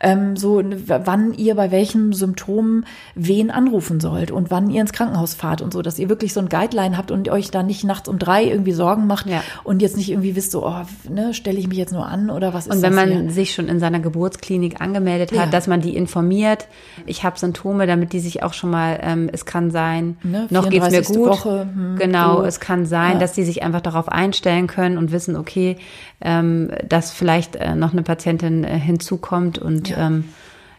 ähm, 0.00 0.36
so, 0.36 0.62
wann 0.86 1.32
ihr 1.34 1.54
bei 1.54 1.70
welchen 1.70 2.12
Symptomen 2.12 2.84
wen 3.14 3.50
anrufen 3.50 4.00
sollt 4.00 4.30
und 4.30 4.50
wann 4.50 4.68
ihr 4.70 4.80
ins 4.80 4.92
Krankenhaus 4.92 5.34
fahrt 5.34 5.62
und 5.62 5.72
so, 5.72 5.82
dass 5.82 5.98
ihr 5.98 6.08
wirklich 6.08 6.32
so 6.34 6.40
ein 6.40 6.48
Guideline 6.48 6.98
habt 6.98 7.10
und 7.10 7.28
euch 7.28 7.50
da 7.50 7.62
nicht 7.62 7.84
nachts 7.84 8.08
um 8.08 8.18
drei 8.18 8.44
irgendwie 8.44 8.72
Sorgen 8.72 9.06
macht 9.06 9.26
Ja. 9.28 9.42
und 9.62 9.80
jetzt 9.82 9.96
nicht 9.96 10.10
irgendwie 10.10 10.36
wisst, 10.36 10.50
so, 10.50 10.66
oh, 10.66 10.82
ne, 11.08 11.32
stelle 11.34 11.58
ich 11.58 11.68
mich 11.68 11.78
jetzt 11.78 11.92
nur 11.92 12.06
an 12.06 12.28
oder 12.30 12.52
was 12.52 12.66
ist 12.66 12.74
Und 12.76 12.82
wenn 12.82 12.94
das 12.94 13.06
man 13.06 13.20
hier? 13.22 13.30
sich 13.30 13.54
schon 13.54 13.68
in 13.68 13.78
seiner 13.80 13.93
einer 13.94 14.02
Geburtsklinik 14.02 14.80
angemeldet 14.80 15.30
hat, 15.32 15.38
Ja. 15.38 15.46
dass 15.46 15.66
man 15.66 15.80
die 15.80 15.96
informiert. 15.96 16.66
Ich 17.06 17.24
habe 17.24 17.38
Symptome, 17.38 17.86
damit 17.86 18.12
die 18.12 18.20
sich 18.20 18.42
auch 18.42 18.52
schon 18.52 18.70
mal, 18.70 18.98
ähm, 19.02 19.30
es 19.32 19.44
kann 19.46 19.70
sein, 19.70 20.16
Ne, 20.22 20.46
noch 20.50 20.68
geht's 20.68 20.84
mir 20.90 21.02
34. 21.04 21.16
gut. 21.16 21.28
Woche, 21.28 21.68
hm, 21.72 21.96
genau, 21.98 22.38
so. 22.38 22.44
es 22.44 22.60
kann 22.60 22.86
sein, 22.86 23.14
Ja. 23.14 23.18
dass 23.20 23.32
die 23.32 23.44
sich 23.44 23.62
einfach 23.62 23.80
darauf 23.80 24.08
einstellen 24.08 24.66
können 24.66 24.98
und 24.98 25.12
wissen, 25.12 25.36
okay, 25.36 25.76
ähm, 26.20 26.70
dass 26.88 27.12
vielleicht 27.12 27.56
äh, 27.56 27.74
noch 27.74 27.92
eine 27.92 28.02
Patientin 28.02 28.64
äh, 28.64 28.78
hinzukommt 28.78 29.58
und 29.58 29.88
Ja. 29.90 30.06
ähm, 30.08 30.24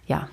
ja. 0.07 0.27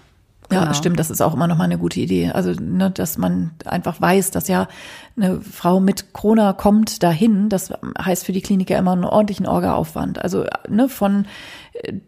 Ja, 0.51 0.61
genau. 0.65 0.75
stimmt, 0.75 0.99
das 0.99 1.11
ist 1.11 1.23
auch 1.23 1.33
immer 1.33 1.47
noch 1.47 1.57
mal 1.57 1.65
eine 1.65 1.79
gute 1.79 1.99
Idee. 1.99 2.31
Also, 2.31 2.53
ne, 2.61 2.91
dass 2.91 3.17
man 3.17 3.53
einfach 3.65 4.03
weiß, 4.03 4.33
dass 4.33 4.49
ja 4.49 4.69
eine 5.17 5.41
Frau 5.41 5.81
mit 5.81 6.13
Corona 6.13 6.53
kommt 6.53 7.03
dahin. 7.03 7.49
Das 7.49 7.73
heißt 7.99 8.27
für 8.27 8.33
die 8.33 8.43
Klinik 8.43 8.69
ja 8.69 8.79
immer 8.79 8.93
einen 8.93 9.05
ordentlichen 9.05 9.47
Orga-Aufwand. 9.47 10.21
Also, 10.23 10.45
ne, 10.69 10.91
von 10.91 11.25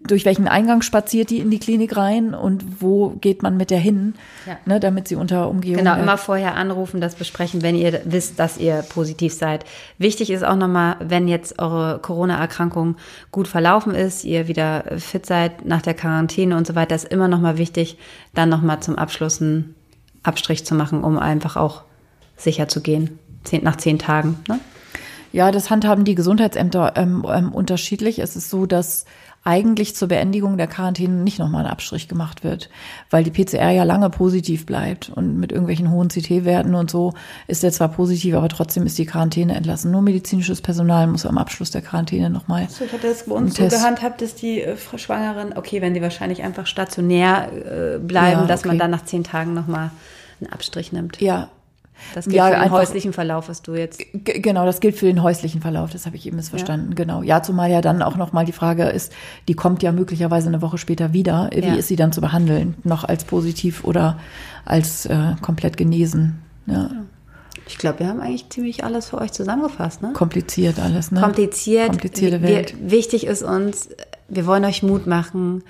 durch 0.06 0.26
welchen 0.26 0.46
Eingang 0.46 0.82
spaziert 0.82 1.30
die 1.30 1.38
in 1.38 1.50
die 1.50 1.58
Klinik 1.58 1.96
rein 1.96 2.34
und 2.34 2.82
wo 2.82 3.10
geht 3.20 3.42
man 3.42 3.56
mit 3.56 3.70
der 3.70 3.78
hin, 3.78 4.14
Ja. 4.46 4.58
ne, 4.66 4.78
damit 4.78 5.08
sie 5.08 5.16
unter 5.16 5.48
Umgehung. 5.48 5.78
Genau, 5.78 5.96
immer 5.96 6.18
vorher 6.18 6.54
anrufen, 6.54 7.00
das 7.00 7.14
besprechen, 7.14 7.62
wenn 7.62 7.74
ihr 7.74 8.02
wisst, 8.04 8.38
dass 8.38 8.58
ihr 8.58 8.82
positiv 8.82 9.32
seid. 9.32 9.64
Wichtig 9.96 10.30
ist 10.30 10.44
auch 10.44 10.56
nochmal, 10.56 10.96
wenn 11.00 11.28
jetzt 11.28 11.58
eure 11.58 11.98
Corona-Erkrankung 11.98 12.96
gut 13.32 13.48
verlaufen 13.48 13.94
ist, 13.94 14.24
ihr 14.24 14.48
wieder 14.48 14.84
fit 14.98 15.24
seid 15.24 15.64
nach 15.64 15.80
der 15.80 15.94
Quarantäne 15.94 16.56
und 16.56 16.66
so 16.66 16.74
weiter, 16.74 16.94
ist 16.94 17.08
immer 17.08 17.28
nochmal 17.28 17.56
wichtig, 17.56 17.96
dann 18.34 18.50
nochmal 18.50 18.80
zum 18.80 18.96
Abschluss 18.96 19.40
einen 19.40 19.74
Abstrich 20.22 20.66
zu 20.66 20.74
machen, 20.74 21.02
um 21.02 21.18
einfach 21.18 21.56
auch 21.56 21.82
sicher 22.36 22.68
zu 22.68 22.82
gehen. 22.82 23.18
Zehn, 23.44 23.64
nach 23.64 23.76
zehn 23.76 23.98
Tagen. 23.98 24.38
Ne? 24.48 24.58
Ja, 25.32 25.50
das 25.50 25.68
handhaben 25.70 26.04
die 26.04 26.14
Gesundheitsämter 26.14 26.92
ähm, 26.96 27.26
ähm, 27.28 27.52
unterschiedlich. 27.52 28.18
Es 28.20 28.36
ist 28.36 28.50
so, 28.50 28.66
dass 28.66 29.04
eigentlich 29.44 29.94
zur 29.94 30.08
Beendigung 30.08 30.56
der 30.56 30.66
Quarantäne 30.66 31.14
nicht 31.14 31.38
nochmal 31.38 31.66
ein 31.66 31.70
Abstrich 31.70 32.08
gemacht 32.08 32.44
wird, 32.44 32.70
weil 33.10 33.24
die 33.24 33.30
PCR 33.30 33.70
ja 33.70 33.84
lange 33.84 34.08
positiv 34.08 34.64
bleibt 34.64 35.10
und 35.10 35.38
mit 35.38 35.52
irgendwelchen 35.52 35.90
hohen 35.90 36.08
CT-Werten 36.08 36.74
und 36.74 36.90
so 36.90 37.12
ist 37.46 37.62
der 37.62 37.70
zwar 37.70 37.88
positiv, 37.88 38.34
aber 38.34 38.48
trotzdem 38.48 38.86
ist 38.86 38.96
die 38.96 39.04
Quarantäne 39.04 39.54
entlassen. 39.54 39.90
Nur 39.90 40.00
medizinisches 40.00 40.62
Personal 40.62 41.06
muss 41.06 41.26
am 41.26 41.36
Abschluss 41.36 41.70
der 41.70 41.82
Quarantäne 41.82 42.30
nochmal. 42.30 42.68
Ich 42.70 42.92
hatte 42.92 43.06
das 43.06 43.26
bei 43.26 43.34
uns 43.34 43.54
so 43.54 43.68
so 43.68 43.76
gehandhabt, 43.76 44.22
dass 44.22 44.34
die 44.34 44.62
äh, 44.62 44.76
Schwangeren, 44.96 45.56
okay, 45.56 45.82
wenn 45.82 45.92
die 45.92 46.00
wahrscheinlich 46.00 46.42
einfach 46.42 46.66
stationär 46.66 47.48
äh, 47.52 47.98
bleiben, 47.98 48.42
Ja, 48.42 48.46
dass 48.46 48.64
man 48.64 48.76
okay. 48.76 48.78
dann 48.78 48.90
nach 48.90 49.04
zehn 49.04 49.24
Tagen 49.24 49.52
nochmal 49.52 49.90
einen 50.40 50.52
Abstrich 50.52 50.92
nimmt. 50.92 51.20
Ja, 51.20 51.50
Das 52.14 52.26
geht 52.26 52.34
Ja, 52.34 52.46
für 52.46 52.52
den 52.52 52.60
einfach- 52.60 52.78
häuslichen 52.78 53.12
Verlauf, 53.12 53.48
was 53.48 53.62
du 53.62 53.74
jetzt 53.74 54.02
genau, 54.24 54.66
das 54.66 54.80
gilt 54.80 54.96
für 54.96 55.06
den 55.06 55.22
häuslichen 55.22 55.60
Verlauf, 55.60 55.90
das 55.90 56.06
habe 56.06 56.16
ich 56.16 56.26
eben 56.26 56.36
missverstanden. 56.36 56.94
Genau. 56.94 57.22
Ja, 57.22 57.42
zumal 57.42 57.70
ja 57.70 57.80
dann 57.80 58.02
auch 58.02 58.16
nochmal 58.16 58.44
die 58.44 58.52
Frage 58.52 58.84
ist, 58.84 59.12
die 59.48 59.54
kommt 59.54 59.82
ja 59.82 59.92
möglicherweise 59.92 60.48
eine 60.48 60.60
Woche 60.62 60.78
später 60.78 61.12
wieder. 61.12 61.50
Wie 61.54 61.60
Ja. 61.60 61.74
ist 61.74 61.88
sie 61.88 61.96
dann 61.96 62.12
zu 62.12 62.20
behandeln? 62.20 62.74
Noch 62.84 63.04
als 63.04 63.24
positiv 63.24 63.84
oder 63.84 64.18
als 64.64 65.06
äh, 65.06 65.34
komplett 65.40 65.76
genesen? 65.76 66.42
Ja. 66.66 66.90
Ich 67.66 67.78
glaube, 67.78 68.00
wir 68.00 68.08
haben 68.08 68.20
eigentlich 68.20 68.48
ziemlich 68.50 68.84
alles 68.84 69.06
für 69.08 69.18
euch 69.18 69.32
zusammengefasst, 69.32 70.02
ne? 70.02 70.12
Kompliziert 70.12 70.78
alles, 70.78 71.10
ne? 71.12 71.20
Kompliziert. 71.20 71.88
Komplizierte 71.88 72.42
Wir- 72.42 72.48
Welt. 72.48 72.74
wichtig 72.80 73.26
ist 73.26 73.42
uns, 73.42 73.88
wir 74.28 74.46
wollen 74.46 74.64
euch 74.66 74.82
Mut 74.82 75.06
machen. 75.06 75.62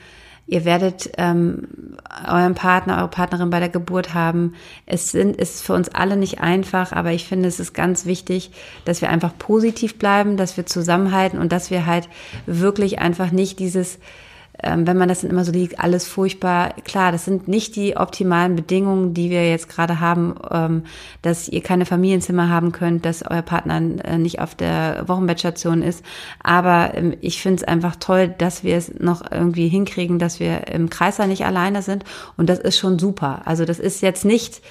Ihr 0.47 0.65
werdet 0.65 1.11
ähm, 1.17 1.97
euren 2.29 2.55
Partner, 2.55 2.99
eure 2.99 3.09
Partnerin 3.09 3.51
bei 3.51 3.61
der 3.61 3.71
Geburt 3.71 4.13
haben. 4.13 4.55
Es 4.85 5.11
sind, 5.11 5.37
ist 5.37 5.63
für 5.63 5.73
uns 5.73 5.89
alle 5.89 6.17
nicht 6.17 6.41
einfach, 6.41 6.93
aber 6.93 7.13
ich 7.13 7.27
finde, 7.27 7.49
es 7.49 7.61
ist 7.61 7.73
ganz 7.73 8.05
wichtig, 8.05 8.51
dass 8.85 9.01
wir 9.01 9.09
einfach 9.09 9.33
positiv 9.39 9.99
bleiben, 9.99 10.37
dass 10.37 10.57
wir 10.57 10.67
zusammenhalten 10.67 11.39
und 11.39 11.51
dass 11.51 11.71
wir 11.71 11.87
halt 11.87 12.09
wirklich 12.47 12.99
einfach 12.99 13.31
nicht 13.33 13.59
dieses 13.59 13.99
ähm, 14.65 14.87
wenn 14.87 14.97
man 14.97 15.09
das 15.09 15.21
dann 15.21 15.31
immer 15.31 15.45
so 15.45 15.53
liegt, 15.53 15.79
alles 15.79 16.07
furchtbar. 16.07 16.75
Klar, 16.85 17.13
das 17.13 17.25
sind 17.25 17.49
nicht 17.49 17.77
die 17.77 17.97
optimalen 17.97 18.57
Bedingungen, 18.57 19.15
die 19.15 19.31
wir 19.31 19.49
jetzt 19.49 19.69
gerade 19.69 20.01
haben, 20.01 20.35
ähm, 20.51 20.85
dass 21.23 21.49
ihr 21.49 21.63
keine 21.63 21.87
Familienzimmer 21.87 22.49
haben 22.49 22.73
könnt, 22.73 23.05
dass 23.05 23.23
euer 23.23 23.43
Partner 23.43 23.81
äh, 24.05 24.19
nicht 24.19 24.41
auf 24.41 24.55
der 24.55 25.05
Wochenbettstation 25.07 25.83
ist. 25.83 26.05
Aber 26.43 26.93
ähm, 26.95 27.15
ich 27.21 27.43
finde 27.43 27.63
es 27.63 27.69
einfach 27.69 27.97
toll, 27.97 28.35
dass 28.39 28.65
wir 28.65 28.77
es 28.77 28.93
noch 28.99 29.23
irgendwie 29.31 29.69
hinkriegen, 29.69 30.19
dass 30.19 30.41
wir 30.41 30.69
im 30.69 30.91
Kreißsaal 30.91 31.29
nicht 31.29 31.45
alleine 31.45 31.83
sind. 31.83 32.05
Und 32.37 32.49
das 32.49 32.59
ist 32.59 32.79
schon 32.79 32.99
super. 32.99 33.43
Also 33.45 33.65
das 33.65 33.79
ist 33.79 34.03
jetzt 34.03 34.25
nicht 34.25 34.63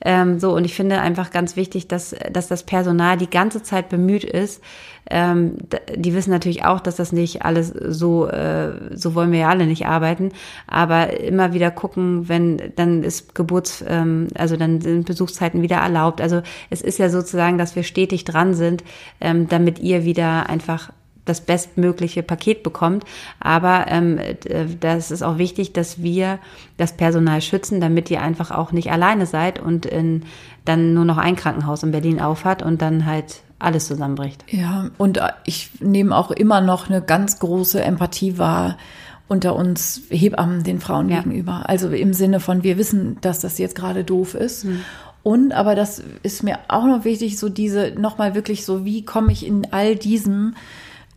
ähm, 0.00 0.38
so, 0.38 0.54
und 0.54 0.64
ich 0.64 0.74
finde 0.74 1.00
einfach 1.00 1.30
ganz 1.30 1.56
wichtig, 1.56 1.88
dass, 1.88 2.14
dass 2.30 2.48
das 2.48 2.62
Personal 2.62 3.16
die 3.16 3.30
ganze 3.30 3.62
Zeit 3.62 3.88
bemüht 3.88 4.24
ist. 4.24 4.62
Ähm, 5.10 5.56
die 5.96 6.14
wissen 6.14 6.30
natürlich 6.30 6.64
auch, 6.64 6.80
dass 6.80 6.96
das 6.96 7.12
nicht 7.12 7.42
alles 7.42 7.68
so, 7.68 8.26
äh, 8.28 8.94
so 8.94 9.14
wollen 9.14 9.32
wir 9.32 9.40
ja 9.40 9.48
alle 9.48 9.66
nicht 9.66 9.86
arbeiten, 9.86 10.32
aber 10.66 11.18
immer 11.20 11.52
wieder 11.54 11.70
gucken, 11.70 12.28
wenn, 12.28 12.72
dann 12.76 13.02
ist 13.02 13.34
Geburts, 13.34 13.84
ähm, 13.86 14.28
also 14.34 14.56
dann 14.56 14.80
sind 14.80 15.06
Besuchszeiten 15.06 15.62
wieder 15.62 15.76
erlaubt. 15.76 16.20
Also 16.20 16.42
es 16.70 16.82
ist 16.82 16.98
ja 16.98 17.08
sozusagen, 17.08 17.58
dass 17.58 17.74
wir 17.76 17.84
stetig 17.84 18.24
dran 18.24 18.54
sind, 18.54 18.84
ähm, 19.20 19.48
damit 19.48 19.78
ihr 19.78 20.04
wieder 20.04 20.48
einfach 20.48 20.92
das 21.24 21.40
bestmögliche 21.42 22.22
Paket 22.22 22.62
bekommt. 22.62 23.04
Aber 23.38 23.86
ähm, 23.88 24.16
d- 24.16 24.76
das 24.80 25.10
ist 25.10 25.22
auch 25.22 25.38
wichtig, 25.38 25.72
dass 25.74 26.02
wir 26.02 26.38
das 26.76 26.96
Personal 26.96 27.42
schützen, 27.42 27.80
damit 27.80 28.10
ihr 28.10 28.22
einfach 28.22 28.50
auch 28.50 28.72
nicht 28.72 28.90
alleine 28.90 29.26
seid 29.26 29.60
und 29.60 29.86
in, 29.86 30.22
dann 30.64 30.94
nur 30.94 31.04
noch 31.04 31.18
ein 31.18 31.36
Krankenhaus 31.36 31.82
in 31.82 31.92
Berlin 31.92 32.20
aufhat 32.20 32.62
und 32.62 32.80
dann 32.82 33.04
halt 33.04 33.42
alles 33.58 33.86
zusammenbricht. 33.86 34.44
Ja, 34.50 34.90
und 34.98 35.18
äh, 35.18 35.28
ich 35.44 35.70
nehme 35.80 36.16
auch 36.16 36.30
immer 36.30 36.60
noch 36.60 36.88
eine 36.88 37.02
ganz 37.02 37.38
große 37.38 37.82
Empathie 37.82 38.38
wahr 38.38 38.76
unter 39.26 39.56
uns 39.56 40.02
Hebammen 40.10 40.62
den 40.64 40.80
Frauen 40.80 41.08
Ja. 41.08 41.20
gegenüber. 41.20 41.68
Also 41.68 41.90
im 41.90 42.14
Sinne 42.14 42.40
von, 42.40 42.62
wir 42.62 42.78
wissen, 42.78 43.18
dass 43.20 43.40
das 43.40 43.58
jetzt 43.58 43.74
gerade 43.74 44.04
doof 44.04 44.34
ist. 44.34 44.66
Und, 45.22 45.52
aber 45.52 45.74
das 45.74 46.02
ist 46.22 46.42
mir 46.42 46.58
auch 46.68 46.86
noch 46.86 47.04
wichtig, 47.04 47.38
so 47.38 47.48
diese, 47.50 47.92
nochmal 47.98 48.34
wirklich 48.34 48.64
so, 48.64 48.84
wie 48.86 49.04
komme 49.04 49.32
ich 49.32 49.44
in 49.46 49.66
all 49.72 49.96
diesem 49.96 50.54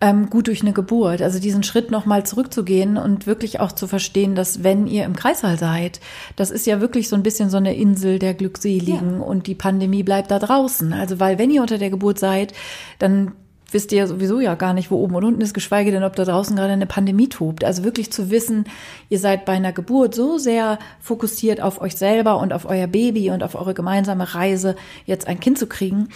ähm, 0.02 0.30
gut 0.30 0.47
durch 0.47 0.62
eine 0.62 0.74
Geburt. 0.74 1.22
Also 1.22 1.39
diesen 1.39 1.64
Schritt 1.64 1.91
nochmal 1.91 2.26
zurückzugehen 2.26 2.97
und 2.97 3.28
wirklich 3.28 3.60
auch 3.60 3.72
zu 3.72 3.88
verstehen, 3.88 4.34
dass 4.36 4.64
wenn 4.64 4.88
ihr 4.88 5.06
im 5.06 5.16
Kreißsaal 5.16 5.58
seid, 5.58 6.02
das 6.36 6.49
ist 6.49 6.66
ja 6.66 6.82
wirklich 6.82 7.08
so 7.08 7.16
ein 7.16 7.24
bisschen 7.24 7.49
so 7.49 7.58
eine 7.58 7.76
Insel 7.76 8.18
der 8.18 8.34
Glückseligen 8.34 9.22
und 9.22 9.45
die 9.45 9.56
Pandemie 9.56 10.04
bleibt 10.04 10.32
da 10.32 10.39
draußen. 10.39 10.91
Also 10.91 11.20
weil 11.20 11.38
wenn 11.38 11.52
ihr 11.52 11.62
unter 11.62 11.78
der 11.78 11.91
Geburt 11.91 12.18
seid, 12.18 12.54
dann 12.97 13.34
wisst 13.72 13.91
ihr 13.91 13.99
ja 13.99 14.08
sowieso 14.08 14.39
ja 14.39 14.56
gar 14.56 14.74
nicht, 14.74 14.91
wo 14.91 14.97
oben 14.97 15.16
und 15.16 15.24
unten 15.24 15.41
ist, 15.41 15.54
geschweige 15.54 15.91
denn, 15.91 16.04
ob 16.04 16.16
da 16.16 16.26
draußen 16.26 16.56
gerade 16.56 16.74
eine 16.74 16.88
Pandemie 16.88 17.30
tobt. 17.30 17.64
Also 17.64 17.84
wirklich 17.84 18.12
zu 18.12 18.30
wissen, 18.30 18.66
ihr 19.10 19.20
seid 19.20 19.45
bei 19.45 19.54
einer 19.54 19.72
Geburt 19.72 20.14
so 20.14 20.38
sehr 20.38 20.80
fokussiert 20.99 21.62
auf 21.62 21.80
euch 21.80 21.95
selber 21.95 22.39
und 22.39 22.54
auf 22.54 22.66
euer 22.66 22.88
Baby 22.88 23.30
und 23.30 23.43
auf 23.43 23.56
eure 23.56 23.74
gemeinsame 23.74 24.34
Reise, 24.34 24.76
jetzt 25.06 25.28
ein 25.28 25.39
Kind 25.39 25.58
zu 25.58 25.68
kriegen, 25.68 26.10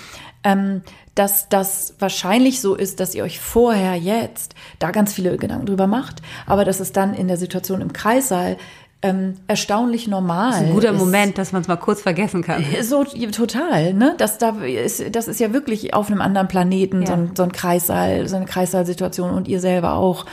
ähm, 0.43 0.81
dass 1.15 1.47
das 1.49 1.95
wahrscheinlich 1.99 2.61
so 2.61 2.75
ist, 2.75 2.99
dass 2.99 3.15
ihr 3.15 3.23
euch 3.23 3.39
vorher 3.39 3.95
jetzt 3.95 4.53
da 4.79 4.91
ganz 4.91 5.13
viele 5.13 5.37
Gedanken 5.37 5.65
drüber 5.65 5.87
macht, 5.87 6.21
aber 6.45 6.65
dass 6.65 6.81
es 6.81 6.91
dann 6.91 7.13
in 7.13 7.27
der 7.27 7.37
Situation 7.37 7.81
im 7.81 7.93
Kreissaal 7.93 8.57
ähm, 9.05 9.35
erstaunlich 9.47 10.07
normal 10.07 10.53
Ein 10.53 10.73
guter 10.73 10.91
ist. 10.91 10.97
Moment, 10.97 11.37
dass 11.37 11.51
man 11.51 11.61
es 11.61 11.67
mal 11.67 11.75
kurz 11.75 12.01
vergessen 12.01 12.41
kann. 12.41 12.63
So 12.81 13.03
total, 13.03 13.93
ne? 13.93 14.15
Das 14.17 14.37
da 14.37 14.49
ist, 14.63 15.15
das 15.15 15.27
ist 15.27 15.39
ja 15.39 15.53
wirklich 15.53 15.93
auf 15.93 16.09
einem 16.09 16.21
anderen 16.21 16.47
Planeten 16.47 17.01
Ja. 17.01 17.07
so, 17.07 17.13
ein, 17.13 17.31
so 17.35 17.43
ein 17.43 17.51
Kreissaal, 17.51 18.27
so 18.27 18.35
eine 18.35 18.45
Kreissaalsituation 18.45 19.31
und 19.31 19.47
ihr 19.47 19.59
selber 19.59 19.93
auch, 19.93 20.25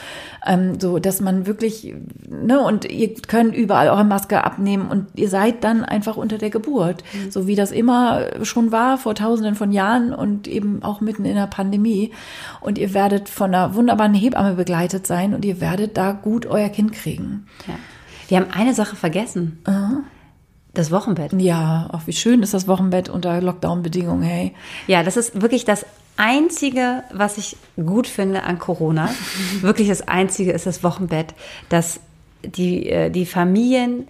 ähm, 0.46 0.80
so 0.80 0.98
dass 0.98 1.20
man 1.20 1.46
wirklich, 1.46 1.94
ne? 2.28 2.60
Und 2.60 2.90
ihr 2.90 3.14
könnt 3.14 3.54
überall 3.54 3.88
eure 3.88 4.04
Maske 4.04 4.42
abnehmen 4.44 4.88
und 4.88 5.06
ihr 5.14 5.28
seid 5.28 5.62
dann 5.64 5.84
einfach 5.84 6.16
unter 6.16 6.38
der 6.38 6.50
Geburt, 6.50 7.04
so 7.30 7.46
wie 7.46 7.54
das 7.54 7.70
immer 7.72 8.44
schon 8.44 8.72
war 8.72 8.98
vor 8.98 9.14
Tausenden 9.14 9.54
von 9.54 9.72
Jahren 9.72 10.12
und 10.14 10.48
eben 10.48 10.82
auch 10.82 11.00
mitten 11.00 11.24
in 11.24 11.34
der 11.34 11.46
Pandemie. 11.46 12.12
Und 12.60 12.78
ihr 12.78 12.94
werdet 12.94 13.28
von 13.28 13.54
einer 13.54 13.74
wunderbaren 13.74 14.14
Hebamme 14.14 14.54
begleitet 14.54 15.06
sein 15.06 15.34
und 15.34 15.44
ihr 15.44 15.60
werdet 15.60 15.96
da 15.96 16.12
gut 16.12 16.46
euer 16.46 16.68
Kind 16.68 16.92
kriegen. 16.92 17.46
Ja. 17.66 17.74
Wir 18.32 18.40
haben 18.40 18.50
eine 18.50 18.72
Sache 18.72 18.96
vergessen. 18.96 19.62
Das 20.72 20.90
Wochenbett. 20.90 21.34
Ja, 21.34 21.90
auch 21.92 22.06
wie 22.06 22.14
schön 22.14 22.42
ist 22.42 22.54
das 22.54 22.66
Wochenbett 22.66 23.10
unter 23.10 23.42
Lockdown-Bedingungen, 23.42 24.22
hey. 24.22 24.54
Ja, 24.86 25.02
das 25.02 25.18
ist 25.18 25.42
wirklich 25.42 25.66
das 25.66 25.84
Einzige, 26.16 27.02
was 27.12 27.36
ich 27.36 27.58
gut 27.76 28.06
finde 28.06 28.44
an 28.44 28.58
Corona. 28.58 29.10
wirklich 29.60 29.88
das 29.88 30.08
Einzige 30.08 30.52
ist 30.52 30.64
das 30.64 30.82
Wochenbett, 30.82 31.34
dass 31.68 32.00
die, 32.42 32.88
äh, 32.88 33.10
die 33.10 33.26
Familien 33.26 34.08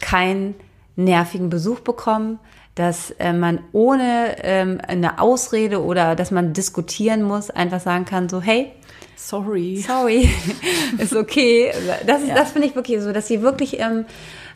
keinen 0.00 0.56
nervigen 0.96 1.48
Besuch 1.48 1.78
bekommen, 1.78 2.40
dass 2.74 3.12
äh, 3.20 3.32
man 3.32 3.60
ohne 3.70 4.38
ähm, 4.42 4.80
eine 4.84 5.20
Ausrede 5.20 5.84
oder 5.84 6.16
dass 6.16 6.32
man 6.32 6.52
diskutieren 6.52 7.22
muss, 7.22 7.48
einfach 7.48 7.78
sagen 7.78 8.06
kann, 8.06 8.28
so, 8.28 8.40
hey, 8.40 8.72
Sorry. 9.16 9.76
sorry, 9.86 10.28
ist 10.98 11.14
okay. 11.14 11.72
Das, 12.06 12.22
ist, 12.22 12.28
Ja. 12.28 12.34
das 12.34 12.52
finde 12.52 12.68
ich 12.68 12.74
wirklich 12.74 13.00
so, 13.00 13.12
dass 13.12 13.28
sie 13.28 13.42
wirklich 13.42 13.78
ähm, 13.80 14.04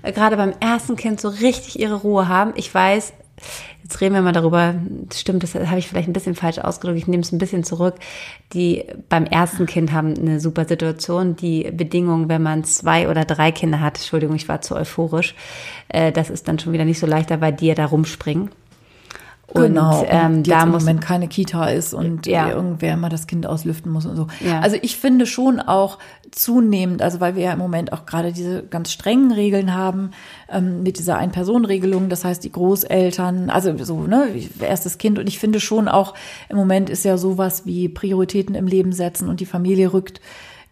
gerade 0.03 0.37
beim 0.37 0.53
ersten 0.61 0.97
Kind 0.97 1.21
so 1.21 1.29
richtig 1.29 1.79
ihre 1.79 1.95
Ruhe 1.95 2.29
haben. 2.29 2.53
Ich 2.57 2.73
weiß, 2.75 3.13
jetzt 3.83 4.01
reden 4.01 4.15
wir 4.15 4.23
mal 4.23 4.33
darüber, 4.33 4.75
stimmt, 5.15 5.43
das 5.43 5.55
habe 5.55 5.79
ich 5.79 5.87
vielleicht 5.89 6.09
ein 6.09 6.13
bisschen 6.13 6.35
falsch 6.35 6.59
ausgedrückt, 6.59 6.99
ich 6.99 7.07
nehme 7.07 7.23
es 7.23 7.31
ein 7.33 7.39
bisschen 7.39 7.63
zurück. 7.65 7.95
Die 8.53 8.85
beim 9.09 9.25
ersten 9.25 9.67
Kind 9.67 9.93
haben 9.93 10.15
eine 10.19 10.41
super 10.41 10.65
Situation. 10.67 11.37
Die 11.37 11.71
Bedingungen, 11.71 12.29
wenn 12.29 12.43
man 12.43 12.65
zwei 12.65 13.09
oder 13.09 13.25
drei 13.25 13.53
Kinder 13.53 13.81
hat, 13.81 13.97
Entschuldigung, 13.99 14.35
ich 14.37 14.49
war 14.49 14.61
zu 14.61 14.75
euphorisch, 14.75 15.35
äh, 15.89 16.11
das 16.13 16.31
ist 16.31 16.49
dann 16.49 16.59
schon 16.59 16.73
wieder 16.73 16.85
nicht 16.85 16.99
so 16.99 17.07
leichter, 17.07 17.41
weil 17.41 17.53
die 17.53 17.67
ja 17.67 17.75
da 17.75 17.87
rumspringen. 17.87 18.51
Und, 19.57 19.75
genau, 19.75 20.05
ähm, 20.09 20.37
und 20.37 20.49
da 20.49 20.63
im 20.63 20.71
muss 20.71 20.83
Moment 20.83 21.01
keine 21.01 21.29
Kita 21.29 21.67
ist 21.67 21.95
und 21.95 22.27
ja. 22.27 22.51
irgendwer 22.51 22.97
mal 22.97 23.09
das 23.09 23.27
Kind 23.27 23.47
auslüften 23.47 23.91
muss 23.91 24.07
und 24.07 24.17
so. 24.17 24.27
Ja. 24.45 24.61
Also 24.61 24.77
ich 24.81 24.97
finde 24.97 25.27
schon 25.27 25.61
auch 25.61 25.99
zunehmend, 26.31 27.03
also 27.03 27.21
weil 27.21 27.37
wir 27.37 27.45
ja 27.45 27.53
im 27.53 27.59
Moment 27.59 27.93
auch 27.93 28.07
gerade 28.07 28.33
diese 28.33 28.63
ganz 28.63 28.93
strengen 28.93 29.33
Regeln 29.33 29.75
haben 29.75 30.11
ähm, 30.51 30.83
mit 30.83 30.99
dieser 30.99 31.17
Ein-Personen-Regelung, 31.19 32.09
das 32.09 32.25
heißt 32.25 32.45
die 32.45 32.53
Großeltern, 32.53 33.51
also 33.51 33.77
so 33.85 34.03
ne 34.03 34.29
erstes 34.61 34.99
Kind 34.99 35.19
und 35.19 35.29
ich 35.29 35.39
finde 35.39 35.61
schon 35.61 35.89
auch 35.89 36.15
im 36.49 36.57
Moment 36.57 36.91
ist 36.91 37.05
ja 37.05 37.17
sowas 37.17 37.67
wie 37.67 37.89
Prioritäten 37.89 38.55
im 38.55 38.67
Leben 38.67 38.93
setzen 38.93 39.29
und 39.29 39.41
die 39.41 39.47
Familie 39.47 39.93
rückt 39.93 40.21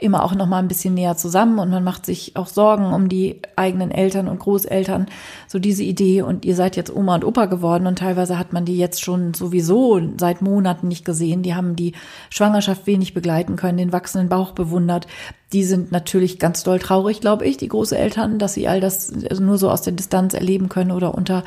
immer 0.04 0.22
auch 0.22 0.34
noch 0.34 0.46
mal 0.46 0.58
ein 0.58 0.68
bisschen 0.68 0.94
näher 0.94 1.16
zusammen 1.16 1.58
und 1.58 1.70
man 1.70 1.82
macht 1.82 2.06
sich 2.06 2.36
auch 2.36 2.46
Sorgen 2.46 2.92
um 2.92 3.08
die 3.08 3.40
eigenen 3.56 3.90
Eltern 3.90 4.28
und 4.28 4.38
Großeltern. 4.38 5.06
So 5.48 5.58
diese 5.58 5.82
Idee 5.82 6.22
und 6.22 6.44
ihr 6.44 6.54
seid 6.54 6.76
jetzt 6.76 6.94
Oma 6.94 7.16
und 7.16 7.24
Opa 7.24 7.46
geworden 7.46 7.86
und 7.86 7.98
teilweise 7.98 8.38
hat 8.38 8.52
man 8.52 8.64
die 8.64 8.78
jetzt 8.78 9.02
schon 9.02 9.34
sowieso 9.34 10.00
seit 10.18 10.42
Monaten 10.42 10.88
nicht 10.88 11.04
gesehen. 11.04 11.42
Die 11.42 11.54
haben 11.54 11.74
die 11.74 11.94
Schwangerschaft 12.30 12.86
wenig 12.86 13.14
begleiten 13.14 13.56
können, 13.56 13.78
den 13.78 13.92
wachsenden 13.92 14.28
Bauch 14.28 14.52
bewundert. 14.52 15.06
Die 15.52 15.64
sind 15.64 15.90
natürlich 15.90 16.38
ganz 16.38 16.62
doll 16.62 16.78
traurig, 16.78 17.20
glaube 17.20 17.46
ich, 17.46 17.56
die 17.56 17.68
Großeltern, 17.68 18.38
dass 18.38 18.54
sie 18.54 18.68
all 18.68 18.80
das 18.80 19.10
nur 19.12 19.58
so 19.58 19.70
aus 19.70 19.82
der 19.82 19.94
Distanz 19.94 20.34
erleben 20.34 20.68
können 20.68 20.90
oder 20.90 21.14
unter 21.14 21.44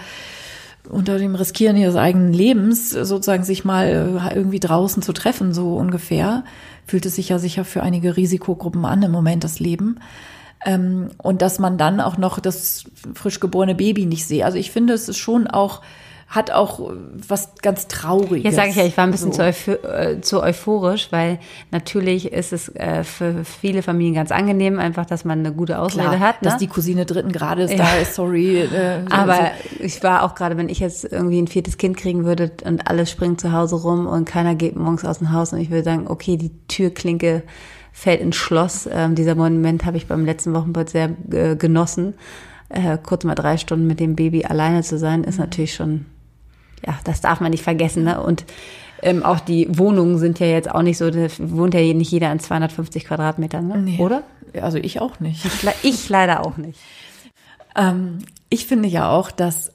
unter 0.90 1.18
dem 1.18 1.36
Riskieren 1.36 1.78
ihres 1.78 1.96
eigenen 1.96 2.34
Lebens 2.34 2.92
sozusagen 2.92 3.44
sich 3.44 3.66
mal 3.66 4.20
äh, 4.32 4.36
irgendwie 4.36 4.60
draußen 4.60 5.02
zu 5.02 5.14
treffen, 5.14 5.54
so 5.54 5.76
ungefähr 5.76 6.44
fühlt 6.86 7.06
es 7.06 7.16
sich 7.16 7.30
ja 7.30 7.40
sicher 7.40 7.66
für 7.66 7.84
einige 7.84 8.16
Risikogruppen 8.16 8.86
an 8.86 9.04
im 9.04 9.12
Moment 9.12 9.44
das 9.44 9.60
Leben. 9.60 10.00
Ähm, 10.66 11.10
und 11.18 11.42
dass 11.42 11.60
man 11.60 11.78
dann 11.78 12.00
auch 12.00 12.18
noch 12.18 12.40
das 12.40 12.86
frisch 13.14 13.40
geborene 13.40 13.76
Baby 13.76 14.06
nicht 14.06 14.26
sehe. 14.26 14.46
Also 14.46 14.58
ich 14.58 14.72
finde, 14.72 14.94
es 14.94 15.10
ist 15.10 15.18
schon 15.18 15.48
auch 15.48 15.82
hat 16.28 16.52
auch 16.52 16.92
was 17.28 17.56
ganz 17.62 17.88
Trauriges. 17.88 18.44
Jetzt 18.44 18.56
sage 18.56 18.70
ich 18.70 18.76
ja, 18.76 18.84
ich 18.84 18.98
war 18.98 19.06
ein 19.06 19.12
bisschen 19.12 19.32
so. 19.32 19.50
zu, 19.50 19.84
äh, 19.84 20.20
zu, 20.20 20.44
euphorisch, 20.44 21.08
weil 21.12 21.40
natürlich 21.72 22.34
ist 22.34 22.52
es 22.52 22.68
äh, 22.76 23.06
für 23.06 23.46
viele 23.46 23.82
Familien 23.82 24.14
ganz 24.14 24.32
angenehm, 24.32 24.78
einfach, 24.78 25.06
dass 25.06 25.24
man 25.24 25.40
eine 25.40 25.54
gute 25.54 25.80
Ausrede 25.80 26.10
Klar, 26.10 26.20
hat. 26.20 26.42
Ne? 26.42 26.50
Dass 26.50 26.58
die 26.58 26.68
Cousine 26.68 27.06
dritten 27.06 27.32
Grades 27.32 27.72
ja. 27.72 27.78
da 27.78 27.96
ist, 27.96 28.16
sorry. 28.16 28.60
Äh, 28.60 29.06
Aber 29.10 29.36
so. 29.36 29.84
ich 29.84 30.04
war 30.04 30.24
auch 30.24 30.36
gerade, 30.36 30.58
wenn 30.58 30.68
ich 30.68 30.80
jetzt 30.80 31.06
irgendwie 31.06 31.42
ein 31.42 31.48
viertes 31.48 31.78
Kind 31.78 31.96
kriegen 31.96 32.26
würde 32.26 32.52
und 32.66 32.90
alles 32.90 33.10
springt 33.10 33.40
zu 33.40 33.54
Hause 33.54 33.78
rum 33.78 34.06
und 34.06 34.26
keiner 34.26 34.56
geht 34.56 34.76
morgens 34.76 35.06
aus 35.06 35.20
dem 35.20 35.32
Haus 35.32 35.54
und 35.54 35.60
ich 35.60 35.70
würde 35.70 35.86
sagen, 35.86 36.08
okay, 36.10 36.36
die 36.36 36.52
Türklinke 36.68 37.44
fällt 37.94 38.20
ins 38.20 38.36
Schloss. 38.36 38.88
Ähm, 38.92 39.16
dieser 39.16 39.36
Moment 39.36 39.86
habe 39.86 39.96
ich 39.96 40.08
beim 40.08 40.26
letzten 40.26 40.54
Wochenbad 40.54 40.90
sehr 40.90 41.10
äh, 41.32 41.56
genossen. 41.56 42.16
Äh, 42.68 42.98
kurz 43.02 43.24
mal 43.24 43.34
drei 43.34 43.56
Stunden 43.56 43.88
mit 43.88 44.02
dem 44.02 44.18
Baby 44.18 44.44
alleine 44.44 44.84
zu 44.84 44.98
sein, 44.98 45.24
ist 45.24 45.38
mhm. 45.38 45.46
natürlich 45.46 45.74
schon 45.74 46.06
ja, 46.86 46.98
das 47.04 47.22
darf 47.22 47.40
man 47.40 47.52
nicht 47.52 47.64
vergessen. 47.64 48.04
Ne? 48.04 48.22
Und 48.22 48.46
ähm, 49.02 49.24
auch 49.24 49.40
die 49.40 49.68
Wohnungen 49.78 50.18
sind 50.18 50.40
ja 50.40 50.48
jetzt 50.48 50.70
auch 50.70 50.82
nicht 50.82 50.98
so, 50.98 51.10
da 51.10 51.28
wohnt 51.38 51.74
ja 51.74 51.82
nicht 51.94 52.12
jeder 52.12 52.30
an 52.30 52.40
250 52.40 53.06
Quadratmetern, 53.06 53.68
ne? 53.68 53.78
Nee. 53.78 53.98
oder? 54.00 54.24
Also 54.60 54.78
ich 54.78 55.02
auch 55.02 55.20
nicht. 55.20 55.46
Ich 55.84 56.10
leider 56.10 56.46
auch 56.46 56.58
nicht. 56.58 56.80
Ähm, 57.76 58.20
ich 58.50 58.66
finde 58.66 58.90
ja 58.90 59.10
auch, 59.10 59.30
dass 59.30 59.72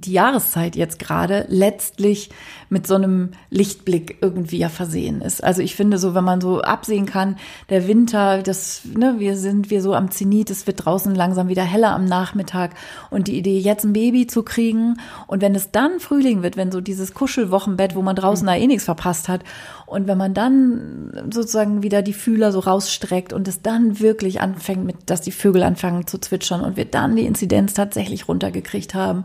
die 0.00 0.12
Jahreszeit 0.12 0.76
jetzt 0.76 0.98
gerade 0.98 1.46
letztlich 1.48 2.30
mit 2.70 2.86
so 2.86 2.94
einem 2.94 3.30
Lichtblick 3.50 4.18
irgendwie 4.20 4.58
ja 4.58 4.68
versehen 4.68 5.22
ist. 5.22 5.42
Also 5.42 5.62
ich 5.62 5.74
finde 5.74 5.98
so, 5.98 6.14
wenn 6.14 6.24
man 6.24 6.40
so 6.40 6.60
absehen 6.60 7.06
kann, 7.06 7.36
der 7.70 7.88
Winter, 7.88 8.42
das, 8.42 8.82
ne, 8.84 9.16
wir 9.18 9.36
sind 9.36 9.70
wir 9.70 9.80
so 9.80 9.94
am 9.94 10.10
Zenit, 10.10 10.50
es 10.50 10.66
wird 10.66 10.84
draußen 10.84 11.14
langsam 11.14 11.48
wieder 11.48 11.62
heller 11.62 11.94
am 11.94 12.04
Nachmittag 12.04 12.74
und 13.10 13.28
die 13.28 13.38
Idee, 13.38 13.58
jetzt 13.58 13.84
ein 13.84 13.94
Baby 13.94 14.26
zu 14.26 14.42
kriegen 14.42 14.98
und 15.26 15.40
wenn 15.40 15.54
es 15.54 15.70
dann 15.70 15.98
Frühling 15.98 16.42
wird, 16.42 16.56
wenn 16.56 16.70
so 16.70 16.80
dieses 16.80 17.14
Kuschelwochenbett, 17.14 17.94
wo 17.94 18.02
man 18.02 18.16
draußen 18.16 18.44
mhm. 18.44 18.50
da 18.50 18.56
eh 18.56 18.66
nichts 18.66 18.84
verpasst 18.84 19.28
hat 19.28 19.42
und 19.86 20.06
wenn 20.06 20.18
man 20.18 20.34
dann 20.34 21.28
sozusagen 21.30 21.82
wieder 21.82 22.02
die 22.02 22.12
Fühler 22.12 22.52
so 22.52 22.60
rausstreckt 22.60 23.32
und 23.32 23.48
es 23.48 23.62
dann 23.62 24.00
wirklich 24.00 24.40
anfängt 24.40 24.84
mit, 24.84 24.96
dass 25.06 25.22
die 25.22 25.32
Vögel 25.32 25.62
anfangen 25.62 26.06
zu 26.06 26.18
zwitschern 26.18 26.60
und 26.60 26.76
wir 26.76 26.84
dann 26.84 27.16
die 27.16 27.24
Inzidenz 27.24 27.72
tatsächlich 27.72 28.28
runtergekriegt 28.28 28.94
haben 28.94 29.22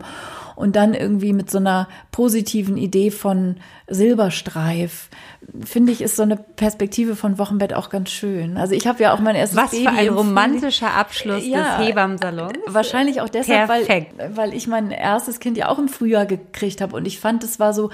und 0.56 0.76
dann 0.76 0.94
irgendwie 0.94 1.32
mit 1.32 1.50
so 1.50 1.58
einer 1.58 1.88
positiven 2.12 2.76
Idee 2.76 3.10
von 3.10 3.56
Silberstreif, 3.88 5.08
finde 5.64 5.92
ich, 5.92 6.00
ist 6.00 6.16
so 6.16 6.22
eine 6.22 6.36
Perspektive 6.36 7.16
von 7.16 7.38
Wochenbett 7.38 7.74
auch 7.74 7.90
ganz 7.90 8.10
schön. 8.10 8.56
Also 8.56 8.74
ich 8.74 8.86
habe 8.86 9.02
ja 9.02 9.14
auch 9.14 9.20
mein 9.20 9.36
erstes 9.36 9.58
Was 9.58 9.70
Baby. 9.72 9.86
Was 9.86 9.92
für 9.92 9.98
ein 9.98 10.08
romantischer 10.08 10.94
Abschluss 10.94 11.46
ja, 11.46 11.78
des 11.78 11.86
Hebammsalons. 11.86 12.58
Wahrscheinlich 12.66 13.20
auch 13.20 13.28
deshalb, 13.28 13.68
weil, 13.68 14.06
weil 14.34 14.54
ich 14.54 14.66
mein 14.66 14.90
erstes 14.90 15.40
Kind 15.40 15.56
ja 15.56 15.68
auch 15.68 15.78
im 15.78 15.88
Frühjahr 15.88 16.26
gekriegt 16.26 16.80
habe 16.80 16.96
und 16.96 17.06
ich 17.06 17.20
fand, 17.20 17.44
es 17.44 17.58
war 17.60 17.74
so, 17.74 17.90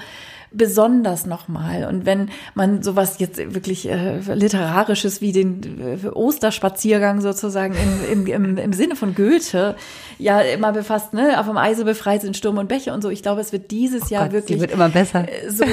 besonders 0.51 1.25
nochmal. 1.25 1.85
Und 1.85 2.05
wenn 2.05 2.29
man 2.53 2.83
sowas 2.83 3.19
jetzt 3.19 3.37
wirklich 3.53 3.89
äh, 3.89 4.19
literarisches 4.33 5.21
wie 5.21 5.31
den 5.31 5.81
äh, 6.03 6.07
Osterspaziergang 6.07 7.21
sozusagen 7.21 7.73
im, 8.11 8.25
im, 8.25 8.45
im, 8.45 8.57
im 8.57 8.73
Sinne 8.73 8.95
von 8.95 9.15
Goethe 9.15 9.75
ja 10.17 10.41
immer 10.41 10.73
befasst, 10.73 11.13
ne, 11.13 11.39
auf 11.39 11.47
dem 11.47 11.57
Eise 11.57 11.85
befreit 11.85 12.21
sind 12.21 12.35
Sturm 12.35 12.57
und 12.57 12.67
Bäche 12.67 12.93
und 12.93 13.01
so. 13.01 13.09
Ich 13.09 13.23
glaube, 13.23 13.41
es 13.41 13.51
wird 13.51 13.71
dieses 13.71 14.03
oh 14.03 14.13
Jahr 14.13 14.25
Gott, 14.25 14.33
wirklich 14.33 14.59
wird 14.59 14.71
immer 14.71 14.89
besser. 14.89 15.25
Äh, 15.27 15.49
so 15.49 15.65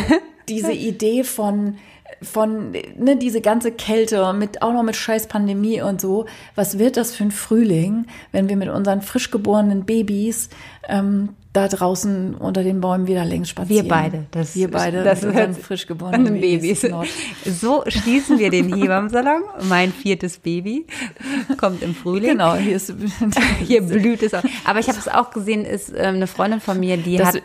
diese 0.48 0.72
Idee 0.72 1.24
von 1.24 1.76
von 2.22 2.72
ne, 2.72 3.16
diese 3.16 3.40
ganze 3.40 3.70
Kälte 3.70 4.32
mit 4.32 4.62
auch 4.62 4.72
noch 4.72 4.82
mit 4.82 4.96
scheiß 4.96 5.26
Pandemie 5.28 5.82
und 5.82 6.00
so. 6.00 6.26
Was 6.54 6.78
wird 6.78 6.96
das 6.96 7.14
für 7.14 7.24
ein 7.24 7.30
Frühling, 7.30 8.06
wenn 8.32 8.48
wir 8.48 8.56
mit 8.56 8.68
unseren 8.68 9.02
frisch 9.02 9.30
geborenen 9.30 9.84
Babys 9.84 10.48
ähm, 10.88 11.30
da 11.54 11.66
draußen 11.66 12.34
unter 12.34 12.62
den 12.62 12.80
Bäumen 12.80 13.06
wieder 13.06 13.24
längs 13.24 13.48
spazieren. 13.48 13.84
Wir 13.84 13.88
beide. 13.88 14.26
Das, 14.32 14.54
wir 14.54 14.70
beide. 14.70 15.02
Das 15.02 15.22
wird 15.22 15.56
frisch 15.56 15.86
geborenen 15.86 16.40
Babys. 16.40 16.82
Babys. 16.82 17.12
So 17.60 17.84
schließen 17.86 18.38
wir 18.38 18.50
den 18.50 18.74
Hebammsalon. 18.74 19.42
Mein 19.62 19.92
viertes 19.92 20.38
Baby 20.38 20.86
kommt 21.56 21.82
im 21.82 21.94
Frühling. 21.94 22.32
Genau, 22.32 22.54
hier 22.54 22.76
ist 22.76 22.94
hier 23.66 23.80
blüht 23.80 24.22
es 24.22 24.34
auch. 24.34 24.42
Aber 24.66 24.78
ich 24.78 24.88
habe 24.88 24.98
es 24.98 25.08
auch 25.08 25.30
gesehen, 25.30 25.64
ist 25.64 25.88
ähm, 25.90 26.16
eine 26.16 26.26
Freundin 26.26 26.60
von 26.60 26.78
mir, 26.78 26.98
die 26.98 27.16
das, 27.16 27.36
hat. 27.36 27.42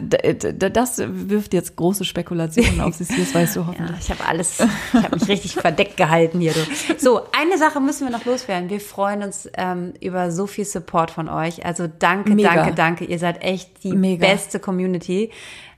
Das 0.76 1.02
wirft 1.06 1.54
jetzt 1.54 1.78
große 1.78 2.04
Spekulationen 2.04 2.82
auf 2.82 2.96
sich. 2.96 3.08
Das 3.08 3.34
weißt 3.34 3.56
du 3.56 3.60
hoffentlich. 3.68 3.90
Ja, 3.90 3.98
ich 4.02 4.10
habe 4.10 4.28
alles, 4.28 4.60
ich 4.60 5.02
habe 5.02 5.16
mich 5.16 5.28
richtig 5.30 5.54
verdeckt 5.54 5.96
gehalten 5.96 6.42
hier. 6.42 6.54
So, 6.98 7.22
eine 7.32 7.58
Sache 7.58 7.80
müssen 7.80 8.06
wir 8.06 8.12
noch 8.12 8.26
loswerden. 8.26 8.70
Wir 8.70 8.82
freuen 8.82 9.24
uns 9.24 9.50
ähm, 9.58 9.94
über 10.02 10.30
so 10.32 10.46
viel 10.46 10.66
Support 10.66 11.12
von 11.12 11.30
euch. 11.30 11.66
Also 11.66 11.88
danke, 11.88 12.36
Mega. 12.36 12.54
danke, 12.54 12.76
danke. 12.76 13.06
Ihr 13.06 13.20
seid 13.20 13.42
echt 13.42 13.84
die 13.84 13.93
Mega. 13.96 14.28
beste 14.28 14.60
Community. 14.60 15.32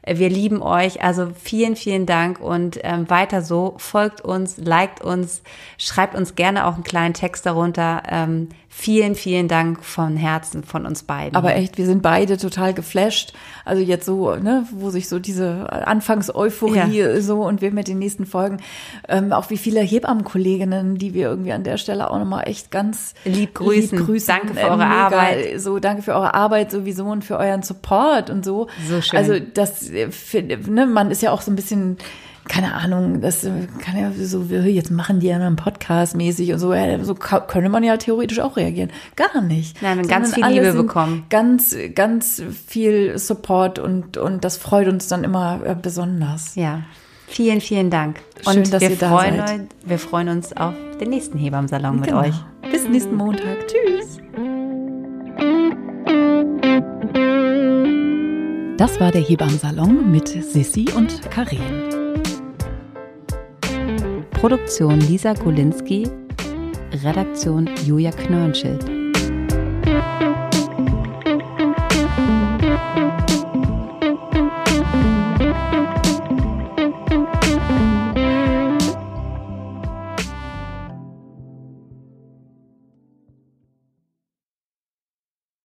Wir 0.07 0.29
lieben 0.29 0.61
euch. 0.61 1.01
Also 1.01 1.31
vielen, 1.41 1.75
vielen 1.75 2.05
Dank 2.05 2.39
und 2.39 2.79
ähm, 2.83 3.09
weiter 3.09 3.41
so. 3.41 3.73
Folgt 3.77 4.21
uns, 4.21 4.57
liked 4.57 5.01
uns, 5.01 5.41
schreibt 5.77 6.15
uns 6.15 6.35
gerne 6.35 6.67
auch 6.67 6.75
einen 6.75 6.83
kleinen 6.83 7.13
Text 7.15 7.45
darunter. 7.45 8.03
Ähm, 8.09 8.49
vielen, 8.77 9.15
vielen 9.15 9.47
Dank 9.47 9.85
von 9.85 10.17
Herzen 10.17 10.65
von 10.65 10.85
uns 10.85 11.03
beiden. 11.03 11.37
Aber 11.37 11.55
echt, 11.55 11.77
wir 11.77 11.85
sind 11.85 12.01
beide 12.01 12.37
total 12.37 12.73
geflasht. 12.73 13.33
Also 13.63 13.81
jetzt 13.81 14.05
so, 14.05 14.35
ne, 14.35 14.67
wo 14.71 14.89
sich 14.89 15.07
so 15.07 15.17
diese 15.17 15.71
Anfangseuphorie 15.87 16.97
ja. 16.97 17.21
so 17.21 17.41
und 17.43 17.61
wir 17.61 17.71
mit 17.71 17.87
den 17.87 17.99
nächsten 17.99 18.25
Folgen, 18.25 18.57
ähm, 19.07 19.31
auch 19.31 19.49
wie 19.49 19.57
viele 19.57 19.79
Hebammenkolleginnen, 19.79 20.97
die 20.97 21.13
wir 21.13 21.29
irgendwie 21.29 21.53
an 21.53 21.63
der 21.63 21.77
Stelle 21.77 22.11
auch 22.11 22.19
nochmal 22.19 22.49
echt 22.49 22.69
ganz 22.69 23.13
lieb 23.23 23.55
grüßen. 23.55 23.97
Lieb 23.97 24.07
grüßen. 24.07 24.27
Danke 24.27 24.53
für 24.53 24.65
eure 24.65 24.73
äh, 24.73 24.87
mega, 24.87 25.05
Arbeit. 25.05 25.61
So, 25.61 25.79
danke 25.79 26.01
für 26.03 26.13
eure 26.13 26.33
Arbeit 26.33 26.69
sowieso 26.69 27.05
und 27.05 27.23
für 27.23 27.37
euren 27.37 27.63
Support 27.63 28.29
und 28.29 28.43
so. 28.43 28.67
So 28.89 29.01
schön. 29.01 29.17
Also 29.17 29.39
das, 29.39 29.89
äh, 29.89 30.09
ne, 30.67 30.85
man 30.85 31.11
ist 31.11 31.21
ja 31.21 31.31
auch 31.31 31.41
so 31.41 31.49
ein 31.49 31.55
bisschen 31.55 31.97
keine 32.47 32.73
Ahnung, 32.73 33.21
das 33.21 33.47
kann 33.79 33.97
ja 33.97 34.11
so, 34.11 34.43
jetzt 34.43 34.91
machen 34.91 35.19
die 35.19 35.27
ja 35.27 35.35
einen 35.35 35.55
Podcast 35.55 36.15
mäßig 36.15 36.53
und 36.53 36.59
so, 36.59 36.73
so 37.01 37.15
könnte 37.15 37.69
man 37.69 37.83
ja 37.83 37.97
theoretisch 37.97 38.39
auch 38.39 38.57
reagieren. 38.57 38.91
Gar 39.15 39.41
nicht. 39.41 39.81
Nein, 39.81 39.99
wir 39.99 40.07
ganz 40.07 40.33
viel 40.33 40.45
Liebe 40.45 40.73
bekommen. 40.73 41.25
Ganz, 41.29 41.75
ganz 41.95 42.41
viel 42.67 43.17
Support 43.17 43.79
und, 43.79 44.17
und 44.17 44.43
das 44.43 44.57
freut 44.57 44.87
uns 44.87 45.07
dann 45.07 45.23
immer 45.23 45.59
äh, 45.65 45.75
besonders. 45.75 46.55
Ja. 46.55 46.81
Vielen, 47.27 47.59
vielen 47.59 47.89
Dank. 47.89 48.19
Schön, 48.43 48.57
und 48.57 48.73
dass 48.73 48.81
wir 48.81 48.91
ihr 48.91 48.95
da 48.97 49.09
freuen 49.09 49.37
seid. 49.37 49.59
Euch, 49.61 49.67
wir 49.85 49.99
freuen 49.99 50.29
uns 50.29 50.55
auf 50.55 50.73
den 50.99 51.09
nächsten 51.09 51.37
Hebammsalon 51.37 51.99
mit 51.99 52.09
genau. 52.09 52.21
euch. 52.21 52.35
Bis 52.71 52.87
nächsten 52.87 53.15
Montag. 53.15 53.67
Tschüss. 53.67 54.19
Das 58.77 58.99
war 58.99 59.11
der 59.11 59.21
Hebammsalon 59.21 60.11
mit 60.11 60.27
Sissi 60.27 60.87
und 60.95 61.21
Karin. 61.31 62.04
Produktion 64.45 64.99
Lisa 64.99 65.33
Golinski, 65.33 66.05
Redaktion 67.03 67.67
Julia 67.83 68.11
Knörnschild. 68.11 68.94